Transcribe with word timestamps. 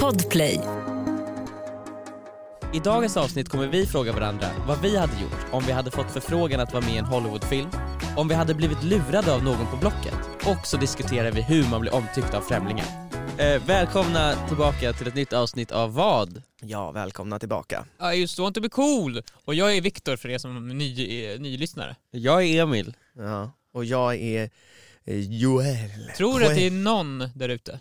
Podplay. 0.00 0.60
I 2.72 2.78
dagens 2.78 3.16
avsnitt 3.16 3.48
kommer 3.48 3.66
vi 3.66 3.86
fråga 3.86 4.12
varandra 4.12 4.46
vad 4.66 4.82
vi 4.82 4.96
hade 4.96 5.12
gjort 5.22 5.46
om 5.52 5.62
vi 5.66 5.72
hade 5.72 5.90
fått 5.90 6.10
förfrågan 6.10 6.60
att 6.60 6.72
vara 6.72 6.84
med 6.84 6.94
i 6.94 6.96
en 6.96 7.04
Hollywoodfilm, 7.04 7.68
om 8.16 8.28
vi 8.28 8.34
hade 8.34 8.54
blivit 8.54 8.82
lurade 8.82 9.34
av 9.34 9.44
någon 9.44 9.66
på 9.66 9.76
Blocket 9.76 10.14
och 10.46 10.66
så 10.66 10.76
diskuterar 10.76 11.32
vi 11.32 11.42
hur 11.42 11.70
man 11.70 11.80
blir 11.80 11.94
omtyckt 11.94 12.34
av 12.34 12.40
främlingar. 12.40 12.86
Eh, 13.38 13.66
välkomna 13.66 14.34
tillbaka 14.48 14.92
till 14.92 15.08
ett 15.08 15.14
nytt 15.14 15.32
avsnitt 15.32 15.72
av 15.72 15.94
vad? 15.94 16.42
Ja, 16.60 16.90
välkomna 16.90 17.38
tillbaka. 17.38 17.84
I 18.14 18.16
just 18.16 18.38
want 18.38 18.54
to 18.54 18.60
be 18.60 18.68
cool! 18.68 19.22
Och 19.44 19.54
jag 19.54 19.76
är 19.76 19.80
Viktor 19.80 20.16
för 20.16 20.28
er 20.28 20.38
som 20.38 20.70
är 20.70 20.74
ny, 20.74 21.24
är 21.24 21.38
nylyssnare. 21.38 21.96
Jag 22.10 22.44
är 22.44 22.62
Emil. 22.62 22.96
Ja, 23.16 23.52
och 23.72 23.84
jag 23.84 24.14
är 24.16 24.50
eh, 25.04 25.20
Joel. 25.20 26.10
Tror 26.16 26.40
du 26.40 26.46
att 26.46 26.54
det 26.54 26.66
är 26.66 26.70
någon 26.70 27.18
där 27.34 27.48
ute 27.48 27.80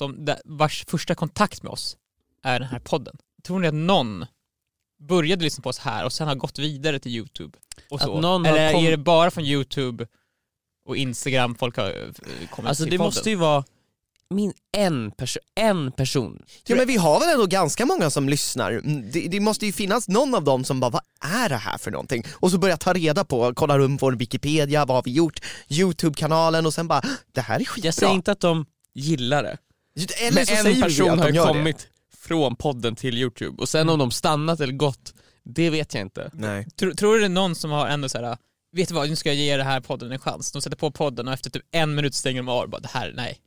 som, 0.00 0.24
där- 0.24 0.40
vars 0.44 0.84
första 0.88 1.14
kontakt 1.14 1.62
med 1.62 1.72
oss 1.72 1.96
är 2.44 2.60
den 2.60 2.68
här 2.68 2.78
podden? 2.80 3.16
Tror 3.46 3.58
ni 3.58 3.68
att 3.68 3.74
någon 3.74 4.26
började 5.08 5.44
lyssna 5.44 5.62
på 5.62 5.68
oss 5.68 5.78
här 5.78 6.04
och 6.04 6.12
sen 6.12 6.28
har 6.28 6.34
gått 6.34 6.58
vidare 6.58 6.98
till 6.98 7.12
youtube? 7.12 7.58
Och 7.90 8.00
så? 8.00 8.18
Eller 8.18 8.72
kom- 8.72 8.84
är 8.84 8.90
det 8.90 8.96
bara 8.96 9.30
från 9.30 9.44
youtube 9.44 10.06
och 10.86 10.96
instagram 10.96 11.54
folk 11.54 11.76
har 11.76 11.86
eh, 11.88 12.48
kommit 12.50 12.68
Alltså 12.68 12.84
till 12.84 12.90
det 12.90 12.98
podden? 12.98 13.06
måste 13.06 13.30
ju 13.30 13.36
vara 13.36 13.64
min 14.34 14.52
en, 14.72 15.12
perso- 15.12 15.38
en 15.54 15.92
person. 15.92 16.42
Ja 16.66 16.76
men 16.76 16.86
vi 16.86 16.96
har 16.96 17.20
väl 17.20 17.28
ändå 17.28 17.46
ganska 17.46 17.86
många 17.86 18.10
som 18.10 18.28
lyssnar. 18.28 18.72
Mm, 18.72 19.10
Det, 19.10 19.28
det 19.28 19.40
måste 19.40 19.66
ju 19.66 19.72
finnas 19.72 20.08
någon 20.08 20.34
av 20.34 20.44
dem 20.44 20.64
som 20.64 20.80
bara, 20.80 20.90
vad 20.90 21.02
är 21.20 21.48
det 21.48 21.56
här 21.56 21.78
för 21.78 21.90
någonting? 21.90 22.24
Och 22.32 22.50
så 22.50 22.58
börjar 22.58 22.76
ta 22.76 22.92
reda 22.92 23.24
på, 23.24 23.54
kolla 23.54 23.78
runt 23.78 24.00
på 24.00 24.10
Wikipedia, 24.10 24.84
vad 24.84 24.96
har 24.96 25.02
vi 25.02 25.12
gjort? 25.12 25.40
Youtube-kanalen 25.68 26.66
och 26.66 26.74
sen 26.74 26.88
bara, 26.88 27.02
det 27.32 27.40
här 27.40 27.60
är 27.60 27.64
skitbra. 27.64 27.86
Jag 27.88 27.94
säger 27.94 28.12
inte 28.12 28.32
att 28.32 28.40
de 28.40 28.66
gillar 28.94 29.42
det. 29.42 29.58
Eller 29.96 30.34
Men 30.34 30.46
så 30.46 30.52
en 30.52 30.62
säger 30.62 30.74
vi 30.76 30.82
person 30.82 31.10
att 31.10 31.18
har 31.18 31.26
de 31.26 31.34
gör 31.36 31.46
kommit 31.46 31.88
från 32.16 32.56
podden 32.56 32.96
till 32.96 33.18
youtube 33.18 33.62
och 33.62 33.68
sen 33.68 33.88
om 33.88 33.98
de 33.98 34.10
stannat 34.10 34.60
eller 34.60 34.72
gått, 34.72 35.14
det 35.44 35.70
vet 35.70 35.94
jag 35.94 36.00
inte. 36.00 36.22
det. 36.22 36.30
Nej. 36.34 36.66
Tror, 36.70 36.92
tror 36.94 37.14
du 37.14 37.20
det 37.20 37.26
är 37.26 37.28
någon 37.28 37.54
som 37.54 37.70
har 37.70 37.86
ändå 37.88 38.08
så 38.08 38.18
här. 38.18 38.36
vet 38.72 38.88
du 38.88 38.94
vad, 38.94 39.08
nu 39.08 39.16
ska 39.16 39.28
jag 39.28 39.36
ge 39.36 39.56
det 39.56 39.64
här 39.64 39.80
podden 39.80 40.12
en 40.12 40.18
chans. 40.18 40.52
De 40.52 40.62
sätter 40.62 40.76
på 40.76 40.90
podden 40.90 41.28
och 41.28 41.34
efter 41.34 41.50
typ 41.50 41.62
en 41.70 41.94
minut 41.94 42.14
stänger 42.14 42.42
de 42.42 42.48
av 42.48 42.62
och 42.62 42.70
bara 42.70 42.80
det 42.80 42.88
här, 42.88 43.12
nej. 43.16 43.38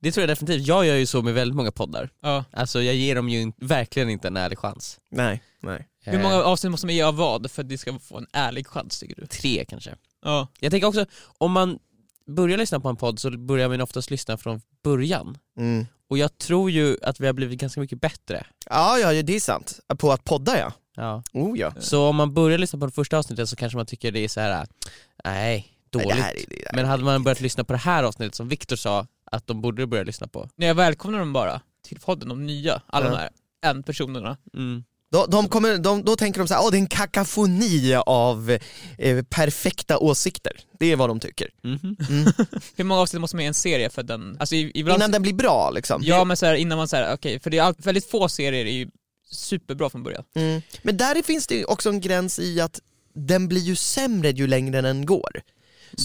Det 0.00 0.12
tror 0.12 0.22
jag 0.22 0.28
definitivt, 0.28 0.66
jag 0.66 0.86
gör 0.86 0.94
ju 0.94 1.06
så 1.06 1.22
med 1.22 1.34
väldigt 1.34 1.56
många 1.56 1.72
poddar. 1.72 2.10
Ja. 2.22 2.44
Alltså 2.52 2.82
jag 2.82 2.94
ger 2.94 3.14
dem 3.14 3.28
ju 3.28 3.40
in- 3.40 3.52
verkligen 3.56 4.10
inte 4.10 4.28
en 4.28 4.36
ärlig 4.36 4.58
chans. 4.58 5.00
Nej, 5.10 5.42
nej. 5.60 5.88
Hur 6.04 6.22
många 6.22 6.34
avsnitt 6.34 6.70
måste 6.70 6.86
man 6.86 6.94
ge 6.94 7.02
av 7.02 7.16
vad 7.16 7.50
för 7.50 7.62
att 7.62 7.68
det 7.68 7.78
ska 7.78 7.98
få 7.98 8.18
en 8.18 8.26
ärlig 8.32 8.66
chans 8.66 8.98
tycker 9.00 9.14
du? 9.20 9.26
Tre 9.26 9.64
kanske. 9.68 9.94
Ja. 10.24 10.48
Jag 10.60 10.70
tänker 10.70 10.86
också, 10.88 11.06
om 11.38 11.52
man 11.52 11.78
börjar 12.26 12.58
lyssna 12.58 12.80
på 12.80 12.88
en 12.88 12.96
podd 12.96 13.18
så 13.18 13.30
börjar 13.30 13.68
man 13.68 13.80
oftast 13.80 14.10
lyssna 14.10 14.36
från 14.36 14.60
början. 14.82 15.38
Mm. 15.58 15.86
Och 16.10 16.18
jag 16.18 16.38
tror 16.38 16.70
ju 16.70 16.96
att 17.02 17.20
vi 17.20 17.26
har 17.26 17.32
blivit 17.32 17.60
ganska 17.60 17.80
mycket 17.80 18.00
bättre. 18.00 18.46
Ja, 18.70 18.98
ja, 18.98 19.22
det 19.22 19.36
är 19.36 19.40
sant. 19.40 19.80
På 19.98 20.12
att 20.12 20.24
podda 20.24 20.58
ja. 20.58 20.72
Ja. 20.96 21.22
Oh 21.32 21.58
ja. 21.58 21.72
Så 21.80 22.08
om 22.08 22.16
man 22.16 22.34
börjar 22.34 22.58
lyssna 22.58 22.78
på 22.78 22.86
det 22.86 22.92
första 22.92 23.18
avsnittet 23.18 23.48
så 23.48 23.56
kanske 23.56 23.76
man 23.76 23.86
tycker 23.86 24.12
det 24.12 24.20
är 24.20 24.28
så 24.28 24.40
här: 24.40 24.66
nej, 25.24 25.66
dåligt. 25.90 26.08
Nej, 26.08 26.16
det 26.16 26.22
här 26.22 26.32
är, 26.34 26.46
det 26.48 26.64
här 26.66 26.76
Men 26.76 26.84
hade 26.86 27.04
man 27.04 27.22
börjat 27.22 27.40
lyssna 27.40 27.64
på 27.64 27.72
det 27.72 27.78
här 27.78 28.02
avsnittet 28.04 28.34
som 28.34 28.48
Viktor 28.48 28.76
sa 28.76 29.06
att 29.24 29.46
de 29.46 29.60
borde 29.60 29.86
börja 29.86 30.04
lyssna 30.04 30.26
på. 30.26 30.48
Nej, 30.56 30.68
jag 30.68 30.74
välkomnar 30.74 31.18
dem 31.18 31.32
bara 31.32 31.60
till 31.82 32.00
podden, 32.00 32.28
de 32.28 32.46
nya, 32.46 32.82
alla 32.86 33.06
Ja. 33.06 33.10
de 33.10 33.16
här 33.16 33.30
en 33.64 33.82
personerna. 33.82 34.36
Mm. 34.54 34.84
Då, 35.14 35.26
de 35.26 35.48
kommer, 35.48 35.78
de, 35.78 36.04
då 36.04 36.16
tänker 36.16 36.38
de 36.40 36.48
så 36.48 36.54
här, 36.54 36.62
åh 36.64 36.70
det 36.70 36.76
är 36.76 36.78
en 36.78 36.86
kakafoni 36.86 37.94
av 38.06 38.58
eh, 38.98 39.22
perfekta 39.24 39.98
åsikter. 39.98 40.52
Det 40.78 40.92
är 40.92 40.96
vad 40.96 41.10
de 41.10 41.20
tycker. 41.20 41.48
Mhm. 41.62 41.96
Hur 42.76 42.84
många 42.84 43.00
avsnitt 43.00 43.20
måste 43.20 43.36
man 43.36 43.42
ge 43.42 43.48
en 43.48 43.54
serie 43.54 43.90
för 43.90 44.02
den, 44.02 44.36
alltså 44.40 44.54
i- 44.54 44.70
ibland... 44.74 44.98
Innan 44.98 45.10
den 45.10 45.22
blir 45.22 45.32
bra 45.34 45.70
liksom. 45.70 46.02
Ja 46.04 46.24
men 46.24 46.36
så 46.36 46.46
här, 46.46 46.54
innan 46.54 46.78
man 46.78 46.88
säger 46.88 47.14
okej, 47.14 47.40
för 47.40 47.50
det 47.50 47.58
är 47.58 47.62
allt, 47.62 47.86
väldigt 47.86 48.10
få 48.10 48.28
serier 48.28 48.64
är 48.66 48.72
ju 48.72 48.88
superbra 49.30 49.90
från 49.90 50.02
början. 50.02 50.24
Mm. 50.36 50.62
Men 50.82 50.96
där 50.96 51.22
finns 51.22 51.46
det 51.46 51.64
också 51.64 51.88
en 51.90 52.00
gräns 52.00 52.38
i 52.38 52.60
att 52.60 52.80
den 53.14 53.48
blir 53.48 53.60
ju 53.60 53.76
sämre 53.76 54.30
ju 54.30 54.46
längre 54.46 54.80
den 54.80 55.06
går. 55.06 55.42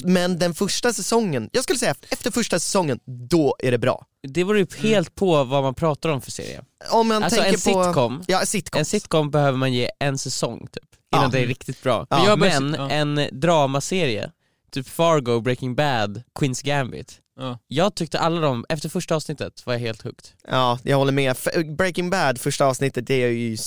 Men 0.03 0.39
den 0.39 0.53
första 0.53 0.93
säsongen, 0.93 1.49
jag 1.53 1.63
skulle 1.63 1.79
säga 1.79 1.95
efter 2.09 2.31
första 2.31 2.59
säsongen, 2.59 2.99
då 3.05 3.55
är 3.59 3.71
det 3.71 3.77
bra. 3.77 4.05
Det 4.27 4.45
beror 4.45 4.57
ju 4.57 4.67
helt 4.77 5.15
på 5.15 5.43
vad 5.43 5.63
man 5.63 5.73
pratar 5.75 6.09
om 6.09 6.21
för 6.21 6.31
serie. 6.31 6.61
Om 6.91 7.07
man 7.07 7.23
Alltså 7.23 7.41
tänker 7.41 7.69
en 7.69 7.73
på... 7.73 7.83
sitcom, 7.83 8.23
Ja, 8.27 8.41
en 8.75 8.85
sitcom 8.85 9.31
behöver 9.31 9.57
man 9.57 9.73
ge 9.73 9.89
en 9.99 10.17
säsong 10.17 10.67
typ, 10.71 10.83
innan 11.13 11.23
Ja. 11.25 11.29
det 11.31 11.39
är 11.43 11.47
riktigt 11.47 11.83
bra. 11.83 12.07
Ja. 12.09 12.35
Men 12.35 12.75
ja. 12.77 12.89
en 12.89 13.29
dramaserie, 13.31 14.31
typ 14.71 14.87
Fargo, 14.87 15.41
Breaking 15.41 15.75
Bad, 15.75 16.23
Queens 16.39 16.61
Gambit. 16.61 17.19
Ja. 17.39 17.59
Jag 17.67 17.95
tyckte 17.95 18.19
alla 18.19 18.41
de, 18.41 18.65
efter 18.69 18.89
första 18.89 19.15
avsnittet 19.15 19.65
var 19.65 19.73
jag 19.73 19.79
helt 19.79 20.01
hooked. 20.01 20.25
Ja, 20.47 20.79
jag 20.83 20.97
håller 20.97 21.11
med. 21.11 21.35
Breaking 21.77 22.09
Bad, 22.09 22.39
första 22.41 22.65
avsnittet, 22.65 23.07
det 23.07 23.13
är 23.23 23.27
ju... 23.29 23.57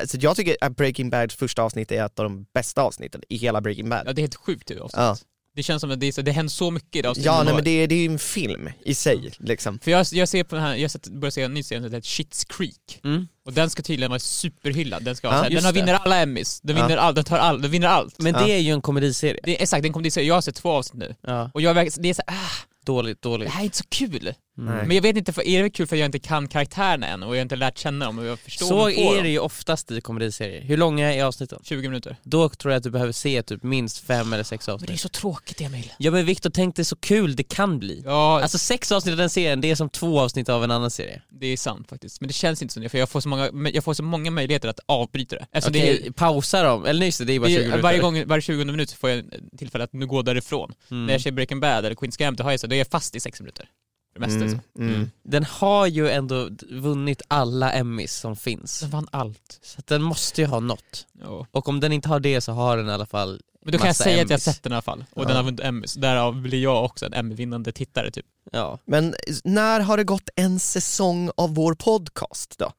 Alltså 0.00 0.16
jag 0.20 0.36
tycker 0.36 0.56
att 0.60 0.76
Breaking 0.76 1.10
Bads 1.10 1.34
första 1.34 1.62
avsnitt 1.62 1.92
är 1.92 2.04
ett 2.06 2.18
av 2.18 2.24
de 2.24 2.46
bästa 2.54 2.82
avsnitten 2.82 3.22
i 3.28 3.36
hela 3.36 3.60
Breaking 3.60 3.88
Bad. 3.88 4.02
Ja 4.06 4.12
det 4.12 4.20
är 4.20 4.22
helt 4.22 4.34
sjukt 4.34 4.68
det 4.68 4.80
avsnittet. 4.80 4.98
Ja. 5.00 5.16
Det 5.58 5.62
känns 5.62 5.80
som 5.80 5.90
att 5.90 6.00
det, 6.00 6.06
är 6.06 6.12
så, 6.12 6.22
det 6.22 6.32
händer 6.32 6.50
så 6.50 6.70
mycket 6.70 6.96
i 6.96 7.02
det 7.02 7.08
avsnittet. 7.10 7.26
Ja, 7.26 7.42
nej, 7.42 7.54
men 7.54 7.64
det, 7.64 7.70
är- 7.70 7.86
det 7.88 7.94
är 7.94 7.98
ju 7.98 8.06
en 8.12 8.18
film 8.18 8.70
i 8.84 8.94
sig 8.94 9.32
liksom. 9.38 9.78
För 9.78 9.90
jag, 9.90 10.06
jag 10.12 10.28
ser 10.28 10.44
på 10.44 10.54
den 10.54 10.64
här, 10.64 10.76
jag 10.76 10.90
sett- 10.90 11.08
börjar 11.08 11.30
se 11.30 11.42
en 11.42 11.54
ny 11.54 11.62
serie 11.62 11.82
som 11.82 11.92
heter 11.92 12.08
Shits 12.08 12.44
Creek. 12.44 13.00
Mm. 13.04 13.28
Och 13.48 13.54
den 13.54 13.70
ska 13.70 13.82
tydligen 13.82 14.10
vara 14.10 14.18
superhyllad, 14.20 15.02
den, 15.02 15.16
ska 15.16 15.28
vara, 15.28 15.38
så 15.38 15.42
här, 15.44 15.50
just 15.50 15.60
den 15.62 15.66
har 15.66 15.72
det. 15.72 15.80
vinner 15.80 15.94
alla 15.94 16.16
Emmys, 16.22 16.60
den 16.60 16.76
vinner 16.76 16.96
allt, 16.96 17.14
den 17.16 17.24
tar 17.24 17.38
all, 17.38 17.62
den 17.62 17.70
vinner 17.70 17.88
allt. 17.88 18.14
Men 18.18 18.32
det 18.34 18.52
är 18.52 18.58
ju 18.58 18.72
en 18.72 18.80
komediserie. 18.82 19.40
Det 19.42 19.58
är, 19.58 19.62
exakt, 19.62 19.82
den 19.82 19.92
kommer 19.92 20.10
till 20.10 20.26
jag 20.26 20.34
har 20.34 20.40
sett 20.42 20.54
två 20.54 20.70
avsnitt 20.70 21.02
nu. 21.24 21.50
Och 21.54 21.60
jag, 21.60 21.76
det 21.76 22.08
är 22.10 22.14
så 22.14 22.22
här, 22.26 22.36
ah, 22.36 22.50
Dåligt, 22.84 23.22
det 23.22 23.28
dåligt. 23.28 23.48
här 23.50 23.60
är 23.60 23.64
inte 23.64 23.76
så 23.76 23.84
kul. 23.88 24.34
Mm. 24.58 24.74
Nej. 24.76 24.86
Men 24.86 24.96
jag 24.96 25.02
vet 25.02 25.16
inte, 25.16 25.32
för, 25.32 25.42
är 25.46 25.62
det 25.62 25.70
kul 25.70 25.86
för 25.86 25.96
att 25.96 26.00
jag 26.00 26.06
inte 26.06 26.18
kan 26.18 26.48
karaktärerna 26.48 27.06
än 27.06 27.22
och 27.22 27.28
jag 27.28 27.38
har 27.40 27.42
inte 27.42 27.56
lärt 27.56 27.78
känna 27.78 28.04
dem 28.04 28.18
och 28.18 28.24
jag 28.24 28.38
förstår 28.38 28.66
Så 28.66 28.90
är 28.90 29.14
dem. 29.14 29.22
det 29.22 29.28
ju 29.28 29.38
oftast 29.38 29.90
i 29.90 30.00
komediserier. 30.00 30.62
Hur 30.62 30.76
långa 30.76 31.14
är 31.14 31.24
avsnitten? 31.24 31.60
20 31.64 31.88
minuter. 31.88 32.16
Då 32.22 32.48
tror 32.48 32.72
jag 32.72 32.78
att 32.78 32.84
du 32.84 32.90
behöver 32.90 33.12
se 33.12 33.42
typ 33.42 33.62
minst 33.62 33.98
fem 33.98 34.32
eller 34.32 34.44
sex 34.44 34.68
Men 34.68 34.76
det 34.78 34.82
är 34.82 34.84
avsnitt. 34.84 35.00
så 35.00 35.08
tråkigt 35.08 35.60
Emil. 35.60 35.92
Ja 35.98 36.10
men 36.10 36.24
Viktor, 36.26 36.50
tänk 36.50 36.76
dig 36.76 36.84
så 36.84 36.96
kul 36.96 37.36
det 37.36 37.42
kan 37.42 37.78
bli. 37.78 38.02
Ja, 38.04 38.40
Alltså 38.42 38.58
sex 38.58 38.92
avsnitt 38.92 39.12
av 39.12 39.18
den 39.18 39.30
serien, 39.30 39.60
det 39.60 39.70
är 39.70 39.74
som 39.74 39.88
två 39.90 40.20
avsnitt 40.20 40.48
av 40.48 40.64
en 40.64 40.70
annan 40.70 40.90
serie. 40.90 41.22
det 41.40 41.46
är 41.46 41.56
sant 41.56 41.88
faktiskt. 41.88 42.20
Men 42.20 42.28
det 42.28 42.34
känns 42.34 42.62
inte 42.62 42.74
så, 42.74 42.88
för 42.88 42.98
jag 42.98 43.08
får 43.08 43.20
så 43.20 43.28
många, 43.28 43.37
jag 43.74 43.84
får 43.84 43.94
så 43.94 44.02
många 44.02 44.30
möjligheter 44.30 44.68
att 44.68 44.80
avbryta 44.86 45.36
det. 45.36 45.46
Alltså 45.52 45.70
Okej, 45.70 45.98
det 46.02 46.06
är, 46.06 46.12
pausa 46.12 46.62
dem, 46.62 46.84
eller 46.84 46.98
nej 46.98 47.08
just 47.08 47.18
det, 47.18 47.24
det 47.24 47.32
är 47.32 47.40
bara 47.40 47.46
det 47.48 47.54
20 47.54 47.60
är, 47.60 47.64
minuter. 47.64 47.82
varje, 47.82 47.98
gång, 47.98 48.24
varje 48.26 48.42
20 48.42 48.64
minut 48.64 48.92
får 48.92 49.10
jag 49.10 49.24
tillfälle 49.58 49.84
att 49.84 49.92
nu 49.92 50.06
gå 50.06 50.22
därifrån. 50.22 50.72
Mm. 50.90 51.06
När 51.06 51.14
jag 51.14 51.20
ser 51.20 51.30
Breaking 51.32 51.60
Bad 51.60 51.84
eller 51.84 51.94
Queen's 51.96 52.18
Gambit, 52.18 52.38
då 52.38 52.44
har 52.44 52.50
jag 52.50 52.60
så, 52.60 52.66
då 52.66 52.74
är 52.74 52.78
jag 52.78 52.86
fast 52.88 53.14
i 53.16 53.20
sex 53.20 53.40
minuter. 53.40 53.68
Mm, 54.16 54.50
så. 54.50 54.58
mm. 54.78 55.10
Den 55.24 55.44
har 55.44 55.86
ju 55.86 56.08
ändå 56.10 56.48
vunnit 56.70 57.22
alla 57.28 57.72
Emmys 57.72 58.14
som 58.14 58.36
finns. 58.36 58.80
Den 58.80 58.90
vann 58.90 59.08
allt. 59.12 59.58
Så 59.62 59.78
att 59.78 59.86
den 59.86 60.02
måste 60.02 60.40
ju 60.40 60.46
ha 60.46 60.60
något. 60.60 61.06
Ja. 61.20 61.46
Och 61.50 61.68
om 61.68 61.80
den 61.80 61.92
inte 61.92 62.08
har 62.08 62.20
det 62.20 62.40
så 62.40 62.52
har 62.52 62.76
den 62.76 62.88
i 62.88 62.92
alla 62.92 63.06
fall 63.06 63.40
Men 63.64 63.72
då 63.72 63.78
kan 63.78 63.86
jag 63.86 63.96
säga 63.96 64.10
att 64.10 64.16
jag 64.16 64.24
har 64.24 64.32
Emmys. 64.32 64.44
sett 64.44 64.62
den 64.62 64.72
i 64.72 64.74
alla 64.74 64.82
fall. 64.82 65.04
Och 65.14 65.22
Ja. 65.22 65.26
den 65.28 65.36
har 65.36 65.42
vunnit 65.42 65.60
Emmys. 65.60 65.94
Därav 65.94 66.40
blir 66.42 66.62
jag 66.62 66.84
också 66.84 67.06
en 67.06 67.14
Emmy-vinnande 67.14 67.72
tittare 67.72 68.10
typ. 68.10 68.26
Ja. 68.52 68.78
Men 68.84 69.14
när 69.44 69.80
har 69.80 69.96
det 69.96 70.04
gått 70.04 70.28
en 70.36 70.58
säsong 70.60 71.30
av 71.36 71.54
vår 71.54 71.74
podcast 71.74 72.58
då? 72.58 72.72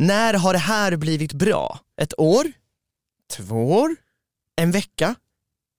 När 0.00 0.34
har 0.34 0.52
det 0.52 0.58
här 0.58 0.96
blivit 0.96 1.32
bra? 1.32 1.80
Ett 2.00 2.18
år? 2.18 2.52
Två 3.30 3.72
år? 3.72 3.96
En 4.56 4.70
vecka? 4.70 5.14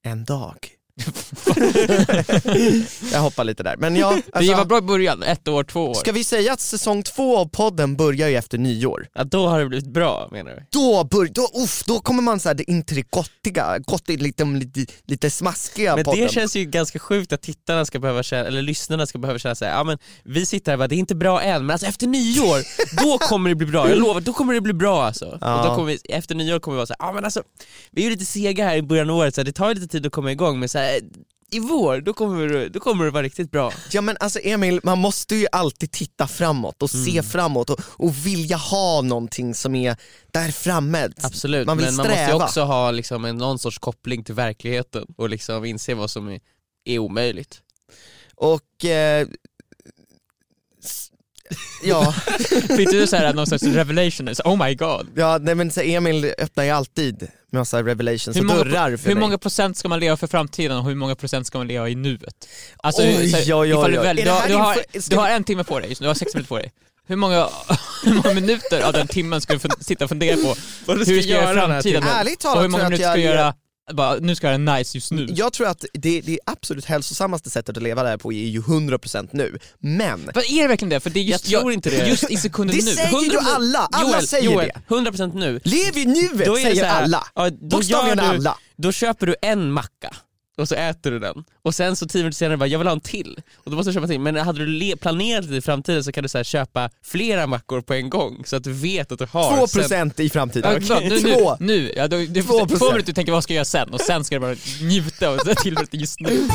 En 0.04 0.24
dag? 0.26 0.58
jag 3.13 3.19
hoppar 3.19 3.44
lite 3.44 3.63
där, 3.63 3.78
men 3.78 3.95
ja, 3.95 4.12
det 4.25 4.31
var 4.31 4.41
alltså, 4.41 4.66
bra 4.66 4.78
i 4.78 4.81
början, 4.81 5.23
ett 5.23 5.47
år, 5.47 5.63
två 5.63 5.89
år. 5.89 5.94
ska 5.94 6.12
vi 6.12 6.23
säga 6.23 6.53
att 6.53 6.62
säsong 6.62 7.03
två 7.03 7.38
av 7.38 7.45
podden 7.45 7.95
börjar 7.95 8.28
ju 8.28 8.35
efter 8.35 8.57
nyår? 8.57 9.07
ja, 9.13 9.23
då 9.23 9.47
har 9.47 9.59
det 9.59 9.66
blivit 9.66 9.94
bra 9.94 10.29
menar 10.31 10.51
du? 10.51 10.66
Då, 10.72 11.03
bör, 11.03 11.25
då, 11.25 11.50
uff, 11.63 11.84
då 11.85 12.00
kommer 12.00 12.23
man 12.23 12.39
såhär 12.39 12.56
det 12.56 13.09
gottiga, 13.09 13.79
gottigt, 13.79 14.22
lite, 14.22 14.44
lite, 14.44 14.94
lite 15.06 15.29
smaskiga 15.29 15.95
Men 15.95 16.06
podden. 16.06 16.22
det 16.22 16.34
känns 16.34 16.56
ju 16.56 16.66
ganska 16.66 17.00
sjukt 17.00 17.33
att 17.33 17.41
tittarna 17.41 17.85
ska 17.85 18.00
behöva 18.00 18.23
känna, 18.23 18.47
eller 18.47 18.62
lyssnarna 18.62 19.06
ska 19.06 19.19
behöva 19.19 19.39
känna 19.39 19.56
såhär, 19.56 19.72
ja 19.72 19.83
men 19.83 19.97
vi 20.23 20.45
sitter 20.45 20.72
här 20.72 20.75
och 20.75 20.79
bara, 20.79 20.88
det 20.88 20.95
är 20.95 20.97
inte 20.97 21.16
bra 21.16 21.41
än, 21.41 21.66
men 21.66 21.73
alltså 21.73 21.88
efter 21.88 22.07
nyår, 22.07 22.62
då 23.04 23.18
kommer 23.18 23.50
det 23.50 23.56
bli 23.56 23.68
bra, 23.68 23.89
jag 23.89 23.97
lovar, 23.97 24.21
då 24.21 24.33
kommer 24.33 24.54
det 24.54 24.62
bli 24.62 24.74
bra 24.74 25.04
alltså. 25.04 25.38
Ja. 25.42 25.59
Och 25.59 25.68
då 25.68 25.75
kommer 25.75 25.88
vi, 25.88 26.00
efter 26.15 26.36
nyår 26.36 26.59
kommer 26.59 26.75
vi 26.75 26.77
vara 26.77 26.88
såhär, 26.88 26.97
ja 27.00 27.12
men 27.13 27.25
alltså, 27.25 27.44
vi 27.92 28.01
är 28.01 28.06
ju 28.06 28.12
lite 28.12 28.25
sega 28.25 28.65
här 28.65 28.75
i 28.75 28.81
början 28.81 29.09
av 29.09 29.15
året, 29.15 29.36
så 29.36 29.42
här, 29.42 29.45
det 29.45 29.51
tar 29.51 29.68
ju 29.69 29.74
lite 29.74 29.88
tid 29.88 30.06
att 30.06 30.12
komma 30.12 30.31
igång, 30.31 30.59
men 30.59 30.69
så 30.69 30.77
här, 30.77 30.91
i 31.54 31.60
vår, 31.60 32.02
då 32.02 32.14
kommer, 32.14 32.70
då 32.70 32.80
kommer 32.80 33.06
det 33.06 33.12
vara 33.12 33.24
riktigt 33.24 33.52
bra. 33.52 33.74
Ja 33.92 34.02
men 34.02 34.18
alltså 34.20 34.40
Emil, 34.44 34.80
man 34.84 34.98
måste 35.00 35.36
ju 35.36 35.48
alltid 35.52 35.92
titta 35.92 36.28
framåt 36.28 36.82
och 36.82 36.90
se 36.90 37.12
Mm. 37.12 37.24
framåt 37.24 37.70
och, 37.70 37.80
och 37.86 38.26
vilja 38.26 38.58
ha 38.58 39.02
någonting 39.02 39.56
som 39.56 39.76
är 39.76 39.96
där 40.34 40.52
framme. 40.52 41.10
Absolut, 41.24 41.68
Man 41.68 41.78
vill 41.78 41.86
men 41.86 41.96
man 41.96 42.06
måste 42.08 42.20
ju 42.22 42.26
sträva. 42.28 42.46
också 42.46 42.62
ha 42.64 42.92
liksom 42.92 43.26
en, 43.26 43.38
någon 43.38 43.60
sorts 43.60 43.78
koppling 43.80 44.24
till 44.24 44.36
verkligheten 44.36 45.06
och 45.18 45.30
liksom 45.30 45.66
inse 45.66 45.94
vad 45.94 46.10
som 46.10 46.28
är, 46.30 46.40
är 46.86 47.00
omöjligt. 47.00 47.62
Och 48.36 48.86
eh, 48.86 49.28
ja, 51.84 52.12
Fick 52.78 52.92
du 52.92 53.08
såhär 53.08 53.34
någon 53.34 53.48
slags 53.48 53.64
revelation, 53.64 54.36
så, 54.36 54.44
oh 54.44 54.66
my 54.68 54.76
god. 54.76 55.08
ja 55.16 55.38
nej 55.42 55.56
men 55.56 55.72
så 55.72 55.82
Emil 55.82 56.34
öppnar 56.38 56.64
ju 56.64 56.70
alltid 56.70 57.28
massa 57.51 57.83
revelations 57.83 58.38
Hur 58.38 58.42
och 58.42 58.45
många, 58.48 58.63
dörrar 58.63 58.98
för 58.98 59.07
hur 59.07 59.15
mig. 59.15 59.21
många 59.21 59.38
procent 59.38 59.77
ska 59.77 59.89
man 59.89 60.00
leva 60.00 60.18
för 60.18 60.27
framtiden 60.27 60.77
och 60.77 60.83
hur 60.86 60.95
många 60.95 61.15
procent 61.15 61.48
ska 61.48 61.57
man 61.57 61.68
leva 61.68 61.89
i 61.89 61.95
nuet? 61.95 62.48
Alltså, 62.77 63.01
Oj, 63.01 63.30
så 63.30 63.59
oj, 63.59 63.69
ifall 63.69 63.92
du, 63.92 63.98
väl, 63.98 64.15
du, 64.15 64.30
har, 64.30 64.48
du, 64.94 65.00
du 65.15 65.15
en 65.31 65.44
timme 65.44 65.63
på 65.63 65.80
dig, 65.80 65.89
just 65.89 66.01
nu, 66.01 66.06
du 66.06 66.09
har 66.09 66.15
sex 66.15 66.33
minuter 66.36 66.50
på 66.50 66.57
dig. 66.57 66.71
Hur 67.07 67.15
många, 67.15 67.50
hur 68.03 68.13
många 68.13 68.33
minuter 68.33 68.81
av 68.81 68.94
den 68.94 69.07
timmen 69.07 69.42
ska 69.42 69.53
du 69.53 69.59
sitta 69.80 70.03
och 70.03 70.09
fundera 70.09 70.36
på 70.36 70.56
Vad 70.86 71.00
du 71.00 71.06
hur 71.06 71.21
ska 71.21 71.31
jag 71.31 71.44
göra 71.44 71.51
i 71.51 71.56
framtiden? 71.56 72.03
Ärligt 72.03 72.39
talat 72.39 72.56
och 72.57 72.62
hur 72.62 72.69
många 72.69 72.83
minuter 72.83 73.03
ska 73.12 73.18
ger- 73.18 73.33
göra, 73.36 73.54
bara, 73.94 74.16
nu 74.16 74.36
ska 74.36 74.48
jag 74.52 74.62
göra 74.62 74.78
nice 74.78 74.98
just 74.98 75.12
nu? 75.12 75.28
Jag 75.30 75.54
tror 75.54 75.68
att 75.68 75.86
det, 75.94 76.22
det 76.22 76.40
absolut 76.46 76.86
hälsosammaste 76.86 77.50
sättet 77.50 77.78
att 77.78 77.84
leva 77.84 78.04
där 78.04 78.18
på 78.18 78.34
är 78.34 78.36
ju 78.48 78.62
100% 78.62 79.30
nu, 79.32 79.58
men 79.80 80.20
Men 80.26 80.44
är 80.50 80.62
det 80.62 80.68
verkligen 80.68 80.90
det? 80.90 81.00
För 81.00 81.10
det 81.10 81.20
är 81.20 81.24
just, 81.24 81.50
Jag 81.50 81.62
tror 81.62 81.74
inte 81.74 81.90
det. 81.90 82.08
just 82.08 82.32
i 82.32 82.38
sekunden 82.38 82.78
det 82.78 82.86
nu. 82.86 82.92
säger 82.92 83.22
ju 83.22 83.30
100% 83.30 83.38
alla, 83.56 83.80
alla 83.92 84.10
Joel, 84.12 84.28
säger 84.28 84.52
Joel, 84.52 84.72
det. 84.88 84.96
100% 84.96 85.36
nu. 85.36 85.60
Lev 85.64 85.98
i 85.98 86.06
nuet 86.06 86.38
det 86.38 86.62
säger 86.62 86.86
alla. 86.86 87.28
Ja, 87.36 87.50
då, 87.50 87.56
Bokstavligen 87.68 88.20
alla. 88.20 88.58
då 88.78 88.92
köper 88.92 89.28
du 89.28 89.36
en 89.42 89.72
macka 89.72 90.16
och 90.62 90.68
så 90.69 90.75
äter 90.75 91.12
du 91.12 91.19
den. 91.19 91.44
Och 91.63 91.75
sen 91.75 91.96
så 91.96 92.08
tio 92.08 92.19
minuter 92.19 92.36
senare 92.36 92.58
bara, 92.58 92.68
jag 92.68 92.80
vill 92.80 92.88
ha 92.88 92.94
en 92.94 93.02
till. 93.02 93.42
Och 93.56 93.72
då 93.72 93.78
måste 93.78 93.90
du 93.90 93.94
köpa 93.94 94.08
till. 94.08 94.19
Men 94.19 94.36
hade 94.36 94.66
du 94.66 94.96
planerat 94.96 95.50
det 95.50 95.58
i 95.58 95.62
framtiden 95.62 96.04
så 96.04 96.12
kan 96.12 96.24
du 96.24 96.30
så 96.30 96.44
köpa 96.44 96.90
flera 97.04 97.48
mackor 97.48 97.81
på 97.81 97.94
en 97.94 98.10
gång 98.10 98.44
så 98.46 98.56
att 98.56 98.63
du 98.63 98.74
vet 98.74 99.12
att 99.12 99.19
du 99.19 99.28
har. 99.31 99.58
2% 99.68 100.22
i 100.22 100.30
framtiden. 100.30 100.74
Ja, 100.74 100.80
klart, 100.80 101.04
nu, 101.04 101.19
Två. 101.19 101.58
nu, 101.60 101.66
nu, 101.68 101.94
ja, 101.96 102.08
då, 102.08 102.18
det, 102.18 102.44
Två 102.44 102.60
två 102.60 102.66
procent. 102.68 102.92
minuter 102.92 103.13
tänker 103.13 103.31
vad 103.31 103.44
ska 103.44 103.54
jag 103.54 103.56
göra 103.56 103.66
sen 103.66 103.90
och 103.90 104.02
sen 104.02 104.24
ska 104.24 104.36
jag 104.36 104.42
bara 104.42 104.56
njuta 104.81 105.30
och 105.31 105.42
se 105.42 105.56
till 105.56 105.78
just 105.92 106.19
nu. 106.19 106.48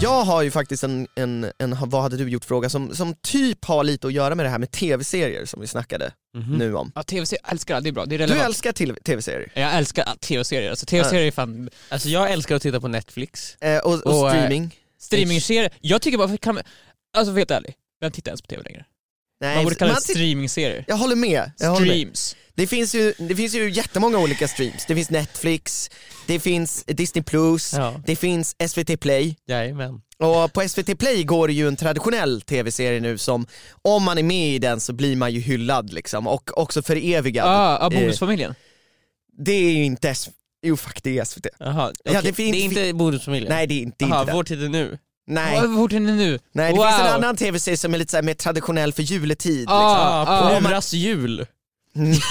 Jag 0.00 0.24
har 0.24 0.42
ju 0.42 0.50
faktiskt 0.50 0.84
en, 0.84 1.06
en, 1.14 1.52
en 1.58 1.76
vad 1.88 2.02
hade 2.02 2.16
du 2.16 2.28
gjort-fråga 2.30 2.68
som, 2.68 2.94
som 2.96 3.14
typ 3.14 3.64
har 3.64 3.84
lite 3.84 4.06
att 4.06 4.12
göra 4.12 4.34
med 4.34 4.46
det 4.46 4.50
här 4.50 4.58
med 4.58 4.70
tv-serier 4.70 5.44
som 5.44 5.60
vi 5.60 5.66
snackade 5.66 6.12
Mhm. 6.36 6.58
nu 6.58 6.74
om. 6.74 6.92
Ja, 6.94 7.02
tv-serier, 7.02 7.40
jag 7.44 7.52
älskar 7.52 7.74
det, 7.74 7.80
det 7.80 7.88
är 7.88 7.92
bra, 7.92 8.04
det 8.06 8.14
är 8.14 8.18
Du 8.18 8.24
relevant. 8.24 8.46
älskar 8.46 8.72
till- 8.72 8.96
tv-serier 9.04 9.52
Jag 9.54 9.74
älskar 9.74 10.04
tv-serier, 10.20 10.70
alltså 10.70 10.86
tv-serier 10.86 11.26
är 11.26 11.30
fan, 11.30 11.70
Alltså 11.88 12.08
jag 12.08 12.30
älskar 12.30 12.56
att 12.56 12.62
titta 12.62 12.80
på 12.80 12.88
Netflix. 12.88 13.56
eh, 13.60 13.78
och, 13.78 13.92
och 13.94 14.20
Och, 14.20 14.28
eh, 14.28 14.34
streaming. 14.34 14.76
streamingserier, 15.00 15.70
jag 15.80 16.02
tycker 16.02 16.18
bara, 16.18 16.36
kan 16.36 16.54
man, 16.54 16.64
alltså 17.16 17.34
helt 17.34 17.50
ärlig, 17.50 17.74
vem 18.00 18.12
tittar 18.12 18.30
ens 18.30 18.42
på 18.42 18.46
tv 18.48 18.62
längre? 18.62 18.84
Nej, 19.40 19.54
Man 19.54 19.64
borde 19.64 19.76
kalla 19.76 19.94
det 19.94 20.00
streamingserier. 20.00 20.84
jag 20.88 20.96
håller 20.96 21.16
med. 21.16 21.50
Jag 21.58 21.70
håller 21.70 21.86
med. 21.86 21.96
Det, 22.54 22.66
finns 22.66 22.94
ju, 22.94 23.14
det 23.18 23.36
finns 23.36 23.54
ju 23.54 23.70
jättemånga 23.70 24.18
olika 24.18 24.48
streams. 24.48 24.86
Det 24.86 24.94
finns 24.94 25.10
Netflix, 25.10 25.90
det 26.26 26.40
finns 26.40 26.84
Disney+, 26.86 27.22
Plus, 27.24 27.72
Ja. 27.72 27.94
det 28.06 28.16
finns 28.16 28.56
SVT 28.68 29.00
Play. 29.00 29.36
Jajamän. 29.48 30.00
Och 30.18 30.52
på 30.52 30.68
SVT 30.68 30.98
Play 30.98 31.24
går 31.24 31.48
det 31.48 31.54
ju 31.54 31.68
en 31.68 31.76
traditionell 31.76 32.40
tv-serie 32.42 33.00
nu 33.00 33.18
som, 33.18 33.46
om 33.82 34.02
man 34.02 34.18
är 34.18 34.22
med 34.22 34.54
i 34.54 34.58
den 34.58 34.80
så 34.80 34.92
blir 34.92 35.16
man 35.16 35.32
ju 35.32 35.40
hyllad 35.40 35.92
liksom, 35.92 36.26
och 36.26 36.58
också 36.58 36.82
förevigad. 36.82 37.46
Ah, 37.48 37.78
ah, 37.80 37.90
Eh, 37.92 38.00
Bonusfamiljen. 38.00 38.54
Det 39.38 39.52
är 39.52 39.70
ju 39.72 39.84
inte 39.84 40.08
S- 40.10 40.30
Jo 40.62 40.76
fuck 40.76 41.02
det 41.02 41.18
är 41.18 41.24
SVT. 41.24 41.46
Jaha, 41.58 41.92
Ja, 42.04 42.10
okej. 42.10 42.20
det 42.22 42.32
finns- 42.32 42.52
det 42.56 42.58
är 42.62 42.64
inte 42.64 42.92
Bonusfamiljen? 42.98 43.48
Nej 43.52 43.66
det 43.66 43.74
är 43.74 43.80
inte, 43.82 44.04
Jaha, 44.04 44.20
inte 44.20 44.30
det. 44.32 44.36
Vår 44.36 44.44
tid 44.44 44.64
är 44.64 44.68
nu. 44.68 44.98
Nej. 45.26 45.60
Vad 45.60 45.70
vart 45.70 45.92
är 45.92 46.00
nu? 46.00 46.38
Nej 46.52 46.72
det 46.72 46.78
wow. 46.78 46.86
finns 46.86 47.00
en 47.00 47.06
annan 47.06 47.36
tv-serie 47.36 47.76
som 47.76 47.94
är 47.94 47.98
lite 47.98 48.16
så 48.18 48.22
mer 48.24 48.34
traditionell 48.34 48.92
för 48.92 49.02
juletid. 49.02 49.68
Ah, 49.68 50.24
Ah, 50.26 50.54
ah. 50.54 50.58
Pluras 50.60 50.92
jul. 50.92 51.46
Liksom. 51.94 52.22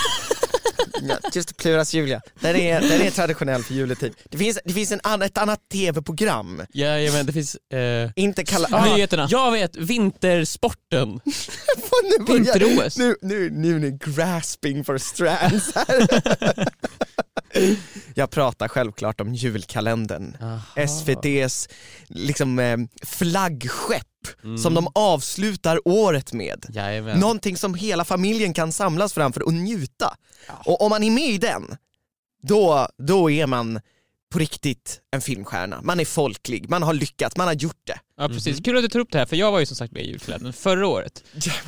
Ja, 1.01 1.17
just 1.33 1.57
Pluras 1.57 1.94
Julia, 1.94 2.21
den 2.39 2.56
är, 2.56 2.81
den 2.81 3.01
är 3.01 3.11
traditionell 3.11 3.63
för 3.63 3.73
juletid. 3.73 4.13
Det 4.29 4.38
finns, 4.38 4.59
det 4.65 4.73
finns 4.73 4.91
en 4.91 5.00
annan, 5.03 5.21
ett 5.21 5.38
annat 5.38 5.69
tv-program, 5.71 6.61
Jajamän, 6.73 7.25
det 7.25 7.33
finns... 7.33 7.56
Eh... 7.56 8.11
inte 8.15 8.45
kalla... 8.45 8.67
Ah, 8.71 8.85
Nyheterna. 8.85 9.27
Jag 9.29 9.51
vet, 9.51 9.75
Vintersporten. 9.75 11.09
nu 12.03 12.33
Vinter-OS. 12.33 12.97
Nu, 12.97 13.15
nu, 13.21 13.50
nu 13.50 13.75
är 13.75 13.79
ni 13.79 13.97
grasping 14.06 14.83
for 14.83 14.97
strands 14.97 15.75
här. 15.75 16.07
Jag 18.13 18.30
pratar 18.30 18.68
självklart 18.68 19.22
om 19.22 19.34
julkalendern. 19.34 20.38
SVT's 20.75 21.69
liksom, 22.07 22.60
eh, 22.60 22.78
flaggskepp 23.06 24.06
som 24.63 24.74
de 24.74 24.88
avslutar 24.96 25.88
året 25.88 26.34
med. 26.34 26.66
Jajamän. 26.69 27.19
Någonting 27.19 27.57
som 27.57 27.74
hela 27.74 28.06
familjen 28.06 28.54
kan 28.54 28.72
samlas 28.72 29.13
framför 29.13 29.44
och 29.44 29.54
njuta. 29.54 30.18
Och 30.66 30.81
om 30.81 30.90
man 30.90 31.04
är 31.04 31.12
med 31.12 31.30
i 31.30 31.38
den, 31.38 31.78
då, 32.44 32.88
då 32.98 33.31
är 33.31 33.48
man 33.48 33.80
på 34.31 34.40
riktigt 34.40 35.02
en 35.12 35.22
filmstjärna. 35.22 35.81
Man 35.84 36.00
är 36.00 36.06
folklig, 36.06 36.69
man 36.69 36.84
har 36.84 36.94
lyckats, 36.94 37.38
man 37.38 37.48
har 37.48 37.54
gjort 37.54 37.81
det. 37.84 38.00
Ja 38.18 38.28
precis, 38.28 38.60
kul 38.60 38.78
att 38.78 38.84
du 38.84 38.90
tar 38.90 39.00
upp 39.00 39.12
det 39.12 39.18
här 39.18 39.25
för 39.25 39.36
jag 39.36 39.52
var 39.52 39.60
ju 39.60 39.66
som 39.66 39.75
sagt 39.75 39.94
med 39.94 40.04
i 40.04 40.07
julkalendern 40.07 40.54
förra 40.54 40.88
året. 40.88 41.24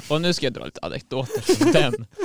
Och 0.09 0.21
nu 0.21 0.33
ska 0.33 0.45
jag 0.45 0.53
dra 0.53 0.65
lite 0.65 0.79
anekdoter 0.81 1.55
från 1.55 1.71
den. 1.71 2.05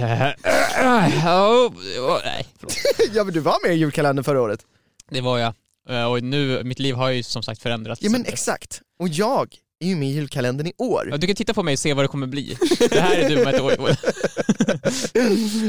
Oh, 0.00 1.66
oh, 1.98 2.20
nej, 2.24 2.46
förlåt. 2.58 2.76
ja 3.14 3.24
men 3.24 3.34
du 3.34 3.40
var 3.40 3.66
med 3.66 3.76
i 3.76 3.78
julkalendern 3.78 4.24
förra 4.24 4.40
året. 4.42 4.66
Det 5.10 5.20
var 5.20 5.38
jag. 5.38 5.54
Eh, 5.88 6.04
Och 6.04 6.22
nu, 6.22 6.64
mitt 6.64 6.78
liv 6.78 6.94
har 6.94 7.10
ju 7.10 7.22
som 7.22 7.42
sagt 7.42 7.62
förändrats. 7.62 8.02
Ja 8.02 8.10
men 8.10 8.24
exakt. 8.26 8.80
Och 8.98 9.08
jag 9.08 9.54
är 9.80 9.88
ju 9.88 9.96
med 9.96 10.08
i 10.08 10.12
julkalendern 10.12 10.66
i 10.66 10.72
år. 10.78 11.08
Ja, 11.10 11.16
Du 11.16 11.26
kan 11.26 11.36
titta 11.36 11.54
på 11.54 11.62
mig 11.62 11.72
och 11.72 11.78
se 11.78 11.94
vad 11.94 12.04
det 12.04 12.08
kommer 12.08 12.26
bli. 12.26 12.56
Det 12.90 13.00
här 13.00 13.16
är 13.16 13.28
du 13.28 13.42
om 13.42 13.48
ett 13.48 13.60
år. 13.60 13.72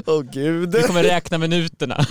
Åh 0.05 0.21
gud. 0.31 0.69
Du 0.69 0.81
kommer 0.83 1.03
räkna 1.03 1.37
minuterna 1.37 2.05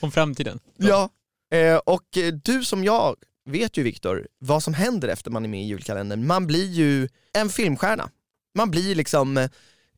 om 0.00 0.12
framtiden. 0.12 0.58
Ja, 0.76 1.10
eh, 1.54 1.76
och 1.76 2.16
eh, 2.16 2.32
du 2.44 2.64
som 2.64 2.84
jag 2.84 3.16
vet 3.48 3.76
ju 3.76 3.82
Viktor 3.82 4.26
vad 4.38 4.62
som 4.62 4.74
händer 4.74 5.08
efter 5.08 5.30
man 5.30 5.44
är 5.44 5.48
med 5.48 5.62
i 5.62 5.66
julkalendern. 5.66 6.26
Man 6.26 6.46
blir 6.46 6.70
ju 6.72 7.08
en 7.38 7.48
filmstjärna. 7.48 8.10
Man 8.54 8.70
blir 8.70 8.94
liksom 8.94 9.36
eh, 9.36 9.50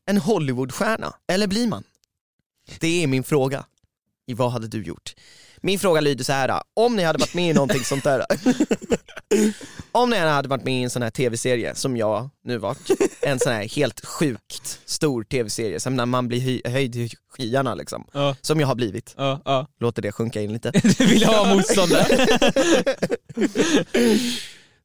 en 0.09 0.17
Hollywoodstjärna. 0.17 1.13
Eller 1.27 1.47
blir 1.47 1.67
man? 1.67 1.83
Det 2.79 3.03
är 3.03 3.07
min 3.07 3.23
fråga. 3.23 3.65
I 4.27 4.33
vad 4.33 4.51
hade 4.51 4.67
du 4.67 4.83
gjort? 4.83 5.15
Min 5.61 5.79
fråga 5.79 6.01
lyder 6.01 6.23
så 6.23 6.33
här. 6.33 6.61
om 6.73 6.95
ni 6.95 7.03
hade 7.03 7.19
varit 7.19 7.33
med 7.33 7.49
i 7.49 7.53
någonting 7.53 7.83
sånt 7.83 8.03
där. 8.03 8.25
om 9.91 10.09
ni 10.09 10.17
hade 10.17 10.47
varit 10.49 10.63
med 10.63 10.79
i 10.79 10.83
en 10.83 10.89
sån 10.89 11.01
här 11.01 11.09
tv-serie 11.09 11.75
som 11.75 11.97
jag 11.97 12.29
nu 12.43 12.57
varit, 12.57 12.89
en 13.21 13.39
sån 13.39 13.53
här 13.53 13.67
helt 13.75 14.05
sjukt 14.05 14.79
stor 14.85 15.23
tv-serie, 15.23 15.79
som 15.79 15.95
när 15.95 16.05
man 16.05 16.27
blir 16.27 16.39
höj- 16.41 16.69
höjd 16.69 16.95
i 16.95 17.09
skyarna 17.37 17.75
liksom. 17.75 18.07
Ja, 18.13 18.35
Som 18.41 18.59
jag 18.59 18.67
har 18.67 18.75
blivit. 18.75 19.13
ja, 19.17 19.41
ja. 19.45 19.67
Låter 19.79 20.01
det 20.01 20.11
sjunka 20.11 20.41
in 20.41 20.53
lite. 20.53 20.71
Du 20.97 21.05
vill 21.05 21.23
ha 21.25 21.55
motståndare. 21.55 22.27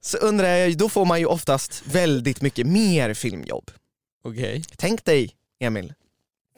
Så 0.00 0.18
undrar 0.18 0.48
jag, 0.48 0.78
då 0.78 0.88
får 0.88 1.04
man 1.04 1.20
ju 1.20 1.26
oftast 1.26 1.82
väldigt 1.86 2.40
mycket 2.42 2.66
mer 2.66 3.14
filmjobb. 3.14 3.70
Okej. 4.24 4.62
Tänk 4.76 5.04
dig, 5.04 5.30
Emil, 5.60 5.92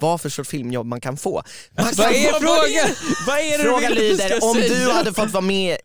vad 0.01 0.21
för 0.21 0.29
sorts 0.29 0.51
filmjobb 0.51 0.87
man 0.87 1.01
kan 1.01 1.17
få. 1.17 1.43
Man 1.77 1.85
Vad 1.97 2.07
kan 2.07 2.15
är 2.15 2.33
få- 2.33 2.41
frågan? 2.41 2.95
Vad 3.27 3.39
är 3.39 3.59
det 3.59 3.65
Frågan 3.65 3.93
du 3.93 3.99
lyder, 3.99 4.29
ska 4.39 4.47
om 4.47 4.55
säga? 4.55 4.75
du 4.87 4.91
hade 4.93 5.13
fått 5.15 5.31
vara 5.31 5.41
med 5.45 5.77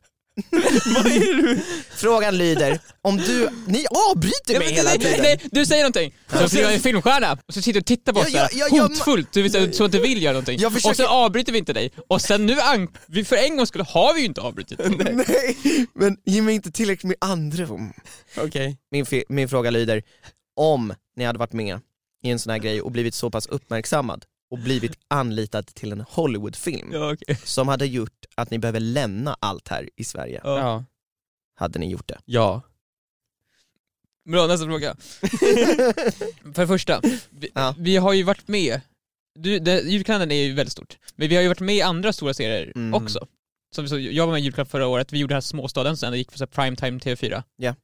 Vad 0.96 1.06
är 1.06 1.20
du? 1.44 1.60
Frågan 1.96 2.38
lyder, 2.38 2.80
om 3.02 3.18
du, 3.18 3.50
ni 3.68 3.86
avbryter 4.10 4.54
Ja, 4.54 4.60
mig 4.60 4.68
men, 4.68 4.76
hela 4.76 4.90
nej, 4.90 5.00
tiden. 5.00 5.20
nej, 5.22 5.38
nej, 5.42 5.50
du 5.52 5.66
säger 5.66 5.84
någonting, 5.84 6.14
så 6.32 6.48
blir 6.50 6.62
jag 6.62 6.74
en 6.74 6.80
filmstjärna 6.80 7.32
och 7.48 7.54
så 7.54 7.62
sitter 7.62 7.74
du 7.74 7.80
och 7.80 7.86
tittar 7.86 8.14
på 8.14 8.20
oss 8.20 8.28
Ja, 8.30 8.50
ja, 8.52 8.68
ja, 8.70 8.76
ja, 8.78 8.82
hotfullt, 8.84 9.34
du 9.34 9.42
visar 9.42 9.72
så 9.72 9.84
att 9.86 9.92
du 9.92 10.00
vill 10.00 10.22
göra 10.24 10.34
någonting. 10.34 10.60
Försöker- 10.60 10.90
Och 10.90 10.96
så 10.96 11.08
avbryter 11.08 11.52
vi 11.52 11.58
inte 11.60 11.74
dig, 11.74 11.92
och 12.10 12.22
sen 12.22 12.46
nu, 12.46 12.58
vi 13.08 13.26
för 13.26 13.36
en 13.36 13.58
gång 13.58 13.68
skulle 13.68 13.84
har 13.84 14.14
vi 14.14 14.20
ju 14.20 14.26
inte 14.26 14.42
avbrutit 14.42 14.78
dig. 14.78 14.90
Nej, 14.90 15.58
men 15.94 16.18
ge 16.26 16.42
mig 16.42 16.56
inte 16.56 16.72
tillräckligt 16.72 17.04
med 17.08 17.16
andrum. 17.32 17.94
Okej. 18.38 18.78
Min, 18.92 19.06
fi- 19.06 19.24
min 19.30 19.50
fråga 19.50 19.70
lyder, 19.72 20.04
om 20.56 20.94
ni 21.16 21.24
hade 21.24 21.40
varit 21.40 21.54
med 21.54 21.80
i 22.24 22.30
en 22.30 22.40
sån 22.40 22.52
här 22.52 22.58
grej 22.58 22.82
och 22.82 22.92
blivit 22.92 23.14
så 23.16 23.30
pass 23.30 23.48
uppmärksammad 23.48 24.26
och 24.52 24.58
blivit 24.60 24.98
anlitad 25.08 25.68
till 25.68 25.92
en 25.92 26.02
Hollywoodfilm 26.02 26.90
Ja, 26.94 27.14
okej. 27.14 27.36
som 27.44 27.68
hade 27.68 27.86
gjort 27.86 28.26
att 28.36 28.52
ni 28.52 28.60
behöver 28.60 28.80
lämna 28.80 29.38
allt 29.40 29.68
här 29.68 29.90
i 29.96 30.04
Sverige, 30.04 30.42
Ja. 30.44 30.84
Hade 31.56 31.80
ni 31.80 31.90
gjort 31.92 32.08
det? 32.08 32.18
Ja. 32.26 32.62
Bra, 34.30 34.48
nästa 34.48 34.66
fråga. 34.66 34.96
För 36.54 36.62
det 36.62 36.68
första, 36.68 37.02
vi, 37.30 37.50
Ja. 37.56 37.76
vi 37.78 37.98
har 37.98 38.14
ju 38.14 38.24
varit 38.24 38.48
med, 38.48 38.82
du, 39.36 39.60
det, 39.60 39.82
julkalendern 39.82 40.32
är 40.32 40.44
ju 40.44 40.54
väldigt 40.54 40.72
stort, 40.72 40.98
men 41.16 41.30
vi 41.30 41.36
har 41.36 41.42
ju 41.42 41.48
varit 41.48 41.60
med 41.60 41.76
i 41.76 41.82
andra 41.82 42.14
stora 42.14 42.34
serier 42.34 42.72
Mm. 42.76 42.94
också. 43.04 43.28
Som, 43.76 43.88
så, 43.88 44.00
jag 44.00 44.26
var 44.26 44.34
med 44.34 44.42
i 44.42 44.44
julkalendern 44.44 44.70
förra 44.72 44.88
året, 44.88 45.14
vi 45.14 45.20
gjorde 45.20 45.32
det 45.32 45.36
här 45.36 45.42
Småstaden 45.42 45.98
sen, 45.98 46.12
det 46.12 46.18
gick 46.18 46.32
på 46.32 46.38
så 46.38 46.44
här 46.44 46.48
primetime 46.48 47.00
TV4. 47.00 47.44
Ja. 47.56 47.76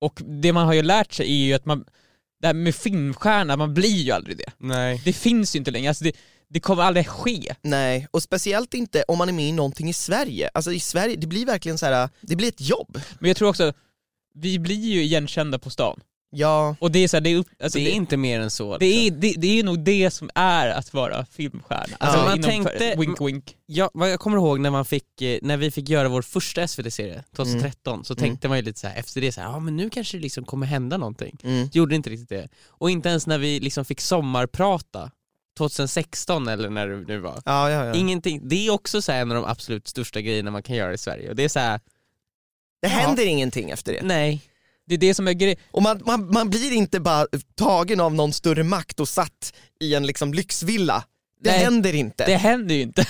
Och 0.00 0.20
det 0.24 0.52
man 0.52 0.66
har 0.66 0.74
ju 0.74 0.82
lärt 0.82 1.12
sig 1.12 1.26
är 1.26 1.46
ju 1.46 1.54
att 1.54 1.66
man, 1.66 1.84
det 2.40 2.46
här 2.46 2.54
med 2.54 2.74
filmstjärna, 2.74 3.56
man 3.56 3.74
blir 3.74 4.02
ju 4.02 4.12
aldrig 4.12 4.36
det. 4.36 4.52
Nej. 4.58 5.02
Det 5.04 5.12
finns 5.12 5.54
ju 5.54 5.58
inte 5.58 5.70
längre, 5.70 5.88
alltså 5.88 6.04
det, 6.04 6.12
det 6.48 6.60
kommer 6.60 6.82
aldrig 6.82 7.06
ske. 7.08 7.54
Nej, 7.62 8.08
och 8.10 8.22
speciellt 8.22 8.74
inte 8.74 9.02
om 9.08 9.18
man 9.18 9.28
är 9.28 9.32
med 9.32 9.48
i 9.48 9.52
någonting 9.52 9.88
i 9.88 9.92
Sverige. 9.92 10.50
Alltså 10.54 10.72
i 10.72 10.80
Sverige, 10.80 11.16
det 11.16 11.26
blir 11.26 11.46
verkligen 11.46 11.78
så 11.78 11.86
här, 11.86 12.08
det 12.20 12.36
blir 12.36 12.48
ett 12.48 12.60
jobb. 12.60 13.00
Men 13.18 13.28
jag 13.28 13.36
tror 13.36 13.48
också, 13.48 13.72
vi 14.34 14.58
blir 14.58 14.84
ju 14.84 15.02
igenkända 15.02 15.58
på 15.58 15.70
stan. 15.70 16.00
Ja, 16.32 16.76
Och 16.80 16.90
det 16.90 16.98
är 16.98 17.08
så 17.08 17.16
här, 17.16 17.20
det 17.20 17.30
är, 17.30 17.36
upp, 17.36 17.46
alltså 17.62 17.78
det 17.78 17.90
är 17.90 17.92
inte 17.94 18.16
mer 18.16 18.40
än 18.40 18.50
så. 18.50 18.78
det, 18.78 18.86
är, 18.86 19.10
det, 19.10 19.34
det 19.38 19.58
är 19.60 19.64
nog 19.64 19.78
det 19.84 20.10
som 20.10 20.30
är 20.34 20.68
att 20.68 20.94
vara 20.94 21.26
filmstjärna. 21.26 21.96
Alltså 21.98 22.18
Ja. 22.18 22.24
Man 22.24 22.42
tänkte- 22.42 22.94
wink 22.98 23.20
wink. 23.20 23.56
Ja, 23.66 23.90
jag 23.94 24.20
kommer 24.20 24.36
ihåg 24.36 24.60
när, 24.60 24.70
man 24.70 24.84
fick, 24.84 25.22
eh, 25.22 25.38
när 25.42 25.56
vi 25.56 25.70
fick 25.70 25.88
göra 25.88 26.08
vår 26.08 26.22
första 26.22 26.66
SVT-serie 26.68 27.24
2013 27.36 28.04
så 28.04 28.12
Mm. 28.12 28.20
tänkte 28.20 28.48
man 28.48 28.58
ju 28.58 28.62
lite 28.64 28.80
så 28.80 28.86
här 28.86 28.96
efter 28.96 29.20
det 29.20 29.32
så 29.32 29.40
här, 29.40 29.48
ja 29.48 29.58
men 29.60 29.76
nu 29.76 29.90
kanske 29.90 30.16
det 30.16 30.22
liksom 30.22 30.44
kommer 30.44 30.66
hända 30.66 30.96
någonting. 30.96 31.36
mm. 31.44 31.68
Gjorde 31.72 31.94
inte 31.94 32.10
riktigt 32.10 32.28
det. 32.28 32.48
Och 32.66 32.90
inte 32.90 33.08
ens 33.08 33.26
när 33.26 33.38
vi 33.38 33.60
liksom 33.60 33.84
fick 33.84 34.00
sommarprata 34.00 35.10
2016 35.58 36.48
eller 36.48 36.70
när 36.70 36.86
det 36.88 36.96
nu 36.96 37.18
var. 37.18 37.42
ja, 37.44 37.70
ja, 37.70 37.84
ja. 37.84 37.94
Ingenting, 37.94 38.48
det 38.48 38.66
är 38.66 38.70
också 38.70 39.02
så 39.02 39.12
här 39.12 39.20
en 39.22 39.30
av 39.30 39.34
de 39.34 39.44
absolut 39.44 39.88
största 39.88 40.20
grejerna 40.20 40.50
man 40.50 40.62
kan 40.62 40.76
göra 40.76 40.92
i 40.94 40.98
Sverige 40.98 41.28
och 41.28 41.36
det 41.36 41.44
är 41.44 41.48
så 41.48 41.58
här, 41.60 41.80
Det 42.82 42.88
Ja. 42.88 42.94
händer 42.94 43.26
ingenting 43.26 43.70
efter 43.70 43.92
det. 43.92 44.02
nej. 44.02 44.40
Det 44.90 44.94
är 44.94 44.98
det 44.98 45.14
som 45.14 45.28
är 45.28 45.32
grejen. 45.32 45.58
Och 45.70 45.82
man, 45.82 46.02
man, 46.06 46.30
man 46.32 46.50
blir 46.50 46.72
inte 46.72 47.00
bara 47.00 47.26
tagen 47.56 48.00
av 48.00 48.14
någon 48.14 48.32
större 48.32 48.62
makt 48.64 49.00
och 49.00 49.08
satt 49.08 49.52
i 49.80 49.94
en 49.94 50.06
liksom 50.06 50.34
lyxvilla. 50.34 51.04
Det 51.42 51.50
Nej. 51.50 51.58
händer 51.64 51.94
inte. 51.94 52.26
Det 52.26 52.36
händer 52.36 52.74
ju 52.74 52.82
inte. 52.82 53.06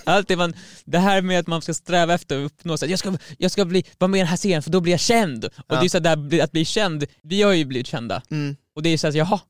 Allt 0.04 0.28
det, 0.28 0.36
man, 0.36 0.54
det 0.84 0.98
här 0.98 1.22
med 1.22 1.38
att 1.38 1.46
man 1.46 1.62
ska 1.62 1.74
sträva 1.74 2.14
efter 2.14 2.38
att 2.38 2.46
uppnå, 2.46 2.76
så 2.78 2.86
jag 2.86 2.98
ska, 2.98 3.16
jag 3.38 3.50
ska 3.50 3.64
bli, 3.64 3.84
vara 3.98 4.08
med 4.08 4.18
i 4.18 4.20
den 4.20 4.28
här 4.28 4.36
serien 4.36 4.62
för 4.62 4.70
då 4.70 4.80
blir 4.80 4.92
jag 4.92 5.00
känd. 5.00 5.44
Och 5.44 5.50
Ja. 5.68 5.80
det 5.80 5.86
är 5.86 5.88
så 5.88 5.98
där, 5.98 6.42
att 6.42 6.52
bli 6.52 6.64
känd, 6.64 7.04
vi 7.22 7.42
har 7.42 7.52
ju 7.52 7.64
blivit 7.64 7.86
kända. 7.86 8.22
Mm, 8.30 8.56
Och 8.76 8.82
det 8.82 8.88
är 8.90 8.98
så 8.98 9.06
att 9.08 9.14
jaha, 9.14 9.40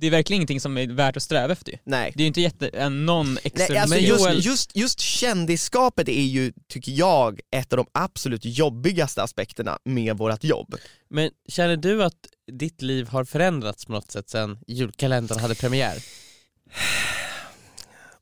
det 0.00 0.06
är 0.06 0.10
verkligen 0.10 0.38
ingenting 0.38 0.60
som 0.60 0.78
är 0.78 0.86
värt 0.86 1.16
att 1.16 1.22
sträva 1.22 1.52
efter 1.52 1.72
ju. 1.72 1.78
nej. 1.84 2.12
Det 2.14 2.20
är 2.20 2.24
ju 2.24 2.28
inte 2.28 2.40
jätte, 2.40 2.68
en, 2.68 3.06
någon 3.06 3.38
extra... 3.42 3.66
Nej, 3.68 3.78
alltså 3.78 3.94
men 3.96 4.04
just, 4.04 4.24
Joel- 4.24 4.40
just, 4.40 4.76
just 4.76 5.00
kändisskapet 5.00 6.08
är 6.08 6.22
ju, 6.22 6.52
tycker 6.68 6.92
jag, 6.92 7.40
ett 7.50 7.72
av 7.72 7.76
de 7.76 7.86
absolut 7.94 8.44
jobbigaste 8.44 9.22
aspekterna 9.22 9.78
med 9.84 10.16
vårt 10.16 10.44
jobb. 10.44 10.74
Men 11.10 11.30
känner 11.48 11.76
du 11.76 12.04
att 12.04 12.14
ditt 12.52 12.82
liv 12.82 13.08
har 13.08 13.24
förändrats 13.24 13.84
på 13.86 13.92
något 13.92 14.10
sätt 14.10 14.30
sen 14.30 14.58
julkalendern 14.66 15.38
hade 15.38 15.54
premiär? 15.54 15.96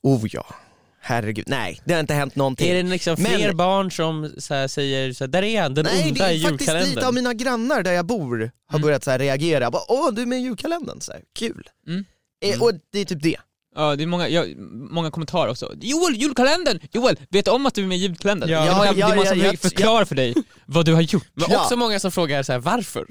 Oh 0.03 0.27
ja, 0.31 0.47
herregud. 1.07 1.45
Nej, 1.49 1.81
det 1.85 1.93
har 1.93 2.01
inte 2.01 2.15
hänt 2.15 2.37
någonting. 2.37 2.69
Är 2.71 2.75
det 2.75 2.83
liksom 2.91 3.17
Men- 3.19 3.33
fler 3.33 3.53
barn 3.53 3.91
som 3.91 4.33
så 4.39 4.55
här 4.55 4.69
säger 4.69 5.13
så 5.13 5.25
här, 5.25 5.29
där 5.29 5.43
är 5.43 5.63
han, 5.63 5.75
den 5.75 5.85
Nej, 5.85 6.03
det 6.03 6.09
onda 6.11 6.33
i 6.33 6.37
är 6.39 6.43
faktiskt 6.43 6.61
julkalendern? 6.61 6.95
lite 6.95 7.07
av 7.07 7.15
mina 7.15 7.35
grannar 7.35 7.83
där 7.83 7.93
jag 7.93 8.07
bor 8.07 8.51
har 8.69 8.79
Mm. 8.79 8.83
börjat 8.87 9.05
så 9.05 9.11
här 9.11 9.19
reagera. 9.19 9.71
Bara, 9.71 9.83
Åh, 9.89 10.13
du 10.13 10.23
är 10.23 10.27
med 10.27 10.39
i 10.39 10.43
julkalendern, 10.43 11.01
så 11.01 11.13
här, 11.13 11.21
kul. 11.39 11.69
Mm. 11.89 12.05
Eh, 12.45 12.63
och 12.63 12.73
det 12.93 13.01
är 13.01 13.05
typ 13.05 13.23
det. 13.23 13.37
Ja, 13.79 13.97
det 13.97 14.03
är 14.03 14.07
många, 14.07 14.29
ja, 14.29 14.45
många 14.91 15.11
kommentarer 15.11 15.51
också. 15.51 15.73
Joel, 15.81 16.15
julkalendern! 16.17 16.79
Joel, 16.93 17.17
vet 17.31 17.45
du 17.45 17.51
om 17.51 17.67
att 17.67 17.75
du 17.75 17.83
är 17.83 17.87
med 17.87 17.99
i 17.99 18.01
julkalendern? 18.01 18.51
Ja, 18.51 18.61
det 18.61 18.67
är 18.67 18.71
ja, 18.71 18.77
många, 18.77 18.87
ja, 18.93 19.07
det 19.07 19.13
är 19.13 19.17
många 19.17 19.29
som 19.29 19.39
ja, 19.39 19.47
ja, 19.47 19.57
förklarar 19.57 20.05
för 20.05 20.15
dig 20.15 20.35
vad 20.67 20.85
du 20.87 20.95
har 20.95 21.01
gjort. 21.03 21.27
Men 21.35 21.47
Ja. 21.51 21.63
också 21.63 21.77
många 21.77 22.01
som 22.01 22.13
frågar 22.13 22.43
så 22.43 22.53
här, 22.53 22.59
varför? 22.59 23.07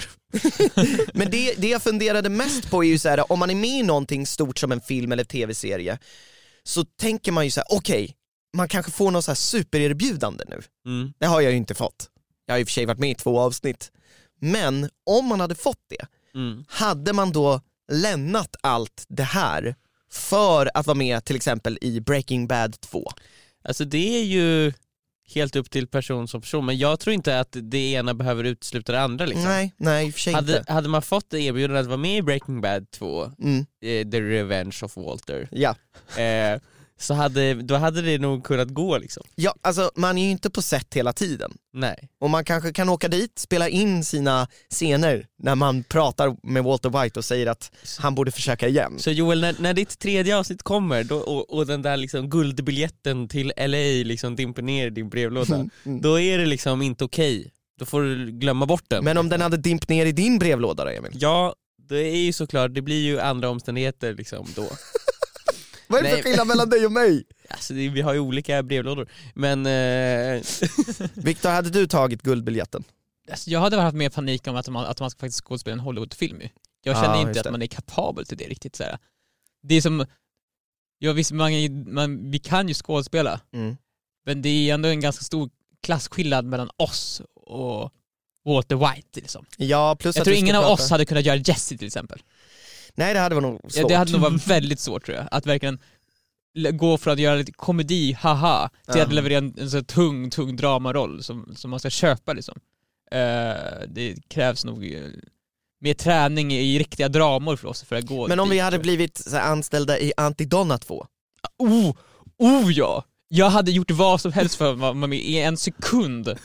Men 1.14 1.32
det, 1.32 1.54
det 1.58 1.68
jag 1.68 1.84
funderade 1.84 2.30
mest 2.30 2.70
på 2.72 2.84
är 2.84 2.88
ju 2.88 3.00
så 3.00 3.10
här, 3.10 3.32
om 3.32 3.40
man 3.40 3.50
är 3.50 3.56
med 3.56 3.70
i 3.80 3.84
någonting 3.84 4.28
stort 4.28 4.60
som 4.60 4.72
en 4.72 4.82
film 4.82 5.12
eller 5.12 5.24
tv-serie, 5.24 5.98
så 6.66 6.86
tänker 6.86 7.32
man 7.32 7.46
ju 7.46 7.52
så 7.52 7.60
här: 7.60 7.68
okej, 7.78 8.16
man 8.58 8.68
kanske 8.68 8.92
får 8.92 9.12
något 9.12 9.26
så 9.26 9.32
här 9.32 9.36
supererbjudande 9.36 10.44
nu. 10.48 10.62
Mm. 10.86 11.14
Det 11.18 11.26
har 11.26 11.42
jag 11.42 11.52
ju 11.52 11.58
inte 11.58 11.76
fått. 11.76 12.10
Jag 12.46 12.54
har 12.54 12.60
i 12.60 12.64
och 12.64 12.68
för 12.68 12.74
sig 12.74 12.86
varit 12.86 13.00
med 13.00 13.12
i 13.12 13.16
två 13.16 13.40
avsnitt. 13.40 13.92
Men 14.42 14.90
om 15.06 15.26
man 15.26 15.40
hade 15.40 15.56
fått 15.56 15.82
det, 15.90 16.06
Mm. 16.36 16.66
hade 16.68 17.14
man 17.14 17.32
då 17.32 17.62
lämnat 17.92 18.56
allt 18.62 19.06
det 19.08 19.24
här 19.24 19.76
för 20.12 20.72
att 20.74 20.88
vara 20.88 20.98
med 20.98 21.26
till 21.26 21.36
exempel 21.36 21.78
i 21.82 22.00
Breaking 22.02 22.48
Bad 22.48 22.80
2? 22.82 23.12
Alltså 23.64 23.86
det 23.86 24.18
är 24.20 24.24
ju 24.24 24.74
helt 25.34 25.56
upp 25.56 25.70
till 25.70 25.88
person 25.88 26.28
som 26.28 26.42
person, 26.42 26.66
men 26.66 26.78
jag 26.78 27.00
tror 27.00 27.14
inte 27.14 27.40
att 27.40 27.58
det 27.62 27.92
ena 27.94 28.14
behöver 28.14 28.44
utesluta 28.44 28.92
det 28.92 29.02
andra 29.02 29.26
liksom. 29.26 29.44
Nej, 29.46 29.74
nej 29.78 30.08
i 30.08 30.10
och 30.10 30.14
för 30.14 30.20
sig 30.22 30.34
Hade, 30.34 30.58
inte. 30.58 30.74
hade 30.74 30.90
man 30.90 31.02
fått 31.02 31.30
det 31.30 31.40
erbjudandet 31.42 31.82
att 31.82 31.88
vara 31.88 31.98
med 31.98 32.18
i 32.18 32.22
Breaking 32.22 32.62
Bad 32.62 32.92
2, 32.92 33.32
Mm, 33.40 33.60
eh, 33.82 34.10
The 34.12 34.22
Revenge 34.22 34.78
of 34.82 34.98
Walter, 34.98 35.48
ja. 35.52 35.76
eh, 36.22 36.60
så 37.00 37.14
hade, 37.14 37.54
då 37.54 37.76
hade 37.76 38.02
det 38.02 38.18
nog 38.18 38.44
kunnat 38.44 38.70
gå 38.70 38.98
liksom. 38.98 39.24
ja, 39.36 39.56
alltså 39.62 39.92
man 39.96 40.18
är 40.18 40.24
ju 40.26 40.30
inte 40.32 40.50
på 40.50 40.62
set 40.62 40.94
hela 40.94 41.14
tiden. 41.14 41.54
Nej. 41.74 42.10
Och 42.20 42.30
man 42.30 42.46
kanske 42.46 42.74
kan 42.74 42.90
åka 42.90 43.08
dit, 43.08 43.40
spela 43.40 43.70
in 43.70 44.04
sina 44.04 44.48
scener 44.70 45.26
när 45.44 45.56
man 45.56 45.84
pratar 45.84 46.36
med 46.44 46.64
Walter 46.64 47.04
White 47.04 47.20
och 47.20 47.26
säger 47.26 47.48
att 47.48 47.72
han 48.00 48.16
borde 48.16 48.32
försöka 48.32 48.68
igen. 48.68 49.00
Så 49.00 49.12
Joel, 49.12 49.42
när, 49.42 49.56
när 49.60 49.74
ditt 49.74 50.00
tredje 50.00 50.38
avsnitt 50.38 50.64
kommer 50.64 51.04
då, 51.04 51.18
och, 51.18 51.54
och 51.54 51.66
den 51.68 51.82
där 51.82 51.98
liksom 51.98 52.30
guldbiljetten 52.30 53.28
till 53.28 53.54
LA 53.58 54.04
liksom 54.06 54.36
dimper 54.36 54.62
ner 54.62 54.88
i 54.88 54.90
din 54.90 55.10
brevlåda, 55.10 55.56
Mm. 55.86 56.02
då 56.02 56.20
är 56.20 56.38
det 56.38 56.46
liksom 56.46 56.82
inte 56.82 57.04
okej. 57.04 57.52
Då 57.80 57.86
får 57.86 58.02
du 58.02 58.32
glömma 58.32 58.66
bort 58.66 58.84
den. 58.88 59.04
Men 59.04 59.18
om 59.18 59.30
den 59.30 59.42
hade 59.42 59.58
dimpt 59.58 59.90
ner 59.90 60.06
i 60.06 60.12
din 60.12 60.40
brevlåda 60.40 60.84
då 60.86 60.90
Emil? 60.92 61.12
Ja, 61.14 61.56
det 61.90 62.00
är 62.00 62.18
ju 62.18 62.34
såklart, 62.34 62.74
det 62.74 62.82
blir 62.82 63.04
ju 63.04 63.20
andra 63.20 63.50
omständigheter 63.50 64.14
liksom 64.14 64.48
då. 64.56 64.62
Vad 65.88 66.00
är 66.00 66.04
det 66.04 66.10
för 66.10 66.16
Nej. 66.16 66.24
skillnad 66.24 66.48
mellan 66.48 66.70
dig 66.70 66.86
och 66.86 66.92
mig? 66.92 67.24
Alltså 67.50 67.74
det, 67.74 67.90
vi 67.90 68.02
har 68.02 68.14
ju 68.14 68.20
olika 68.20 68.64
brevlådor, 68.64 69.10
men 69.34 69.66
eh, 69.66 70.42
Viktor, 71.14 71.50
hade 71.50 71.70
du 71.70 71.88
tagit 71.88 72.22
guldbiljetten? 72.22 72.84
Alltså, 73.32 73.50
jag 73.50 73.60
hade 73.60 73.82
haft 73.82 73.96
mer 73.98 74.10
panik 74.10 74.48
om 74.48 74.56
att 74.56 74.70
man, 74.70 74.86
att 74.86 75.00
man 75.00 75.10
ska 75.10 75.20
faktiskt 75.20 75.44
skådespela 75.44 75.74
en 75.74 75.80
Hollywoodfilm 75.80 76.42
ju. 76.42 76.50
Jag 76.84 76.96
Ja, 76.98 77.02
känner 77.02 77.16
just 77.16 77.28
inte 77.28 77.34
det. 77.44 77.50
att 77.50 77.52
man 77.54 77.62
är 77.62 77.68
kapabel 77.68 78.26
till 78.26 78.38
det 78.38 78.48
riktigt. 78.48 78.76
Så 78.76 78.84
här. 78.84 78.98
Det 79.64 79.76
är 79.76 79.82
som, 79.82 80.06
ja, 81.00 81.14
visst, 81.14 81.32
man, 81.32 81.52
är- 81.52 81.92
man, 81.94 82.32
vi 82.32 82.40
kan 82.40 82.68
ju 82.68 82.74
skådespela, 82.74 83.40
Mm. 83.54 83.78
men 84.26 84.42
det 84.42 84.50
är 84.50 84.74
ändå 84.74 84.90
en 84.90 85.00
ganska 85.00 85.24
stor 85.24 85.50
klasskillnad 85.84 86.46
mellan 86.46 86.70
oss 86.78 87.22
och 87.36 87.92
Walter 88.46 88.76
White. 88.76 89.20
Liksom. 89.20 89.46
Ja, 89.58 89.96
plus 89.96 90.16
Jag 90.16 90.22
att 90.22 90.26
tror 90.26 90.32
du 90.32 90.38
ska 90.38 90.46
ingen 90.46 90.56
av 90.56 90.62
prata- 90.62 90.74
oss 90.84 90.90
hade 90.90 91.06
kunnat 91.06 91.26
göra 91.26 91.36
Jesse 91.38 91.78
till 91.78 91.88
exempel. 91.88 92.22
Nej 92.96 93.14
det 93.14 93.20
hade 93.20 93.36
varit 93.36 93.44
nog 93.44 93.72
svårt. 93.72 93.82
Ja, 93.82 93.88
det 93.88 93.96
hade 93.96 94.12
nog 94.12 94.22
varit 94.22 94.48
väldigt 94.48 94.80
svårt 94.80 95.06
tror 95.06 95.18
jag, 95.18 95.28
att 95.32 95.46
verkligen 95.46 95.80
gå 96.74 96.98
från 96.98 97.14
att 97.14 97.20
göra 97.20 97.36
lite 97.36 97.52
komedi, 97.52 98.14
haha, 98.14 98.70
till 98.92 99.02
att 99.02 99.14
leverera 99.14 99.38
en, 99.38 99.56
en 99.58 99.70
så 99.70 99.78
här 99.78 99.84
tung, 99.84 100.30
tung 100.30 100.56
dramaroll 100.56 101.24
som, 101.24 101.56
som 101.56 101.72
man 101.72 101.80
ska 101.80 101.90
köpa 101.90 102.34
liksom. 102.34 102.60
Eh, 103.12 103.88
det 103.88 104.16
krävs 104.28 104.66
nog 104.66 104.92
eh, 104.92 105.02
mer 105.80 105.94
träning 105.94 106.54
i 106.54 106.80
riktiga 106.80 107.10
dramor 107.10 107.56
för 107.56 107.68
oss 107.68 107.84
för 107.84 107.96
att 107.96 108.06
gå 108.06 108.28
Men 108.28 108.40
om 108.40 108.50
dit, 108.50 108.56
vi 108.56 108.60
hade 108.60 108.80
blivit 108.80 109.18
så 109.18 109.36
här, 109.36 109.52
anställda 109.52 110.00
i 110.00 110.14
Antidonna 110.18 110.78
2, 110.78 111.08
jag. 111.58 111.68
Oh, 111.68 111.96
oh 112.38 112.72
ja! 112.72 113.04
Jag 113.28 113.50
hade 113.50 113.72
gjort 113.72 113.92
vad 113.92 114.22
som 114.22 114.32
helst 114.34 114.56
för 114.56 114.72
att 114.72 114.78
vara 114.80 114.94
med 114.94 115.20
i 115.20 115.40
en 115.40 115.58
sekund 115.58 116.36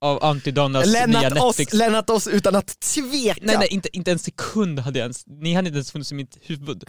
av 0.00 0.24
Antidonnas 0.24 0.86
nya 0.86 1.06
lämnat 1.06 1.32
oss, 1.32 1.58
Netflix. 1.58 1.72
lämnat 1.72 2.10
oss 2.10 2.26
utan 2.28 2.54
att 2.56 2.80
tveka! 2.80 3.40
Nej 3.42 3.56
nej, 3.58 3.68
inte, 3.70 3.88
inte 3.96 4.10
en 4.12 4.18
sekund 4.18 4.78
hade 4.78 4.98
jag 4.98 5.04
ens, 5.04 5.22
ni 5.26 5.54
hade 5.54 5.68
inte 5.68 5.76
ens 5.76 5.92
funnits 5.92 6.12
i 6.12 6.14
mitt 6.14 6.38
huvud. 6.40 6.84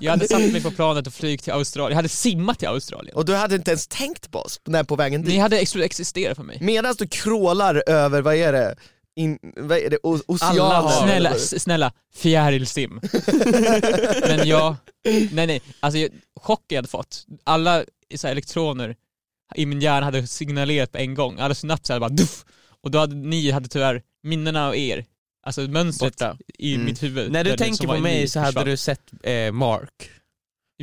jag 0.00 0.10
hade 0.10 0.28
satt 0.28 0.52
mig 0.52 0.62
på 0.62 0.70
planet 0.70 1.06
och 1.06 1.14
flygit 1.14 1.42
till 1.42 1.52
Australien, 1.52 1.90
jag 1.90 1.96
hade 1.96 2.08
simmat 2.08 2.58
till 2.58 2.68
Australien. 2.68 3.16
Och 3.16 3.24
du 3.24 3.34
hade 3.34 3.54
inte 3.54 3.70
ens 3.70 3.86
tänkt 3.86 4.30
på 4.30 4.38
oss 4.38 4.60
när 4.66 4.84
på 4.84 4.96
vägen 4.96 5.20
Ni 5.20 5.26
dit. 5.30 5.40
hade 5.40 5.58
ex- 5.58 5.76
existerat 5.76 6.36
för 6.36 6.44
mig. 6.44 6.58
Medan 6.60 6.94
du 6.98 7.06
krålar 7.06 7.82
över, 7.86 8.22
vad 8.22 8.34
är 8.34 8.52
det, 8.52 8.76
In, 9.16 9.38
vad 9.56 9.78
är 9.78 9.90
det? 9.90 9.98
O- 10.02 10.20
oceaner? 10.26 10.60
Alla 10.60 10.90
Snälla, 10.90 11.34
snälla, 11.38 11.92
fjärilsim. 12.14 13.00
Men 14.28 14.48
jag, 14.48 14.76
nej 15.32 15.46
nej, 15.46 15.62
alltså 15.80 15.98
jag, 15.98 16.10
chocken 16.40 16.64
jag 16.68 16.76
hade 16.78 16.88
fått. 16.88 17.24
Alla 17.44 17.84
så 18.14 18.26
här, 18.26 18.32
elektroner 18.32 18.96
i 19.54 19.66
min 19.66 19.80
hjärna 19.80 20.04
hade 20.04 20.26
signalerat 20.26 20.92
på 20.92 20.98
en 20.98 21.14
gång, 21.14 21.38
alla 21.40 21.54
synapser 21.54 21.94
hade 21.94 22.00
bara 22.00 22.16
duff. 22.16 22.44
Och 22.82 22.90
då 22.90 22.98
hade 22.98 23.14
ni 23.16 23.50
hade 23.50 23.68
tyvärr 23.68 24.02
minnena 24.22 24.66
av 24.68 24.76
er, 24.76 25.04
alltså 25.46 25.60
mönstret 25.60 26.12
Borta. 26.12 26.36
i 26.58 26.74
Mm. 26.74 26.86
mitt 26.86 27.02
huvud. 27.02 27.32
När 27.32 27.44
du 27.44 27.56
tänker 27.56 27.86
på 27.86 27.98
mig 27.98 28.28
så 28.28 28.38
hade 28.40 28.52
försvann. 28.52 28.66
du 28.66 28.76
sett 28.76 29.00
eh, 29.22 29.52
Mark. 29.52 30.10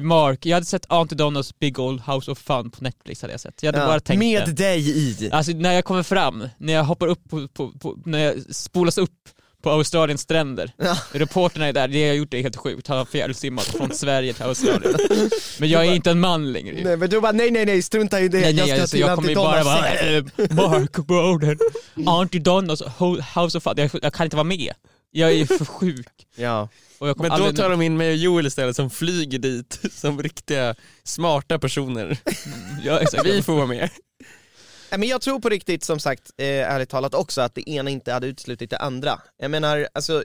Mark, 0.01 0.45
jag 0.45 0.55
hade 0.55 0.65
sett 0.65 0.85
Auntie 0.89 1.15
Donnas 1.15 1.59
Big 1.59 1.79
Old 1.79 2.01
House 2.01 2.31
of 2.31 2.39
Fun 2.39 2.71
på 2.71 2.83
Netflix 2.83 3.21
hade 3.21 3.33
jag 3.33 3.41
sett. 3.41 3.63
Jag 3.63 3.67
hade 3.73 3.83
Ja, 3.83 3.87
bara 3.87 3.99
tänkt 3.99 4.19
med 4.19 4.45
det. 4.45 4.51
dig 4.51 4.89
i. 4.99 5.29
Alltså 5.31 5.51
när 5.51 5.73
jag 5.73 5.85
kommer 5.85 6.03
fram, 6.03 6.47
när 6.57 6.73
jag 6.73 6.83
hoppar 6.83 7.07
upp 7.07 7.29
på, 7.29 7.47
på, 7.47 7.71
på 7.71 7.97
när 8.05 8.19
jag 8.19 8.55
spolas 8.55 8.97
upp 8.97 9.11
på 9.63 9.69
Australiens 9.71 10.21
stränder. 10.21 10.71
Ja. 10.77 10.97
Reporterna 11.11 11.67
är 11.67 11.73
där, 11.73 11.87
det 11.87 11.99
jag 11.99 12.07
har 12.09 12.13
gjort 12.15 12.33
är 12.33 12.41
helt 12.41 12.55
sjukt, 12.55 12.87
har 12.87 13.05
fjärilsimmat 13.05 13.63
från 13.65 13.91
Sverige 13.93 14.33
till 14.33 14.43
Australien. 14.43 14.95
Men 15.59 15.69
jag 15.69 15.85
är 15.85 15.93
inte 15.93 16.11
en 16.11 16.19
man 16.19 16.51
längre. 16.51 16.83
Nej 16.83 16.97
men 16.97 17.09
du 17.09 17.21
bara 17.21 17.31
nej 17.31 17.51
nej 17.51 17.65
nej, 17.65 17.81
strunta 17.81 18.19
i 18.21 18.27
det, 18.27 18.39
Nej, 18.39 18.47
jag 18.51 18.55
nej, 18.55 18.65
ska 18.75 18.81
alltså, 18.81 18.93
till 18.93 18.99
jag 19.05 19.15
kommer 19.15 19.35
bara 19.35 19.63
vara 19.63 19.87
äh, 19.89 20.23
Mark 20.49 20.95
Bowden, 21.07 21.57
Auntie 22.07 22.39
Donnas 22.41 22.81
Ho- 22.81 23.41
House 23.43 23.57
of 23.57 23.63
Fun, 23.63 23.73
jag, 23.77 23.89
jag 24.01 24.13
kan 24.13 24.23
inte 24.25 24.35
vara 24.35 24.43
med. 24.43 24.73
Jag 25.11 25.33
är 25.33 25.45
för 25.45 25.65
sjuk. 25.65 26.07
Ja. 26.35 26.69
Och 26.99 27.07
jag 27.07 27.17
kommer 27.17 27.29
Men 27.29 27.39
då 27.39 27.45
aldrig... 27.45 27.63
tar 27.63 27.69
de 27.69 27.81
in 27.81 27.97
mig 27.97 28.09
och 28.09 28.15
Joel 28.15 28.47
istället 28.47 28.75
som 28.75 28.89
flyger 28.89 29.39
dit 29.39 29.79
som 29.91 30.23
riktiga 30.23 30.75
smarta 31.03 31.59
personer. 31.59 32.17
ja, 32.83 32.99
exakt. 32.99 33.25
Vi 33.25 33.43
får 33.43 33.55
vara 33.55 33.65
med. 33.65 33.89
Nej, 34.91 34.99
Men 34.99 35.09
jag 35.09 35.21
tror 35.21 35.39
på 35.39 35.49
riktigt 35.49 35.83
som 35.83 35.99
sagt, 35.99 36.31
eh, 36.37 36.45
ärligt 36.45 36.89
talat 36.89 37.13
också, 37.13 37.41
att 37.41 37.55
det 37.55 37.69
ena 37.69 37.89
inte 37.89 38.13
hade 38.13 38.27
uteslutit 38.27 38.69
det 38.69 38.77
andra. 38.77 39.21
Jag 39.37 39.51
menar, 39.51 39.87
alltså, 39.93 40.23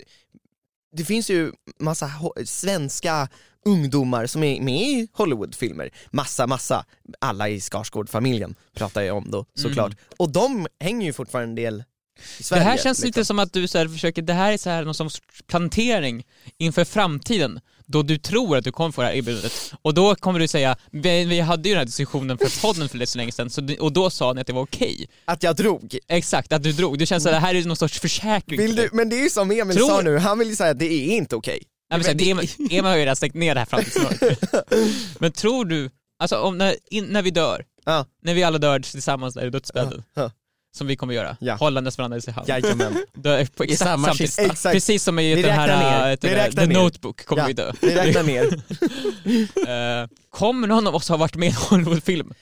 det 0.92 1.04
finns 1.04 1.30
ju 1.30 1.52
massa 1.80 2.10
svenska 2.44 3.28
ungdomar 3.64 4.26
som 4.26 4.42
är 4.42 4.60
med 4.60 4.82
i 4.82 5.08
Hollywoodfilmer, 5.12 5.90
massa, 6.10 6.46
massa, 6.46 6.84
alla 7.20 7.48
i 7.48 7.60
Skarsgård-familjen 7.60 8.54
pratar 8.74 9.02
jag 9.02 9.16
om 9.16 9.30
då 9.30 9.46
såklart. 9.54 9.92
Och 10.16 10.30
de 10.32 10.66
hänger 10.80 11.06
ju 11.06 11.12
fortfarande 11.12 11.50
en 11.50 11.54
del 11.54 11.84
i 12.16 12.22
Det 12.38 12.44
Sverige. 12.44 12.62
här 12.62 12.76
känns 12.76 12.84
liksom. 12.98 13.06
lite 13.06 13.24
som 13.24 13.38
att 13.38 13.52
du 13.52 13.68
så 13.68 13.78
här 13.78 13.88
försöker, 13.88 14.22
det 14.22 14.32
här 14.32 14.52
är 14.52 14.56
så 14.58 14.70
här 14.70 14.84
någon 14.84 14.94
sorts 14.94 15.20
plantering 15.46 16.24
inför 16.58 16.84
framtiden 16.84 17.60
då 17.88 18.02
du 18.02 18.18
tror 18.18 18.56
att 18.56 18.64
du 18.64 18.72
kommer 18.72 18.92
få 18.92 19.00
det 19.02 19.06
här 19.08 19.14
erbjudandet 19.14 19.72
och 19.82 19.94
då 19.94 20.14
kommer 20.14 20.38
du 20.40 20.48
säga, 20.48 20.76
vi, 20.90 21.24
vi 21.24 21.40
hade 21.40 21.68
ju 21.68 21.74
den 21.74 21.78
här 21.78 21.84
diskussionen 21.86 22.38
för 22.38 22.60
podden 22.62 22.88
för 22.88 22.98
lite 22.98 23.12
så 23.12 23.18
länge 23.18 23.32
sedan 23.32 23.50
så, 23.50 23.68
och 23.80 23.92
då 23.92 24.10
sa 24.10 24.32
ni 24.32 24.40
att 24.40 24.46
det 24.46 24.52
var 24.52 24.62
okej. 24.62 25.08
Att 25.24 25.42
jag 25.42 25.56
drog. 25.56 25.98
Exakt, 26.08 26.52
att 26.52 26.62
du 26.62 26.72
drog. 26.72 26.98
Det 26.98 27.06
känns 27.06 27.22
som 27.22 27.30
att 27.30 27.36
det 27.36 27.46
här 27.46 27.54
är 27.54 27.64
någon 27.64 27.76
sorts 27.76 28.00
försäkring. 28.00 28.60
Vill 28.60 28.76
du, 28.76 28.88
men 28.92 29.08
det 29.08 29.16
är 29.16 29.22
ju 29.22 29.30
som 29.30 29.50
Emil 29.50 29.76
Tror- 29.76 29.88
sa 29.88 30.00
nu, 30.00 30.18
han 30.18 30.38
vill 30.38 30.48
ju 30.48 30.56
säga 30.56 30.70
att 30.70 30.78
det 30.78 30.92
är 30.92 31.16
inte 31.16 31.36
okej. 31.36 31.62
Men 31.90 32.04
så 32.04 32.10
här, 32.10 32.22
Emil, 32.70 32.84
har 32.84 32.94
ju 32.96 33.00
redan 33.00 33.16
stängt 33.16 33.34
ner 33.34 33.54
det 33.54 33.60
här 33.60 33.66
framtidsmörkret. 33.66 34.40
men 35.18 35.32
tror 35.32 35.64
du, 35.64 35.90
alltså 36.18 36.36
om, 36.40 36.58
när, 36.58 36.76
in, 36.90 37.04
när 37.04 37.22
vi 37.22 37.30
dör, 37.30 37.64
Ja. 37.84 38.06
när 38.22 38.34
vi 38.34 38.42
alla 38.42 38.58
dör 38.58 38.80
tillsammans 38.80 39.34
där 39.34 39.46
i 39.46 39.50
dödsbädden, 39.50 40.02
Ja. 40.14 40.30
Som 40.76 40.86
vi 40.86 40.96
kommer 40.96 41.14
göra, 41.14 41.36
Ja. 41.40 41.54
hållandes 41.54 41.98
varandra 41.98 42.18
i 42.28 42.30
hand. 42.30 42.48
Jajamän. 42.48 42.96
Dö, 43.14 43.46
på 43.46 43.62
exakt 43.62 43.78
samma 43.90 44.14
kista. 44.14 44.42
Exakt. 44.42 44.72
Precis 44.74 45.02
som 45.04 45.18
i 45.18 45.42
den 45.42 45.52
här, 45.52 45.66
ner. 45.68 46.12
äh, 46.12 46.18
Vi 46.22 46.28
det, 46.28 46.36
räknar 46.36 46.62
The 46.66 46.72
ner. 46.72 46.82
Notebook 46.82 47.24
kommer 47.26 47.42
Ja. 47.42 47.46
vi 47.46 47.52
dö. 47.52 47.72
Vi 47.80 47.94
räknar 47.94 48.22
ner. 48.22 48.44
Eh, 50.02 50.08
kommer 50.30 50.68
någon 50.68 50.86
av 50.86 50.94
oss 50.94 51.08
ha 51.08 51.16
varit 51.16 51.36
med 51.36 51.46
i 51.48 51.50
en 51.50 51.56
Hollywoodfilm? 51.56 52.32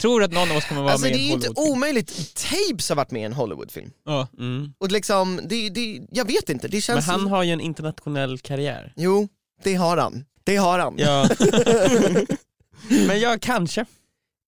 Tror 0.00 0.20
du 0.20 0.24
att 0.24 0.32
någon 0.32 0.50
av 0.50 0.56
oss 0.56 0.64
kommer 0.64 0.82
vara 0.82 0.92
Alltså 0.92 1.06
med 1.06 1.14
det 1.14 1.18
i 1.18 1.20
är 1.20 1.22
en 1.22 1.28
ju 1.28 1.34
inte 1.34 1.46
Hollywoodfilm? 1.48 1.72
omöjligt, 1.76 2.34
Tapes 2.34 2.88
har 2.88 2.96
varit 2.96 3.10
med 3.10 3.22
i 3.22 3.24
en 3.24 3.32
Hollywoodfilm. 3.32 3.90
Ja. 4.06 4.28
Mm. 4.38 4.72
Och 4.78 4.92
liksom, 4.92 5.40
det, 5.44 5.68
det, 5.70 6.00
jag 6.10 6.24
vet 6.24 6.48
inte, 6.48 6.68
det 6.68 6.74
Men 6.76 6.80
känns... 6.82 7.06
han 7.06 7.26
har 7.26 7.42
ju 7.42 7.52
en 7.52 7.60
internationell 7.60 8.38
karriär. 8.38 8.92
Jo, 8.96 9.28
det 9.64 9.74
har 9.74 9.96
han. 9.96 10.24
Det 10.44 10.56
har 10.56 10.78
han. 10.78 10.94
Ja. 10.98 11.28
Men 13.06 13.20
jag 13.20 13.40
kanske. 13.42 13.84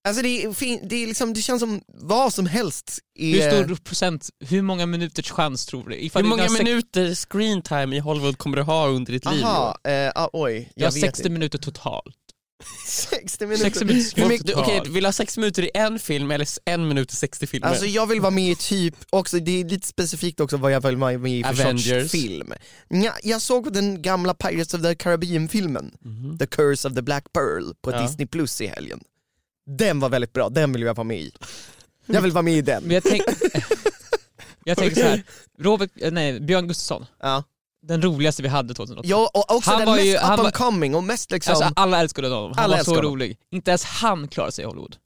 Alltså 0.08 0.22
det, 0.22 0.44
är 0.44 0.52
fin- 0.52 0.88
det, 0.88 0.96
är 1.02 1.06
liksom, 1.06 1.34
det 1.34 1.42
känns 1.42 1.60
som 1.60 1.80
vad 1.88 2.34
som 2.34 2.46
helst 2.46 2.98
är... 3.18 3.50
Hur 3.52 3.64
stor 3.64 3.74
procent, 3.76 4.28
hur 4.48 4.62
många 4.62 4.86
minuters 4.86 5.30
chans 5.30 5.66
tror 5.66 5.88
du? 5.88 5.96
Ifall 5.96 6.22
Hur 6.22 6.30
du 6.30 6.36
många 6.36 6.50
minuter 6.50 7.14
screen 7.14 7.62
time 7.62 7.96
i 7.96 7.98
Hollywood 7.98 8.38
kommer 8.38 8.56
du 8.56 8.62
ha 8.62 8.88
under 8.88 9.12
ditt 9.12 9.24
liv? 9.32 9.44
Aha, 9.44 9.78
eh, 9.88 10.10
ah, 10.14 10.28
oj, 10.32 10.52
Jag 10.52 10.66
jag 10.74 10.86
har 10.86 10.92
vet 10.92 11.00
60 11.00 11.20
inte. 11.20 11.30
minuter 11.30 11.58
totalt. 11.58 12.14
60 12.86 13.46
minuter. 13.46 13.64
60 13.64 13.84
minuter 13.84 14.28
mycket- 14.28 14.46
du, 14.46 14.54
Okej, 14.54 14.80
du 14.84 14.90
vill 14.90 15.04
ha 15.04 15.12
sex 15.12 15.36
minuter 15.38 15.62
i 15.62 15.70
en 15.74 15.98
film 15.98 16.30
eller 16.30 16.48
en 16.64 16.88
minut 16.88 17.12
i 17.12 17.16
60 17.16 17.46
filmer? 17.46 17.68
Alltså 17.68 17.86
jag 17.86 18.06
vill 18.06 18.20
vara 18.20 18.30
med 18.30 18.50
i 18.50 18.54
typ, 18.56 18.94
också, 19.10 19.38
det 19.38 19.60
är 19.60 19.64
lite 19.64 19.86
specifikt 19.88 20.40
också 20.40 20.56
vad 20.56 20.72
jag 20.72 20.80
vill 20.80 20.96
vara 20.96 21.18
med 21.18 21.32
i 21.38 21.42
för 21.42 21.50
Avengers. 21.50 21.88
sorts 22.02 22.12
film. 22.12 22.52
Ja, 22.88 23.12
jag 23.22 23.42
såg 23.42 23.72
den 23.72 24.02
gamla 24.02 24.34
Pirates 24.34 24.74
of 24.74 24.82
the 24.82 24.94
Caribbean-filmen, 24.94 25.90
Mhm. 26.04 26.38
The 26.38 26.46
Curse 26.46 26.88
of 26.88 26.94
the 26.94 27.02
Black 27.02 27.24
Pearl, 27.32 27.72
på 27.84 27.92
Ja. 27.92 28.02
Disney 28.02 28.26
Plus 28.26 28.60
i 28.60 28.66
helgen. 28.66 29.00
Den 29.66 30.00
var 30.00 30.08
väldigt 30.08 30.32
bra, 30.32 30.48
den 30.48 30.72
vill 30.72 30.82
jag 30.82 30.94
vara 30.94 31.04
med 31.04 31.18
i. 31.20 31.32
Jag 32.06 32.20
vill 32.22 32.32
vara 32.32 32.42
med 32.42 32.54
i 32.54 32.62
den. 32.62 32.82
Men 32.82 32.94
jag, 32.94 33.02
tänk, 33.02 33.22
jag 34.64 34.78
tänker 34.78 34.96
så 34.96 35.02
här. 35.02 35.22
Robert, 35.58 35.90
eh, 36.00 36.10
nej, 36.12 36.40
Björn 36.40 36.68
Gustafsson, 36.68 37.06
Ja, 37.22 37.44
den 37.86 38.02
roligaste 38.02 38.42
vi 38.42 38.48
hade 38.48 38.74
2008. 38.74 39.08
ja 39.08 39.30
och 39.34 39.56
också 39.56 39.70
Han 39.70 39.78
den 39.78 39.88
var 39.88 39.96
mest 39.96 40.06
ju- 40.06 40.14
up 40.16 40.22
and 40.24 40.52
coming 40.54 40.94
och 40.94 41.04
mest 41.04 41.30
liksom, 41.30 41.54
Alltså 41.54 41.72
alla 41.76 42.00
älskade 42.00 42.28
honom, 42.28 42.52
han 42.56 42.64
Alla 42.64 42.76
var 42.76 42.84
så 42.84 42.90
honom. 42.90 43.04
rolig. 43.10 43.38
Inte 43.50 43.70
ens 43.70 43.84
han 43.84 44.28
klarade 44.28 44.52
sig 44.52 44.62
i 44.62 44.66
Hollywood. 44.66 44.96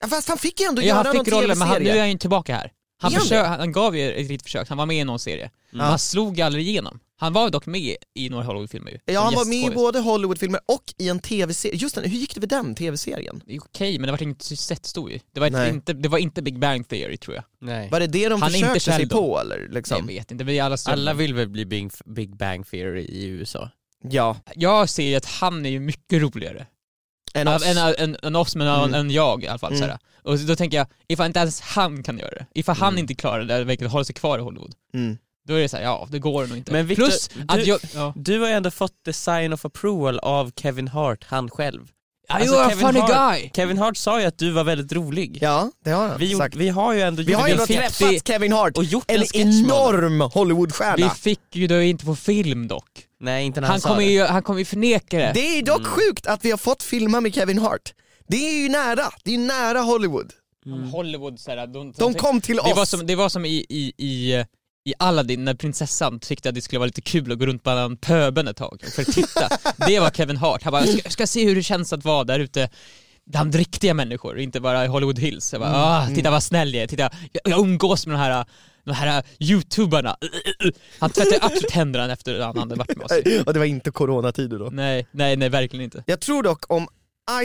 ja, 0.00 0.08
fast 0.08 0.28
han 0.28 0.38
fick 0.38 0.60
ju 0.60 0.66
ändå 0.66 0.82
Ja, 0.82 0.86
göra 0.86 0.96
han 0.96 1.16
någon 1.16 1.24
fick 1.24 1.34
rollen 1.34 1.58
men 1.58 1.68
han, 1.68 1.82
nu 1.82 1.88
är 1.90 1.98
han 1.98 2.10
ju 2.10 2.18
tillbaka 2.18 2.54
här. 2.56 2.72
Han, 3.02 3.14
Är 3.14 3.44
han 3.44 3.72
gav 3.72 3.96
ju 3.96 4.12
ett 4.12 4.28
litet 4.28 4.42
försök, 4.42 4.68
han 4.68 4.78
var 4.78 4.86
med 4.86 4.96
i 4.96 5.04
någon 5.04 5.18
serie. 5.18 5.50
Men 5.70 5.80
han 5.86 5.98
slog 5.98 6.40
aldrig 6.40 6.68
igenom. 6.68 7.00
Han 7.20 7.32
var 7.32 7.50
dock 7.50 7.66
med 7.66 7.96
i 8.14 8.28
några 8.28 8.44
Hollywoodfilmer 8.44 8.90
ju. 8.90 8.98
Ja 9.04 9.20
han 9.20 9.34
var 9.34 9.44
med 9.44 9.72
i 9.72 9.74
både 9.74 9.98
Hollywoodfilmer 10.00 10.60
och 10.66 10.94
i 10.98 11.08
en 11.08 11.18
tv-serie, 11.20 11.76
just 11.76 11.94
den, 11.94 12.04
hur 12.04 12.18
gick 12.18 12.34
det 12.34 12.40
med 12.40 12.48
den 12.48 12.74
tv-serien? 12.74 13.42
Det 13.46 13.54
är 13.54 13.60
Okej, 13.60 13.98
men 13.98 14.06
det 14.06 14.12
var 14.12 14.22
inget 14.22 14.42
sett-stor 14.42 15.10
ju. 15.10 15.18
Det 15.32 15.40
var, 15.40 15.46
ett, 15.46 15.74
inte, 15.74 15.92
det 15.92 16.08
var 16.08 16.18
inte 16.18 16.42
Big 16.42 16.58
Bang 16.58 16.88
Theory 16.88 17.16
tror 17.16 17.34
jag. 17.36 17.44
Nej. 17.60 17.88
Var 17.90 18.00
det 18.00 18.06
det 18.06 18.28
de 18.28 18.42
Han 18.42 18.50
försökte 18.50 18.80
sig 18.80 19.08
på 19.08 19.40
eller? 19.40 19.68
Liksom? 19.70 19.96
Jag 19.98 20.06
vet 20.06 20.30
inte, 20.30 20.44
det 20.44 20.58
är 20.58 20.62
alla. 20.62 20.76
Alla 20.86 21.14
vill 21.14 21.34
väl 21.34 21.48
bli 21.48 21.64
Big, 21.66 21.90
Big 22.06 22.36
Bang 22.36 22.70
Theory 22.70 23.02
i 23.04 23.26
USA? 23.26 23.70
Ja, 24.02 24.36
Jag 24.54 24.88
ser 24.88 25.02
ju 25.08 25.14
att 25.16 25.24
han 25.26 25.66
är 25.66 25.70
ju 25.70 25.80
mycket 25.80 26.22
roligare. 26.22 26.66
en 27.34 27.48
Av- 27.48 27.56
oss. 27.56 27.66
Än, 27.66 27.76
än, 27.98 28.16
än 28.22 28.36
oss, 28.36 28.56
men 28.56 28.66
Mm. 28.68 28.94
än 28.94 29.10
jag 29.10 29.44
i 29.44 29.46
alla 29.46 29.58
fall. 29.58 29.72
Mm. 29.72 29.80
såhär. 29.82 29.98
Och 30.22 30.38
då 30.38 30.56
tänker 30.56 30.76
jag, 30.78 30.86
ifall 31.08 31.26
inte 31.26 31.38
ens 31.40 31.60
han 31.60 32.02
kan 32.02 32.18
göra 32.18 32.30
det, 32.30 32.46
ifall 32.54 32.76
han 32.76 32.88
Mm. 32.88 32.98
inte 32.98 33.14
klarar 33.14 33.44
det, 33.44 33.64
vilket 33.64 33.90
håller 33.90 34.04
sig 34.04 34.14
kvar 34.14 34.38
i 34.38 34.42
Hollywood, 34.42 34.74
Mm. 34.94 35.18
Då 35.48 35.54
är 35.54 35.60
det 35.60 35.68
såhär, 35.68 35.84
ja 35.84 36.08
det 36.10 36.18
går 36.18 36.46
nog 36.46 36.56
inte. 36.58 36.72
Men 36.72 36.86
Victor, 36.86 37.04
Plus 37.04 37.28
du- 37.28 37.44
att 37.48 37.66
jag... 37.66 37.80
Ja. 37.94 38.12
Du 38.16 38.38
har 38.40 38.48
ju 38.48 38.54
ändå 38.54 38.70
fått 38.70 38.92
the 39.04 39.12
sign 39.12 39.52
of 39.52 39.64
approval 39.64 40.18
av 40.18 40.50
Kevin 40.56 40.88
Hart, 40.88 41.24
han 41.28 41.50
själv. 41.50 41.88
Alltså, 42.28 42.54
you 42.54 42.58
are 42.58 42.66
a 42.66 42.70
Kevin 42.70 42.86
funny 42.86 43.00
Hart- 43.00 43.38
guy! 43.40 43.50
Kevin 43.54 43.78
Hart 43.78 43.96
sa 43.96 44.20
ju 44.20 44.26
att 44.26 44.38
du 44.38 44.50
var 44.50 44.64
väldigt 44.64 44.92
rolig. 44.92 45.38
Ja, 45.42 45.70
det 45.84 45.90
har 45.90 46.08
han 46.08 46.18
Vi, 46.18 46.34
sagt. 46.34 46.54
vi 46.54 46.68
har 46.68 46.92
ju 46.94 47.00
ändå 47.00 47.22
Vi 47.22 47.32
har 47.32 47.46
ju 47.48 47.52
ändå 47.52 47.66
träffat 47.66 48.26
Kevin 48.28 48.52
Hart, 48.52 48.76
och 48.78 48.84
gjort 48.84 49.04
en 49.10 49.22
en 49.22 49.26
enorm 49.34 50.20
Hollywoodstjärna. 50.20 50.96
Vi 50.96 51.20
fick 51.20 51.40
ju 51.56 51.66
då 51.66 51.80
inte 51.82 52.04
på 52.04 52.16
film 52.16 52.68
dock. 52.68 52.88
Nej 53.20 53.44
inte 53.46 53.60
när 53.60 53.68
han, 53.68 53.72
Han 53.72 53.80
sa 53.80 53.88
kommer 53.88 54.02
det. 54.02 54.10
ju, 54.12 54.22
han 54.24 54.42
kommer 54.42 54.58
ju 54.58 54.64
förneka 54.64 55.18
det. 55.18 55.30
Det 55.34 55.58
är 55.58 55.62
dock 55.62 55.86
sjukt 55.86 56.26
att 56.26 56.44
vi 56.44 56.50
har 56.50 56.58
fått 56.58 56.82
filma 56.82 57.20
med 57.20 57.34
Kevin 57.34 57.58
Hart. 57.58 57.92
Det 58.28 58.36
är 58.48 58.62
ju 58.62 58.68
nära, 58.68 59.02
det 59.24 59.30
är 59.30 59.34
ju 59.34 59.40
nära 59.46 59.80
Hollywood. 59.80 60.32
Hollywood 60.92 61.38
såhär, 61.40 61.66
de, 61.66 61.92
De 61.92 62.14
kom 62.14 62.40
till 62.40 62.56
det 62.56 62.62
oss. 62.62 62.76
var 62.76 62.84
som, 62.84 63.06
det 63.06 63.14
var 63.16 63.28
som 63.28 63.44
i, 63.44 63.66
i, 63.68 63.92
i, 63.98 64.44
i 64.90 64.94
Aladdin 64.98 65.44
när 65.44 65.54
prinsessan 65.54 66.20
tyckte 66.20 66.48
att 66.48 66.54
det 66.54 66.60
skulle 66.60 66.78
vara 66.78 66.86
lite 66.86 67.00
kul 67.00 67.32
att 67.32 67.38
gå 67.38 67.46
runt 67.46 67.62
bland 67.62 68.00
pöbeln 68.00 68.48
ett 68.48 68.56
tag 68.56 68.82
för 68.94 69.02
att 69.02 69.08
titta. 69.08 69.48
det 69.86 70.00
var 70.00 70.10
Kevin 70.10 70.36
Hart. 70.36 70.62
Han 70.62 70.70
bara, 70.70 70.86
jag 70.86 70.98
ska, 70.98 71.10
ska 71.10 71.26
se 71.26 71.44
hur 71.44 71.54
det 71.54 71.62
känns 71.62 71.92
att 71.92 72.04
vara 72.04 72.24
där 72.24 72.40
ute 72.40 72.68
bland 73.26 73.54
riktiga 73.54 73.94
människor, 73.94 74.38
inte 74.38 74.60
bara 74.60 74.84
i 74.84 74.88
Hollywood 74.88 75.18
Hills. 75.18 75.52
Jag 75.52 75.60
bara, 75.60 75.72
ah, 75.74 76.06
titta 76.14 76.30
vad 76.30 76.42
snäll 76.42 76.74
jag 76.74 76.82
är, 76.82 76.86
titta, 76.86 77.02
jag, 77.02 77.52
jag 77.52 77.60
umgås 77.60 78.06
med 78.06 78.14
de 78.14 78.20
här, 78.20 78.44
de 78.84 78.92
här 78.92 79.22
youtubarna. 79.38 80.16
Han 80.98 81.10
tvättade 81.10 81.38
absolut 81.42 81.70
händerna 81.70 82.12
efter 82.12 82.40
att 82.40 82.46
han 82.46 82.58
hade 82.58 82.74
varit 82.74 82.96
med 82.96 83.04
oss. 83.04 83.42
Och 83.46 83.52
det 83.52 83.58
var 83.58 83.66
inte 83.66 83.90
coronatider 83.90 84.58
då. 84.58 84.68
Nej, 84.72 85.06
nej, 85.10 85.36
nej 85.36 85.48
verkligen 85.48 85.84
inte. 85.84 86.04
Jag 86.06 86.20
tror 86.20 86.42
dock 86.42 86.72
om 86.72 86.88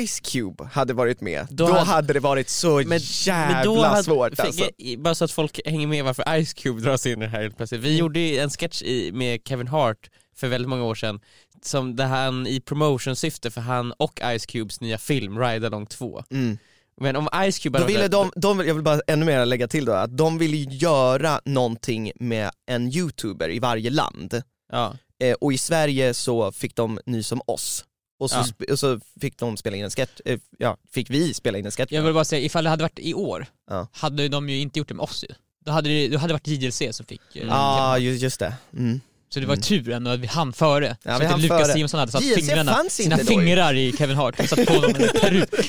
Ice 0.08 0.20
Cube 0.20 0.70
hade 0.72 0.94
varit 0.94 1.22
med, 1.22 1.48
då, 1.50 1.68
Då 1.68 1.74
hade, 1.74 1.86
hade- 1.86 2.14
det 2.14 2.20
varit 2.20 2.50
så 2.50 2.82
Men, 2.86 3.00
jävla 3.02 3.56
men 3.56 3.66
då 3.66 3.84
hade, 3.84 4.04
svårt 4.04 4.40
alltså. 4.40 4.70
Bara 4.98 5.16
så 5.16 5.26
att 5.26 5.32
folk 5.32 5.60
hänger 5.66 5.88
med 5.88 6.04
varför 6.04 6.44
Ice 6.46 6.54
Cube 6.54 6.82
dras 6.82 7.06
in 7.06 7.22
i 7.22 7.26
det 7.26 7.32
här 7.32 7.42
helt 7.42 7.58
plötsligt. 7.58 7.80
Mm. 7.80 7.92
Vi 7.92 7.98
gjorde 7.98 8.20
ju 8.20 8.38
en 8.38 8.50
sketch 8.50 8.82
i, 8.82 9.12
med 9.12 9.42
Kevin 9.46 9.68
Hart 9.68 10.10
för 10.36 10.48
väldigt 10.48 10.70
många 10.70 10.84
år 10.84 10.96
sedan, 10.96 11.20
som 11.62 11.96
där 11.96 12.06
han 12.06 12.48
i 12.48 12.60
promotionsyfte 12.60 13.52
för 13.52 13.62
han 13.62 13.92
och 13.92 14.20
Ice 14.40 14.46
Cubes 14.46 14.82
nya 14.82 14.98
film 14.98 15.40
Ride 15.40 15.68
Along 15.68 15.86
2. 15.86 16.24
Mm. 16.32 16.58
Men 17.02 17.16
om 17.16 17.30
Ice 17.52 17.60
Cube 17.60 17.80
Då 17.80 17.86
ville 17.86 18.08
de, 18.08 18.32
de, 18.36 18.60
jag 18.60 18.74
vill 18.74 18.84
bara 18.84 19.02
ännu 19.08 19.26
mer 19.26 19.46
lägga 19.46 19.68
till 19.68 19.86
då, 19.86 19.92
att 19.92 20.18
de 20.18 20.38
ville 20.38 20.58
göra 20.58 21.42
någonting 21.46 22.12
med 22.16 22.52
en 22.66 22.88
youtuber 22.88 23.50
i 23.50 23.60
varje 23.60 23.90
land. 23.90 24.42
Ja. 24.72 24.94
Eh, 25.20 25.34
och 25.34 25.54
i 25.54 25.58
Sverige 25.58 26.14
så 26.14 26.52
fick 26.52 26.76
de 26.76 27.00
nys 27.06 27.32
om 27.32 27.42
oss. 27.46 27.86
Och 28.18 28.30
så, 28.32 28.38
Ja. 28.58 28.74
och 28.74 28.80
så 28.80 29.00
fick 29.22 29.38
de 29.38 29.58
spela 29.58 29.78
in 29.78 29.84
en 29.84 29.90
sketch, 29.90 30.22
eh, 30.26 30.40
ja, 30.58 30.78
fick 30.92 31.10
vi 31.10 31.34
spela 31.34 31.58
in 31.58 31.66
en 31.66 31.72
sketch. 31.72 31.92
Jag 31.92 32.02
vill 32.04 32.14
bara 32.14 32.26
säga, 32.26 32.46
ifall 32.46 32.64
det 32.64 32.70
hade 32.70 32.84
varit 32.84 33.00
i 33.00 33.14
år, 33.14 33.46
Ja. 33.70 33.88
hade 33.94 34.28
de 34.28 34.50
ju 34.50 34.60
inte 34.60 34.80
gjort 34.80 34.88
det 34.88 34.94
med 34.94 35.04
oss 35.04 35.24
ju. 35.30 35.36
Då 35.66 35.72
hade 35.72 35.90
det, 35.90 36.08
då 36.08 36.18
hade 36.18 36.34
det 36.34 36.34
varit 36.34 36.48
JLC 36.48 36.82
som 36.92 37.06
fick 37.06 37.22
eh, 37.36 37.44
Ja, 37.48 37.54
ah, 37.56 37.98
just, 37.98 38.24
just 38.24 38.40
det. 38.40 38.54
Mm. 38.74 39.02
Så 39.30 39.40
det 39.40 39.46
var 39.46 39.56
tur 39.56 39.90
ändå 39.92 40.12
att 40.12 40.20
vi 40.20 40.28
hann 40.28 40.54
före. 40.54 40.98
Ja, 41.04 41.14
så 41.14 41.20
vi 41.20 41.26
att 41.26 41.32
hann 41.32 41.42
Lukas. 41.42 41.74
Simonsson 41.74 42.00
hade 42.00 42.12
satt 42.12 42.24
JLC 42.24 42.36
fingrarna, 42.36 42.84
sina 42.90 43.14
inte 43.20 43.34
då 43.34 43.40
fingrar 43.40 43.74
i 43.74 43.94
Kevin 43.98 44.16
Hart 44.18 44.40
och 44.40 44.50
satt 44.50 44.66
på 44.66 44.74
honom 44.74 44.96
en 44.96 45.20
peruk. 45.22 45.50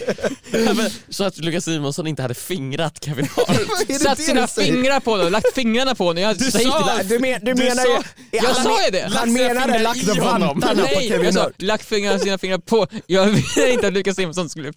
Ja, 0.52 0.74
så 1.08 1.24
att 1.24 1.38
Lukas 1.38 1.64
Simonsson 1.64 2.06
inte 2.06 2.22
hade 2.22 2.34
fingrat 2.34 3.04
Kevin 3.04 3.28
Hart. 3.36 3.56
Satt 4.00 4.18
sina 4.20 4.46
fingrar 4.46 5.00
på 5.00 5.10
honom, 5.10 5.32
lagt 5.32 5.54
fingrarna 5.54 5.94
på 5.94 6.04
honom. 6.04 6.22
Jag 6.22 6.38
Du 6.38 6.50
sa- 6.50 6.60
inte 6.60 7.02
Du, 7.14 7.18
men, 7.18 7.44
du, 7.44 7.54
Du 7.54 7.64
menar 7.64 7.82
sa- 7.84 7.88
ju... 8.30 8.38
Jag 8.38 8.42
han 8.44 8.64
sa 8.64 8.84
ju 8.84 8.90
det. 8.90 9.08
Han 9.14 9.32
menade 9.32 9.60
fingrar 9.62 9.78
lagt 9.82 10.04
vantarna 10.04 10.74
på 10.74 10.80
Nej, 10.98 11.08
Kevin 11.08 11.24
jag 11.24 11.34
sa 11.34 11.42
Hart. 11.42 11.52
lagt 11.62 11.84
fingrarna, 11.88 12.18
sina 12.18 12.38
fingrar 12.38 12.58
på. 12.58 12.86
Jag 13.06 13.26
ville 13.26 13.72
inte 13.72 13.86
att 13.86 13.92
Lukas 13.92 14.16
Simonsson 14.16 14.48
skulle 14.50 14.72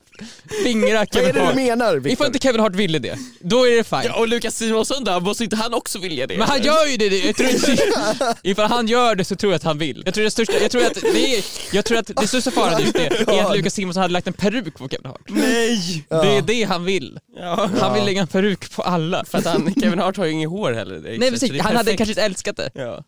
fingra 0.64 0.98
Vad 0.98 1.02
är 1.02 1.06
Kevin 1.06 1.28
det 1.34 1.40
du 1.40 1.46
Hart. 1.46 1.56
menar 1.56 1.88
Ifall 1.88 2.00
Viktor? 2.02 2.26
inte 2.28 2.40
Kevin 2.40 2.62
Hart 2.62 2.76
ville 2.76 3.00
det, 3.00 3.18
då 3.42 3.68
är 3.68 3.78
det 3.78 3.84
fine. 3.84 4.00
Ja, 4.06 4.14
och 4.20 4.28
Lukas 4.28 4.56
Simonsson 4.56 5.04
då, 5.04 5.20
måste 5.20 5.44
inte 5.44 5.56
han 5.56 5.74
också 5.74 6.00
vilja 6.00 6.28
det? 6.28 6.38
Men 6.38 6.48
han 6.48 6.62
gör 6.62 6.86
ju 6.86 6.98
det, 6.98 7.06
jag 7.26 7.36
tror 7.36 7.50
inte, 7.50 7.78
ifall 8.44 8.69
han 8.70 8.88
gör 8.88 9.16
det 9.16 9.26
så 9.26 9.36
tror 9.36 9.52
jag 9.52 9.56
att 9.58 9.64
han 9.64 9.78
vill. 9.78 10.02
Jag 10.06 10.14
tror, 10.14 10.24
det 10.24 10.32
största, 10.32 10.54
jag 10.62 10.72
tror 10.72 10.86
att 10.86 10.94
det 10.94 11.36
är, 11.38 11.44
jag 11.72 11.86
tror 11.86 11.98
att 11.98 12.12
det 12.16 12.28
största 12.28 12.52
faran 12.52 12.82
just 12.82 12.94
det 12.94 13.06
är 13.08 13.44
att 13.46 13.58
Lukas 13.58 13.74
Simonsson 13.74 14.02
hade 14.02 14.14
lagt 14.14 14.28
en 14.28 14.34
peruk 14.34 14.78
på 14.78 14.90
Kevin 14.90 15.06
Hart. 15.06 15.22
Nej! 15.28 16.06
Ja. 16.10 16.22
Det 16.24 16.38
är 16.38 16.42
det 16.42 16.64
han 16.64 16.84
vill. 16.86 17.20
Ja. 17.40 17.70
Han 17.80 17.94
vill 17.94 18.06
lägga 18.06 18.22
en 18.22 18.28
peruk 18.28 18.72
på 18.76 18.82
alla. 18.82 19.26
För 19.26 19.38
att 19.38 19.46
han, 19.46 19.74
Kevin 19.82 20.00
Hart 20.00 20.18
har 20.18 20.26
ju 20.26 20.32
inget 20.32 20.50
hår 20.50 20.72
heller 20.72 21.00
direkt, 21.00 21.20
Nej 21.20 21.32
precis, 21.32 21.62
han 21.62 21.76
hade 21.76 21.98
kanske 21.98 22.12
inte 22.12 22.22
älskat 22.24 22.58
det. 22.58 22.70
Ja. 22.74 23.04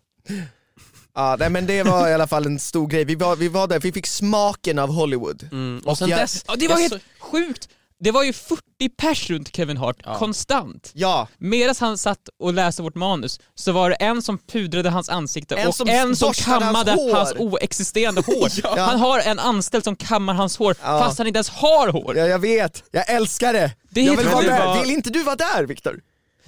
Ja, 1.16 1.36
nej, 1.40 1.50
men 1.50 1.66
det 1.68 1.84
var 1.84 2.10
i 2.10 2.14
alla 2.14 2.28
fall 2.28 2.46
en 2.46 2.60
stor 2.60 2.88
grej. 2.88 3.06
Vi 3.06 3.16
var, 3.16 3.36
vi 3.36 3.48
var 3.48 3.68
där, 3.68 3.80
vi 3.80 3.92
fick 3.92 4.08
smaken 4.08 4.80
av 4.80 4.90
Hollywood. 4.94 5.44
Mm. 5.52 5.82
Och 5.86 5.92
Och 5.92 5.98
sen 5.98 6.10
jag- 6.10 6.20
dess, 6.20 6.46
Ja, 6.48 6.56
det 6.56 6.68
var 6.68 6.78
helt 6.78 6.94
så- 6.94 7.00
sjukt. 7.20 7.70
Det 8.04 8.12
var 8.12 8.24
ju 8.24 8.34
40 8.34 8.62
pers 8.98 9.30
runt 9.30 9.56
Kevin 9.56 9.78
Hart 9.78 9.96
Ja. 10.06 10.16
konstant. 10.18 10.92
Ja, 10.94 11.28
Medan 11.38 11.76
han 11.80 11.98
satt 11.98 12.20
och 12.40 12.54
läste 12.54 12.82
vårt 12.82 12.96
manus 12.96 13.40
så 13.56 13.72
var 13.72 13.90
det 13.90 13.96
en 13.96 14.22
som 14.22 14.38
pudrade 14.38 14.90
hans 14.90 15.10
ansikte 15.10 15.56
En 15.56 15.68
och 15.68 15.76
som 15.76 15.90
en 15.90 16.16
som 16.16 16.26
hans 16.26 16.46
kammade 16.46 16.92
hår. 16.92 17.14
hans, 17.16 17.34
oexisterande 17.38 18.22
hår. 18.26 18.50
Ja. 18.64 18.76
Han 18.80 19.00
har 19.00 19.20
en 19.20 19.40
anställd 19.40 19.84
som 19.84 19.96
kammar 19.96 20.34
hans 20.34 20.58
hår 20.58 20.76
Ja. 20.84 21.00
fast 21.00 21.18
han 21.18 21.28
inte 21.28 21.38
ens 21.38 21.50
har 21.50 21.88
hår. 21.88 22.18
ja, 22.18 22.26
jag 22.28 22.40
vet. 22.40 22.84
Jag 22.92 23.10
älskar 23.10 23.54
det. 23.54 23.72
Det 23.90 24.02
jag 24.02 24.18
vill, 24.18 24.28
vara 24.28 24.46
med. 24.46 24.66
var- 24.68 24.82
vill 24.82 24.92
inte 24.92 25.10
du 25.10 25.24
vara 25.24 25.36
där 25.36 25.64
Viktor? 25.64 26.00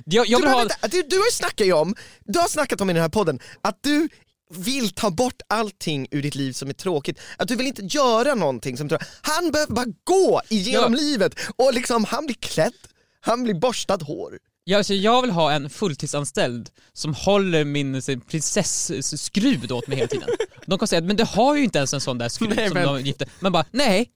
Jag, 0.06 0.28
jag 0.28 0.42
du, 0.42 0.48
ha... 0.48 0.66
du, 0.82 1.04
du 1.04 1.18
har 1.18 1.26
ju 1.26 1.32
snackat 1.32 1.68
ju 1.68 1.74
om, 1.74 1.96
du 2.26 2.40
har 2.40 2.48
snackat 2.48 2.82
om 2.82 2.90
i 2.90 2.94
den 2.94 3.02
här 3.02 3.10
podden, 3.10 3.40
att 3.62 3.78
du 3.82 4.10
vill 4.58 4.90
ta 4.90 5.10
bort 5.12 5.42
allting 5.48 6.08
ur 6.12 6.22
ditt 6.22 6.36
liv 6.36 6.52
som 6.54 6.70
är 6.70 6.74
tråkigt, 6.74 7.20
att 7.38 7.48
du 7.48 7.56
vill 7.56 7.68
inte 7.68 7.82
göra 7.86 8.36
någonting 8.36 8.78
som 8.78 8.90
tråkigt. 8.90 9.08
Han 9.22 9.52
behöver 9.52 9.74
bara 9.74 9.86
gå 10.04 10.42
igenom 10.50 10.94
Ja. 10.94 11.00
livet 11.00 11.36
och 11.56 11.74
liksom, 11.74 12.06
han 12.06 12.26
blir 12.26 12.36
klädd, 12.36 12.74
han 13.22 13.44
blir 13.44 13.54
borstad 13.54 13.98
hår. 14.04 14.40
Jag, 14.66 14.78
alltså, 14.78 14.94
jag 14.94 15.22
vill 15.22 15.32
ha 15.32 15.52
en 15.52 15.70
fulltidsanställd 15.70 16.70
som 16.94 17.14
håller 17.14 17.64
min 17.64 18.02
prinsessskruv 18.28 19.72
åt 19.72 19.88
mig 19.88 19.98
hela 19.98 20.08
tiden. 20.08 20.30
De 20.66 20.80
kommer 20.80 20.88
säga 20.88 21.02
men 21.02 21.16
du 21.16 21.24
har 21.24 21.56
ju 21.56 21.64
inte 21.64 21.78
ens 21.78 21.94
en 21.94 22.02
sån 22.02 22.18
där 22.18 22.30
skruv 22.30 22.54
Nej, 22.56 22.68
som 22.68 22.74
men- 22.74 22.88
de 22.88 23.02
gifte. 23.02 23.26
Men 23.40 23.52
bara, 23.52 23.66
nej. 23.72 24.10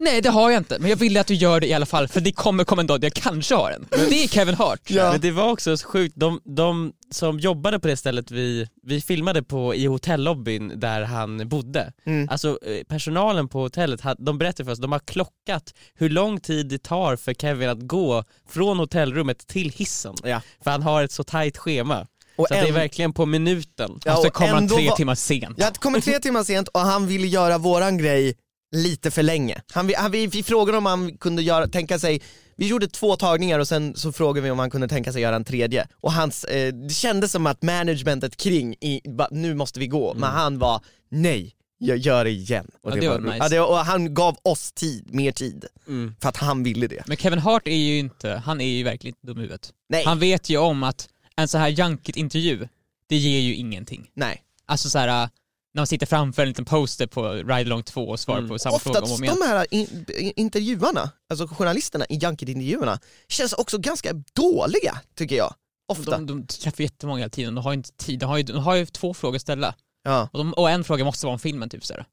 Nej 0.00 0.20
det 0.20 0.28
har 0.30 0.50
jag 0.50 0.60
inte, 0.60 0.78
men 0.78 0.90
jag 0.90 0.96
vill 0.96 1.16
att 1.16 1.26
du 1.26 1.34
gör 1.34 1.60
det 1.60 1.66
i 1.66 1.72
alla 1.74 1.86
fall 1.86 2.08
för 2.08 2.20
det 2.20 2.32
kommer 2.32 2.64
komma 2.64 2.80
en 2.80 2.86
dag 2.86 3.00
där 3.00 3.06
jag 3.06 3.14
kanske 3.22 3.54
har 3.54 3.70
en. 3.70 3.86
Det 3.90 4.24
är 4.24 4.28
Kevin 4.28 4.54
Hart. 4.54 4.90
Ja. 4.90 5.10
Men 5.12 5.20
det 5.20 5.30
var 5.30 5.50
också 5.50 5.76
så 5.76 5.86
sjukt, 5.88 6.14
de, 6.16 6.40
de 6.44 6.92
som 7.10 7.38
jobbade 7.40 7.80
på 7.80 7.88
det 7.88 7.96
stället 7.96 8.30
vi, 8.30 8.68
vi 8.82 9.00
filmade 9.00 9.42
på 9.42 9.74
i 9.74 9.86
hotellobbyn 9.86 10.72
där 10.80 11.02
han 11.02 11.48
bodde, 11.48 11.92
Mm. 12.06 12.28
alltså 12.30 12.58
eh, 12.66 12.84
personalen 12.88 13.48
på 13.48 13.60
hotellet, 13.60 14.00
de 14.18 14.38
berättade 14.38 14.64
för 14.64 14.72
oss, 14.72 14.78
de 14.78 14.92
har 14.92 14.98
klockat 14.98 15.74
hur 15.94 16.08
lång 16.10 16.40
tid 16.40 16.68
det 16.68 16.82
tar 16.82 17.16
för 17.16 17.34
Kevin 17.34 17.68
att 17.68 17.80
gå 17.80 18.24
från 18.48 18.78
hotellrummet 18.78 19.46
till 19.46 19.70
hissen. 19.70 20.14
Ja. 20.24 20.40
För 20.64 20.70
han 20.70 20.82
har 20.82 21.02
ett 21.04 21.12
så 21.12 21.24
tajt 21.24 21.58
schema. 21.58 22.06
Och 22.36 22.48
så 22.48 22.54
att 22.54 22.60
det 22.60 22.66
är 22.66 22.68
en- 22.68 22.74
verkligen 22.74 23.12
på 23.12 23.26
minuten. 23.26 24.00
Ja, 24.04 24.16
och 24.16 24.22
så 24.24 24.30
kommer 24.30 24.52
han 24.52 24.68
tre 24.68 24.88
var- 24.88 24.96
timmar 24.96 25.14
sent. 25.14 25.58
Jag 25.58 25.74
kommer 25.74 26.00
tre 26.00 26.18
timmar 26.18 26.44
sent 26.44 26.68
och 26.68 26.80
han 26.80 27.06
ville 27.06 27.26
göra 27.26 27.58
våran 27.58 27.98
grej 27.98 28.34
lite 28.72 29.10
för 29.10 29.22
länge. 29.22 29.62
Han, 29.72 29.86
vi- 29.86 29.94
han, 29.94 30.10
vi, 30.10 30.26
vi 30.26 30.42
frågade 30.42 30.78
om 30.78 30.86
han 30.86 31.18
kunde 31.18 31.42
göra, 31.42 31.68
tänka 31.68 31.98
sig, 31.98 32.20
vi 32.56 32.66
gjorde 32.68 32.88
två 32.88 33.16
tagningar 33.16 33.58
och 33.58 33.68
sen 33.68 33.94
så 33.96 34.12
frågade 34.12 34.44
vi 34.44 34.50
om 34.50 34.58
han 34.58 34.70
kunde 34.70 34.88
tänka 34.88 35.12
sig 35.12 35.22
göra 35.22 35.36
en 35.36 35.44
tredje. 35.44 35.86
Och 35.94 36.12
hans, 36.12 36.44
eh, 36.44 36.72
det 36.74 36.94
kändes 36.94 37.32
som 37.32 37.46
att 37.46 37.62
managementet 37.62 38.36
kring, 38.36 38.74
i, 38.74 39.00
ba, 39.08 39.28
nu 39.30 39.54
måste 39.54 39.80
vi 39.80 39.86
gå, 39.86 40.14
men 40.14 40.30
han 40.30 40.58
var 40.58 40.80
nej, 41.10 41.54
jag 41.78 41.96
gör 41.98 42.24
det 42.24 42.30
igen. 42.30 42.70
Och 42.82 42.90
Ja, 42.90 43.00
det 43.00 43.08
var 43.08 43.18
nice. 43.20 43.36
ja, 43.40 43.48
det, 43.48 43.60
och 43.60 43.76
han 43.76 44.14
gav 44.14 44.36
oss 44.42 44.72
tid, 44.72 45.14
mer 45.14 45.32
tid, 45.32 45.64
Mm. 45.88 46.14
för 46.22 46.28
att 46.28 46.36
han 46.36 46.62
ville 46.62 46.86
det. 46.86 47.02
Men 47.06 47.16
Kevin 47.16 47.38
Hart 47.38 47.68
är 47.68 47.76
ju 47.76 47.98
inte, 47.98 48.42
han 48.44 48.60
är 48.60 48.66
ju 48.66 48.84
verkligen 48.84 49.14
inte 49.14 49.26
dum 49.26 49.38
i 49.38 49.40
huvudet. 49.40 49.72
Nej, 49.88 50.04
Han 50.04 50.18
vet 50.18 50.48
ju 50.50 50.56
om 50.58 50.82
att 50.82 51.08
en 51.36 51.48
så 51.48 51.58
här 51.58 51.68
junkit-intervju, 51.68 52.68
det 53.08 53.16
ger 53.16 53.40
ju 53.40 53.54
ingenting. 53.54 54.10
nej. 54.14 54.42
Alltså 54.66 54.90
så 54.90 54.98
här 54.98 55.28
när 55.74 55.80
man 55.80 55.86
sitter 55.86 56.06
framför 56.06 56.42
en 56.42 56.48
liten 56.48 56.64
poster 56.64 57.06
på 57.06 57.32
Ride 57.32 57.52
Along 57.54 57.82
2 57.82 58.08
och 58.08 58.20
svarar 58.20 58.38
Mm. 58.38 58.48
på 58.50 58.58
samma 58.58 58.78
fråga 58.78 58.98
om 58.98 59.04
och 59.04 59.10
Oftast 59.10 59.18
om 59.20 59.24
igen. 59.24 59.36
de 59.40 59.46
här 59.46 59.66
in, 59.70 60.04
intervjuarna, 60.36 61.10
alltså 61.30 61.46
journalisterna 61.46 62.04
i 62.08 62.14
Junket-intervjuerna, 62.16 62.98
känns 63.28 63.52
också 63.52 63.78
ganska 63.78 64.12
dåliga 64.32 65.00
tycker 65.14 65.36
jag. 65.36 65.54
Ofta. 65.92 66.10
De, 66.10 66.26
de 66.26 66.46
träffar 66.46 66.82
jättemånga 66.82 67.18
hela 67.18 67.30
tiden, 67.30 67.54
de 67.54 67.64
har 67.64 67.72
ju 67.72 67.76
inte 67.76 67.92
tid, 67.92 68.18
de 68.18 68.26
har 68.26 68.36
ju, 68.36 68.42
de 68.42 68.58
har 68.58 68.74
ju 68.74 68.86
två 68.86 69.14
frågor 69.14 69.36
att 69.36 69.42
ställa. 69.42 69.74
Ja, 70.02 70.28
Och, 70.32 70.38
de, 70.38 70.52
och 70.52 70.70
en 70.70 70.84
fråga 70.84 71.04
måste 71.04 71.26
vara 71.26 71.32
om 71.32 71.38
filmen 71.38 71.68
typ 71.68 71.84
så 71.84 71.94
här. 71.94 72.04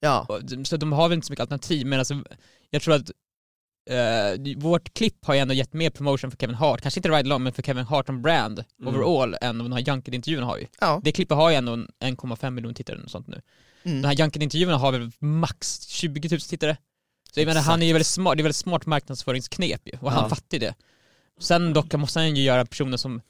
ja. 0.00 0.26
Så 0.64 0.76
de 0.76 0.92
har 0.92 1.08
väl 1.08 1.14
inte 1.16 1.26
så 1.26 1.32
mycket 1.32 1.40
alternativ, 1.42 1.86
men 1.86 1.98
alltså, 1.98 2.22
jag 2.70 2.82
tror 2.82 2.94
att 2.94 3.10
eh, 3.90 4.54
vårt 4.56 4.94
klipp 4.94 5.24
har 5.26 5.34
ju 5.34 5.40
ändå 5.40 5.54
gett 5.54 5.72
mer 5.72 5.90
promotion 5.90 6.30
för 6.30 6.38
Kevin 6.38 6.54
Hart, 6.56 6.80
kanske 6.80 6.98
inte 6.98 7.08
Ride 7.08 7.18
Along 7.28 7.42
men 7.42 7.52
för 7.52 7.62
Kevin 7.62 7.84
Hart 7.84 8.06
som 8.06 8.22
brand 8.22 8.64
Mm. 8.80 8.94
overall 8.94 9.36
än 9.40 9.58
vad 9.58 9.64
den 9.66 9.72
här 9.72 9.80
Junket-intervjun 9.80 10.42
har 10.42 10.56
ju. 10.58 10.66
ja. 10.80 11.00
Det 11.04 11.12
klippet 11.12 11.36
har 11.36 11.50
ju 11.50 11.56
ändå 11.56 11.72
en 11.72 11.88
1,5 12.00 12.50
miljoner 12.50 12.74
tittare 12.74 12.98
och 13.04 13.10
sånt 13.10 13.26
nu. 13.26 13.40
Mm. 13.84 13.96
Den 14.02 14.04
här 14.04 14.16
Junket-intervjuerna 14.16 14.76
har 14.78 14.92
väl 14.92 15.10
max 15.18 15.86
20 15.88 16.28
000 16.28 16.40
tittare. 16.40 16.76
Så 17.32 17.40
jag 17.40 17.46
menar, 17.46 17.60
han 17.60 17.82
är 17.82 17.86
ju 17.86 17.92
väldigt 17.92 18.06
smart, 18.06 18.36
det 18.36 18.40
är 18.40 18.42
väldigt 18.42 18.56
smart 18.56 18.86
marknadsföringsknep 18.86 19.80
ju, 19.84 19.92
och 20.00 20.10
han 20.12 20.22
Ja. 20.22 20.28
fattar 20.28 20.44
ju 20.52 20.58
det. 20.58 20.74
Sen 21.40 21.72
dock 21.72 21.94
måste 21.94 22.18
han 22.18 22.36
ju 22.36 22.42
göra 22.42 22.66
personer 22.66 22.96
som 22.96 23.20